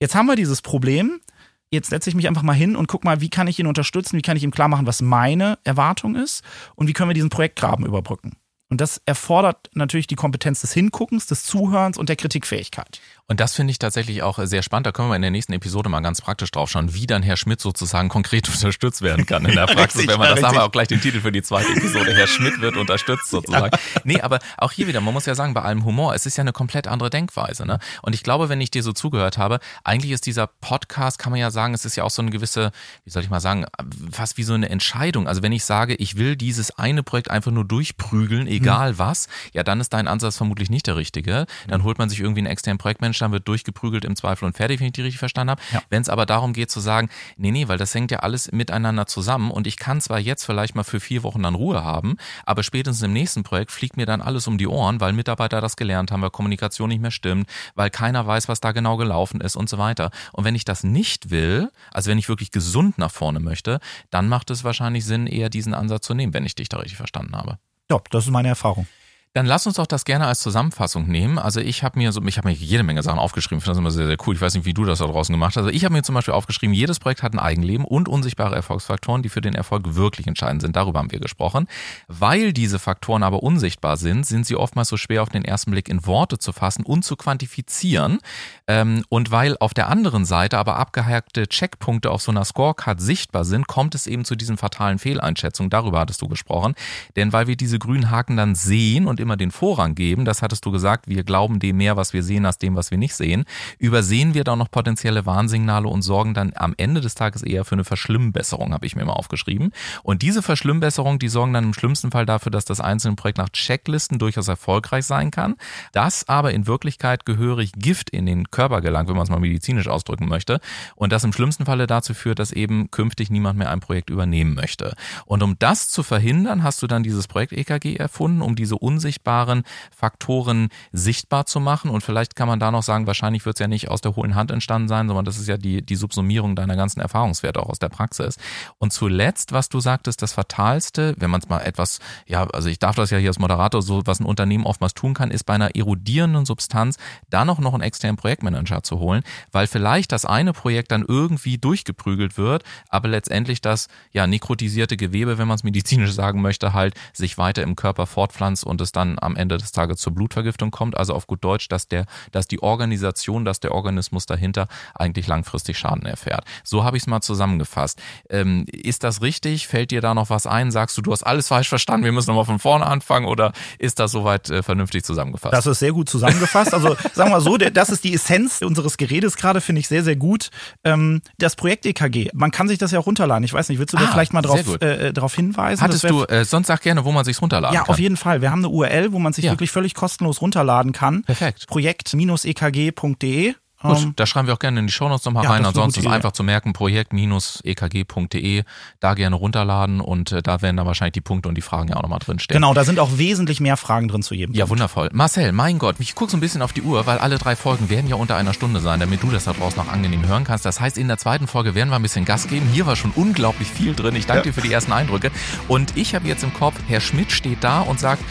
jetzt 0.00 0.14
haben 0.14 0.26
wir 0.26 0.36
dieses 0.36 0.60
Problem, 0.60 1.22
jetzt 1.70 1.88
setze 1.88 2.10
ich 2.10 2.14
mich 2.14 2.28
einfach 2.28 2.42
mal 2.42 2.52
hin 2.52 2.76
und 2.76 2.88
guck 2.88 3.04
mal, 3.04 3.22
wie 3.22 3.30
kann 3.30 3.46
ich 3.46 3.58
ihn 3.58 3.66
unterstützen, 3.66 4.18
wie 4.18 4.22
kann 4.22 4.36
ich 4.36 4.42
ihm 4.42 4.50
klar 4.50 4.68
machen, 4.68 4.86
was 4.86 5.00
meine 5.00 5.58
Erwartung 5.64 6.14
ist 6.14 6.44
und 6.74 6.88
wie 6.88 6.92
können 6.92 7.08
wir 7.08 7.14
diesen 7.14 7.30
Projektgraben 7.30 7.86
überbrücken. 7.86 8.36
Und 8.68 8.82
das 8.82 9.00
erfordert 9.06 9.70
natürlich 9.72 10.06
die 10.06 10.14
Kompetenz 10.14 10.60
des 10.60 10.74
Hinguckens, 10.74 11.26
des 11.26 11.44
Zuhörens 11.44 11.96
und 11.96 12.10
der 12.10 12.16
Kritikfähigkeit. 12.16 13.00
Und 13.30 13.38
das 13.38 13.54
finde 13.54 13.70
ich 13.70 13.78
tatsächlich 13.78 14.24
auch 14.24 14.40
sehr 14.42 14.60
spannend. 14.60 14.88
Da 14.88 14.92
können 14.92 15.08
wir 15.08 15.14
in 15.14 15.22
der 15.22 15.30
nächsten 15.30 15.52
Episode 15.52 15.88
mal 15.88 16.00
ganz 16.00 16.20
praktisch 16.20 16.50
drauf 16.50 16.68
schauen, 16.68 16.94
wie 16.94 17.06
dann 17.06 17.22
Herr 17.22 17.36
Schmidt 17.36 17.60
sozusagen 17.60 18.08
konkret 18.08 18.48
unterstützt 18.52 19.02
werden 19.02 19.24
kann 19.24 19.44
in 19.44 19.54
der 19.54 19.66
Praxis. 19.66 20.00
richtig, 20.00 20.08
Wenn 20.08 20.18
man 20.18 20.30
ja, 20.30 20.34
das 20.34 20.42
haben 20.42 20.56
wir 20.56 20.64
auch 20.64 20.72
gleich 20.72 20.88
den 20.88 21.00
Titel 21.00 21.20
für 21.20 21.30
die 21.30 21.40
zweite 21.40 21.70
Episode. 21.70 22.12
Herr 22.12 22.26
Schmidt 22.26 22.60
wird 22.60 22.76
unterstützt 22.76 23.30
sozusagen. 23.30 23.70
Nee, 24.02 24.20
aber 24.20 24.40
auch 24.56 24.72
hier 24.72 24.88
wieder, 24.88 25.00
man 25.00 25.14
muss 25.14 25.26
ja 25.26 25.36
sagen, 25.36 25.54
bei 25.54 25.62
allem 25.62 25.84
Humor, 25.84 26.12
es 26.12 26.26
ist 26.26 26.38
ja 26.38 26.42
eine 26.42 26.52
komplett 26.52 26.88
andere 26.88 27.08
Denkweise. 27.08 27.66
Ne? 27.66 27.78
Und 28.02 28.16
ich 28.16 28.24
glaube, 28.24 28.48
wenn 28.48 28.60
ich 28.60 28.72
dir 28.72 28.82
so 28.82 28.92
zugehört 28.92 29.38
habe, 29.38 29.60
eigentlich 29.84 30.10
ist 30.10 30.26
dieser 30.26 30.48
Podcast, 30.48 31.20
kann 31.20 31.30
man 31.30 31.38
ja 31.38 31.52
sagen, 31.52 31.72
es 31.72 31.84
ist 31.84 31.94
ja 31.94 32.02
auch 32.02 32.10
so 32.10 32.22
eine 32.22 32.32
gewisse, 32.32 32.72
wie 33.04 33.10
soll 33.10 33.22
ich 33.22 33.30
mal 33.30 33.38
sagen, 33.38 33.64
fast 34.10 34.38
wie 34.38 34.42
so 34.42 34.54
eine 34.54 34.68
Entscheidung. 34.70 35.28
Also 35.28 35.40
wenn 35.40 35.52
ich 35.52 35.64
sage, 35.64 35.94
ich 35.94 36.16
will 36.16 36.34
dieses 36.34 36.76
eine 36.80 37.04
Projekt 37.04 37.30
einfach 37.30 37.52
nur 37.52 37.64
durchprügeln, 37.64 38.48
egal 38.48 38.98
was, 38.98 39.28
ja, 39.52 39.62
dann 39.62 39.80
ist 39.80 39.90
dein 39.90 40.08
Ansatz 40.08 40.36
vermutlich 40.36 40.68
nicht 40.68 40.88
der 40.88 40.96
richtige. 40.96 41.46
Dann 41.68 41.84
holt 41.84 41.98
man 41.98 42.08
sich 42.08 42.18
irgendwie 42.18 42.40
einen 42.40 42.48
externen 42.48 42.78
Projektmanager, 42.78 43.19
dann 43.20 43.32
wird 43.32 43.48
durchgeprügelt 43.48 44.04
im 44.04 44.16
Zweifel 44.16 44.44
und 44.44 44.56
fertig, 44.56 44.80
wenn 44.80 44.86
ich 44.88 44.92
die 44.92 45.02
richtig 45.02 45.18
verstanden 45.18 45.52
habe. 45.52 45.62
Ja. 45.72 45.82
Wenn 45.88 46.02
es 46.02 46.08
aber 46.08 46.26
darum 46.26 46.52
geht 46.52 46.70
zu 46.70 46.80
sagen, 46.80 47.08
nee, 47.36 47.50
nee, 47.50 47.68
weil 47.68 47.78
das 47.78 47.94
hängt 47.94 48.10
ja 48.10 48.20
alles 48.20 48.52
miteinander 48.52 49.06
zusammen 49.06 49.50
und 49.50 49.66
ich 49.66 49.76
kann 49.76 50.00
zwar 50.00 50.18
jetzt 50.18 50.44
vielleicht 50.44 50.74
mal 50.74 50.84
für 50.84 51.00
vier 51.00 51.22
Wochen 51.22 51.42
dann 51.42 51.54
Ruhe 51.54 51.84
haben, 51.84 52.16
aber 52.44 52.62
spätestens 52.62 53.02
im 53.02 53.12
nächsten 53.12 53.42
Projekt 53.42 53.70
fliegt 53.70 53.96
mir 53.96 54.06
dann 54.06 54.20
alles 54.20 54.46
um 54.46 54.58
die 54.58 54.66
Ohren, 54.66 55.00
weil 55.00 55.12
Mitarbeiter 55.12 55.60
das 55.60 55.76
gelernt 55.76 56.10
haben, 56.10 56.22
weil 56.22 56.30
Kommunikation 56.30 56.88
nicht 56.88 57.00
mehr 57.00 57.10
stimmt, 57.10 57.48
weil 57.74 57.90
keiner 57.90 58.26
weiß, 58.26 58.48
was 58.48 58.60
da 58.60 58.72
genau 58.72 58.96
gelaufen 58.96 59.40
ist 59.40 59.56
und 59.56 59.68
so 59.68 59.78
weiter. 59.78 60.10
Und 60.32 60.44
wenn 60.44 60.54
ich 60.54 60.64
das 60.64 60.84
nicht 60.84 61.30
will, 61.30 61.70
also 61.92 62.10
wenn 62.10 62.18
ich 62.18 62.28
wirklich 62.28 62.50
gesund 62.50 62.98
nach 62.98 63.10
vorne 63.10 63.40
möchte, 63.40 63.80
dann 64.10 64.28
macht 64.28 64.50
es 64.50 64.64
wahrscheinlich 64.64 65.04
Sinn, 65.04 65.26
eher 65.26 65.50
diesen 65.50 65.74
Ansatz 65.74 66.06
zu 66.06 66.14
nehmen, 66.14 66.34
wenn 66.34 66.46
ich 66.46 66.54
dich 66.54 66.68
da 66.68 66.78
richtig 66.78 66.96
verstanden 66.96 67.36
habe. 67.36 67.58
Ja, 67.90 68.00
das 68.10 68.24
ist 68.24 68.30
meine 68.30 68.48
Erfahrung. 68.48 68.86
Dann 69.32 69.46
lass 69.46 69.64
uns 69.64 69.76
doch 69.76 69.86
das 69.86 70.04
gerne 70.04 70.26
als 70.26 70.40
Zusammenfassung 70.40 71.06
nehmen. 71.06 71.38
Also 71.38 71.60
ich 71.60 71.84
habe 71.84 72.00
mir 72.00 72.10
so, 72.10 72.20
ich 72.24 72.36
habe 72.36 72.48
mir 72.48 72.54
jede 72.54 72.82
Menge 72.82 73.04
Sachen 73.04 73.20
aufgeschrieben. 73.20 73.58
Ich 73.58 73.64
finde 73.64 73.76
das 73.76 73.78
immer 73.78 73.92
sehr, 73.92 74.08
sehr 74.08 74.16
cool. 74.26 74.34
Ich 74.34 74.40
weiß 74.40 74.54
nicht, 74.54 74.64
wie 74.64 74.74
du 74.74 74.84
das 74.84 74.98
da 74.98 75.06
draußen 75.06 75.32
gemacht 75.32 75.50
hast. 75.50 75.58
Also 75.58 75.70
ich 75.70 75.84
habe 75.84 75.92
mir 75.94 76.02
zum 76.02 76.16
Beispiel 76.16 76.34
aufgeschrieben, 76.34 76.74
jedes 76.74 76.98
Projekt 76.98 77.22
hat 77.22 77.32
ein 77.32 77.38
Eigenleben 77.38 77.84
und 77.84 78.08
unsichtbare 78.08 78.56
Erfolgsfaktoren, 78.56 79.22
die 79.22 79.28
für 79.28 79.40
den 79.40 79.54
Erfolg 79.54 79.94
wirklich 79.94 80.26
entscheidend 80.26 80.62
sind. 80.62 80.74
Darüber 80.74 80.98
haben 80.98 81.12
wir 81.12 81.20
gesprochen. 81.20 81.68
Weil 82.08 82.52
diese 82.52 82.80
Faktoren 82.80 83.22
aber 83.22 83.44
unsichtbar 83.44 83.96
sind, 83.96 84.26
sind 84.26 84.46
sie 84.46 84.56
oftmals 84.56 84.88
so 84.88 84.96
schwer 84.96 85.22
auf 85.22 85.28
den 85.28 85.44
ersten 85.44 85.70
Blick 85.70 85.88
in 85.88 86.04
Worte 86.06 86.38
zu 86.38 86.52
fassen 86.52 86.84
und 86.84 87.04
zu 87.04 87.14
quantifizieren. 87.14 88.18
Ähm, 88.66 89.04
und 89.10 89.30
weil 89.30 89.56
auf 89.60 89.74
der 89.74 89.90
anderen 89.90 90.24
Seite 90.24 90.58
aber 90.58 90.74
abgehackte 90.74 91.46
Checkpunkte 91.46 92.10
auf 92.10 92.20
so 92.20 92.32
einer 92.32 92.44
Scorecard 92.44 93.00
sichtbar 93.00 93.44
sind, 93.44 93.68
kommt 93.68 93.94
es 93.94 94.08
eben 94.08 94.24
zu 94.24 94.34
diesen 94.34 94.56
fatalen 94.56 94.98
Fehleinschätzungen. 94.98 95.70
Darüber 95.70 96.00
hattest 96.00 96.20
du 96.20 96.26
gesprochen. 96.26 96.74
Denn 97.14 97.32
weil 97.32 97.46
wir 97.46 97.54
diese 97.54 97.78
grünen 97.78 98.10
Haken 98.10 98.36
dann 98.36 98.56
sehen 98.56 99.06
und 99.06 99.19
immer 99.20 99.36
den 99.36 99.50
Vorrang 99.50 99.94
geben, 99.94 100.24
das 100.24 100.42
hattest 100.42 100.64
du 100.66 100.70
gesagt, 100.70 101.08
wir 101.08 101.24
glauben 101.24 101.58
dem 101.58 101.76
mehr, 101.76 101.96
was 101.96 102.12
wir 102.12 102.22
sehen, 102.22 102.46
als 102.46 102.58
dem, 102.58 102.76
was 102.76 102.90
wir 102.90 102.98
nicht 102.98 103.14
sehen, 103.14 103.44
übersehen 103.78 104.34
wir 104.34 104.44
da 104.44 104.56
noch 104.56 104.70
potenzielle 104.70 105.26
Warnsignale 105.26 105.88
und 105.88 106.02
sorgen 106.02 106.34
dann 106.34 106.52
am 106.56 106.74
Ende 106.76 107.00
des 107.00 107.14
Tages 107.14 107.42
eher 107.42 107.64
für 107.64 107.74
eine 107.74 107.84
Verschlimmbesserung, 107.84 108.72
habe 108.72 108.86
ich 108.86 108.96
mir 108.96 109.04
mal 109.04 109.12
aufgeschrieben. 109.12 109.72
Und 110.02 110.22
diese 110.22 110.42
Verschlimmbesserung, 110.42 111.18
die 111.18 111.28
sorgen 111.28 111.52
dann 111.52 111.64
im 111.64 111.74
schlimmsten 111.74 112.10
Fall 112.10 112.26
dafür, 112.26 112.50
dass 112.50 112.64
das 112.64 112.80
einzelne 112.80 113.16
Projekt 113.16 113.38
nach 113.38 113.50
Checklisten 113.50 114.18
durchaus 114.18 114.48
erfolgreich 114.48 115.04
sein 115.04 115.30
kann, 115.30 115.56
dass 115.92 116.28
aber 116.28 116.52
in 116.52 116.66
Wirklichkeit 116.66 117.24
gehörig 117.24 117.72
Gift 117.72 118.10
in 118.10 118.26
den 118.26 118.50
Körper 118.50 118.80
gelangt, 118.80 119.08
wenn 119.08 119.16
man 119.16 119.24
es 119.24 119.30
mal 119.30 119.40
medizinisch 119.40 119.88
ausdrücken 119.88 120.28
möchte, 120.28 120.60
und 120.96 121.12
das 121.12 121.24
im 121.24 121.32
schlimmsten 121.32 121.66
Falle 121.66 121.86
dazu 121.86 122.14
führt, 122.14 122.38
dass 122.38 122.52
eben 122.52 122.90
künftig 122.90 123.30
niemand 123.30 123.58
mehr 123.58 123.70
ein 123.70 123.80
Projekt 123.80 124.10
übernehmen 124.10 124.54
möchte. 124.54 124.94
Und 125.26 125.42
um 125.42 125.56
das 125.58 125.88
zu 125.88 126.02
verhindern, 126.02 126.62
hast 126.62 126.82
du 126.82 126.86
dann 126.86 127.02
dieses 127.02 127.28
Projekt 127.28 127.52
EKG 127.52 127.96
erfunden, 127.96 128.42
um 128.42 128.56
diese 128.56 128.76
unsichtbaren 129.10 129.64
Faktoren 129.90 130.68
sichtbar 130.92 131.44
zu 131.46 131.58
machen. 131.58 131.90
Und 131.90 132.02
vielleicht 132.02 132.36
kann 132.36 132.46
man 132.46 132.60
da 132.60 132.70
noch 132.70 132.84
sagen, 132.84 133.08
wahrscheinlich 133.08 133.44
wird 133.44 133.56
es 133.56 133.60
ja 133.60 133.66
nicht 133.66 133.88
aus 133.88 134.00
der 134.00 134.14
hohlen 134.14 134.36
Hand 134.36 134.52
entstanden 134.52 134.86
sein, 134.88 135.08
sondern 135.08 135.24
das 135.24 135.38
ist 135.38 135.48
ja 135.48 135.56
die, 135.56 135.82
die 135.82 135.96
Subsumierung 135.96 136.54
deiner 136.54 136.76
ganzen 136.76 137.00
Erfahrungswerte 137.00 137.60
auch 137.60 137.68
aus 137.68 137.80
der 137.80 137.88
Praxis. 137.88 138.36
Und 138.78 138.92
zuletzt, 138.92 139.52
was 139.52 139.68
du 139.68 139.80
sagtest, 139.80 140.22
das 140.22 140.32
Fatalste, 140.32 141.14
wenn 141.18 141.30
man 141.30 141.40
es 141.40 141.48
mal 141.48 141.60
etwas, 141.60 141.98
ja, 142.26 142.46
also 142.46 142.68
ich 142.68 142.78
darf 142.78 142.94
das 142.94 143.10
ja 143.10 143.18
hier 143.18 143.30
als 143.30 143.40
Moderator, 143.40 143.82
so 143.82 144.02
was 144.04 144.20
ein 144.20 144.26
Unternehmen 144.26 144.64
oftmals 144.64 144.94
tun 144.94 145.14
kann, 145.14 145.30
ist 145.32 145.44
bei 145.44 145.54
einer 145.54 145.74
erodierenden 145.74 146.46
Substanz 146.46 146.96
dann 147.30 147.50
auch 147.50 147.58
noch 147.58 147.74
einen 147.74 147.82
externen 147.82 148.16
Projektmanager 148.16 148.82
zu 148.84 149.00
holen, 149.00 149.22
weil 149.50 149.66
vielleicht 149.66 150.12
das 150.12 150.24
eine 150.24 150.52
Projekt 150.52 150.92
dann 150.92 151.04
irgendwie 151.06 151.58
durchgeprügelt 151.58 152.38
wird, 152.38 152.62
aber 152.88 153.08
letztendlich 153.08 153.60
das 153.60 153.88
ja 154.12 154.26
nekrotisierte 154.28 154.96
Gewebe, 154.96 155.38
wenn 155.38 155.48
man 155.48 155.56
es 155.56 155.64
medizinisch 155.64 156.12
sagen 156.12 156.42
möchte, 156.42 156.72
halt 156.72 156.94
sich 157.12 157.38
weiter 157.38 157.62
im 157.62 157.74
Körper 157.74 158.06
fortpflanzt 158.06 158.64
und 158.64 158.80
es 158.80 158.92
dann 158.92 158.99
am 159.00 159.36
Ende 159.36 159.58
des 159.58 159.72
Tages 159.72 159.98
zur 159.98 160.14
Blutvergiftung 160.14 160.70
kommt. 160.70 160.96
Also 160.96 161.14
auf 161.14 161.26
gut 161.26 161.44
Deutsch, 161.44 161.68
dass 161.68 161.88
der, 161.88 162.06
dass 162.32 162.48
die 162.48 162.62
Organisation, 162.62 163.44
dass 163.44 163.60
der 163.60 163.72
Organismus 163.72 164.26
dahinter 164.26 164.68
eigentlich 164.94 165.26
langfristig 165.26 165.78
Schaden 165.78 166.06
erfährt. 166.06 166.44
So 166.64 166.84
habe 166.84 166.96
ich 166.96 167.04
es 167.04 167.06
mal 167.06 167.20
zusammengefasst. 167.20 168.00
Ähm, 168.28 168.66
ist 168.70 169.04
das 169.04 169.22
richtig? 169.22 169.66
Fällt 169.66 169.90
dir 169.90 170.00
da 170.00 170.14
noch 170.14 170.30
was 170.30 170.46
ein? 170.46 170.70
Sagst 170.70 170.96
du, 170.98 171.02
du 171.02 171.12
hast 171.12 171.22
alles 171.22 171.48
falsch 171.48 171.68
verstanden, 171.68 172.04
wir 172.04 172.12
müssen 172.12 172.28
nochmal 172.28 172.44
von 172.44 172.58
vorne 172.58 172.86
anfangen 172.86 173.26
oder 173.26 173.52
ist 173.78 173.98
das 173.98 174.12
soweit 174.12 174.50
äh, 174.50 174.62
vernünftig 174.62 175.04
zusammengefasst? 175.04 175.54
Das 175.54 175.66
ist 175.66 175.78
sehr 175.78 175.92
gut 175.92 176.08
zusammengefasst. 176.08 176.74
Also 176.74 176.94
sagen 177.14 177.30
wir 177.30 177.36
mal 177.36 177.40
so, 177.40 177.56
das 177.56 177.90
ist 177.90 178.04
die 178.04 178.14
Essenz 178.14 178.60
unseres 178.62 178.96
Geredes 178.96 179.36
gerade, 179.36 179.60
finde 179.60 179.80
ich 179.80 179.88
sehr, 179.88 180.04
sehr 180.04 180.16
gut. 180.16 180.50
Ähm, 180.84 181.22
das 181.38 181.56
Projekt 181.56 181.86
EKG, 181.86 182.30
man 182.34 182.50
kann 182.50 182.68
sich 182.68 182.78
das 182.78 182.90
ja 182.90 182.98
auch 182.98 183.06
runterladen. 183.06 183.44
Ich 183.44 183.52
weiß 183.52 183.68
nicht, 183.68 183.78
willst 183.78 183.94
du 183.94 183.98
ah, 183.98 184.02
da 184.02 184.06
vielleicht 184.08 184.32
mal 184.32 184.42
drauf, 184.42 184.60
äh, 184.80 185.08
äh, 185.08 185.12
darauf 185.12 185.34
hinweisen? 185.34 185.82
Hattest 185.82 186.08
du, 186.08 186.24
äh, 186.24 186.44
sonst 186.44 186.68
sag 186.68 186.82
gerne, 186.82 187.04
wo 187.04 187.12
man 187.12 187.24
sich's 187.24 187.40
runterladen 187.40 187.74
ja, 187.74 187.80
kann. 187.80 187.88
Ja, 187.88 187.92
auf 187.92 187.98
jeden 187.98 188.16
Fall. 188.16 188.42
Wir 188.42 188.50
haben 188.50 188.60
eine 188.60 188.68
URL, 188.68 188.89
wo 189.12 189.18
man 189.18 189.32
sich 189.32 189.46
ja. 189.46 189.52
wirklich 189.52 189.70
völlig 189.70 189.94
kostenlos 189.94 190.40
runterladen 190.40 190.92
kann. 190.92 191.22
Perfekt. 191.22 191.66
Projekt-ekg.de 191.66 193.54
Gut, 193.82 193.98
ähm, 193.98 194.12
da 194.16 194.26
schreiben 194.26 194.46
wir 194.46 194.52
auch 194.54 194.58
gerne 194.58 194.80
in 194.80 194.86
die 194.86 194.92
Shownotes 194.92 195.24
nochmal 195.24 195.44
ja, 195.44 195.50
rein. 195.50 195.64
Ansonsten 195.64 196.00
ist 196.00 196.06
es 196.06 196.12
einfach 196.12 196.32
zu 196.32 196.42
merken, 196.42 196.74
projekt-ekg.de, 196.74 198.64
da 199.00 199.14
gerne 199.14 199.36
runterladen 199.36 200.00
und 200.02 200.32
äh, 200.32 200.42
da 200.42 200.60
werden 200.60 200.76
dann 200.76 200.84
wahrscheinlich 200.86 201.14
die 201.14 201.22
Punkte 201.22 201.48
und 201.48 201.54
die 201.54 201.62
Fragen 201.62 201.88
ja 201.88 201.96
auch 201.96 202.02
nochmal 202.02 202.18
drinstehen. 202.18 202.54
Genau, 202.54 202.74
da 202.74 202.84
sind 202.84 202.98
auch 202.98 203.16
wesentlich 203.16 203.58
mehr 203.60 203.78
Fragen 203.78 204.08
drin 204.08 204.22
zu 204.22 204.34
jedem 204.34 204.54
Ja, 204.54 204.64
Punkt. 204.64 204.72
wundervoll. 204.72 205.08
Marcel, 205.12 205.52
mein 205.52 205.78
Gott, 205.78 205.96
ich 205.98 206.14
gucke 206.14 206.30
so 206.30 206.36
ein 206.36 206.40
bisschen 206.40 206.60
auf 206.60 206.74
die 206.74 206.82
Uhr, 206.82 207.06
weil 207.06 207.16
alle 207.18 207.38
drei 207.38 207.56
Folgen 207.56 207.88
werden 207.88 208.06
ja 208.06 208.16
unter 208.16 208.36
einer 208.36 208.52
Stunde 208.52 208.80
sein, 208.80 209.00
damit 209.00 209.22
du 209.22 209.30
das 209.30 209.44
da 209.44 209.54
draußen 209.54 209.82
noch 209.82 209.90
angenehm 209.90 210.26
hören 210.26 210.44
kannst. 210.44 210.66
Das 210.66 210.78
heißt, 210.78 210.98
in 210.98 211.08
der 211.08 211.16
zweiten 211.16 211.46
Folge 211.46 211.74
werden 211.74 211.88
wir 211.88 211.96
ein 211.96 212.02
bisschen 212.02 212.26
Gas 212.26 212.48
geben. 212.48 212.68
Hier 212.70 212.84
war 212.84 212.96
schon 212.96 213.12
unglaublich 213.12 213.68
viel 213.68 213.94
drin. 213.94 214.14
Ich 214.14 214.26
danke 214.26 214.48
ja. 214.48 214.52
dir 214.52 214.52
für 214.52 214.66
die 214.66 214.72
ersten 214.72 214.92
Eindrücke. 214.92 215.30
Und 215.68 215.96
ich 215.96 216.14
habe 216.14 216.28
jetzt 216.28 216.44
im 216.44 216.52
Kopf, 216.52 216.74
Herr 216.86 217.00
Schmidt 217.00 217.32
steht 217.32 217.64
da 217.64 217.80
und 217.80 217.98
sagt, 217.98 218.22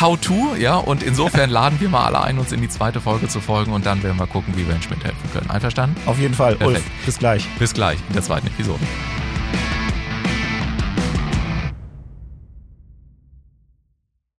How-To, 0.00 0.56
ja, 0.58 0.76
und 0.76 1.02
insofern 1.02 1.50
laden 1.50 1.80
wir 1.80 1.88
mal 1.88 2.04
alle 2.04 2.22
ein, 2.22 2.38
uns 2.38 2.52
in 2.52 2.60
die 2.60 2.68
zweite 2.68 3.00
Folge 3.00 3.28
zu 3.28 3.40
folgen 3.40 3.72
und 3.72 3.86
dann 3.86 4.02
werden 4.02 4.18
wir 4.18 4.26
gucken, 4.26 4.54
wie 4.56 4.68
wir 4.68 4.80
Schmidt 4.82 5.02
helfen 5.04 5.30
können. 5.32 5.50
Einverstanden? 5.50 5.96
Auf 6.06 6.18
jeden 6.18 6.34
Fall. 6.34 6.56
Perfekt. 6.56 6.84
Ulf, 6.86 7.06
bis 7.06 7.18
gleich. 7.18 7.46
Bis 7.58 7.72
gleich 7.72 7.98
in 8.08 8.14
der 8.14 8.22
zweiten 8.22 8.46
Episode. 8.46 8.80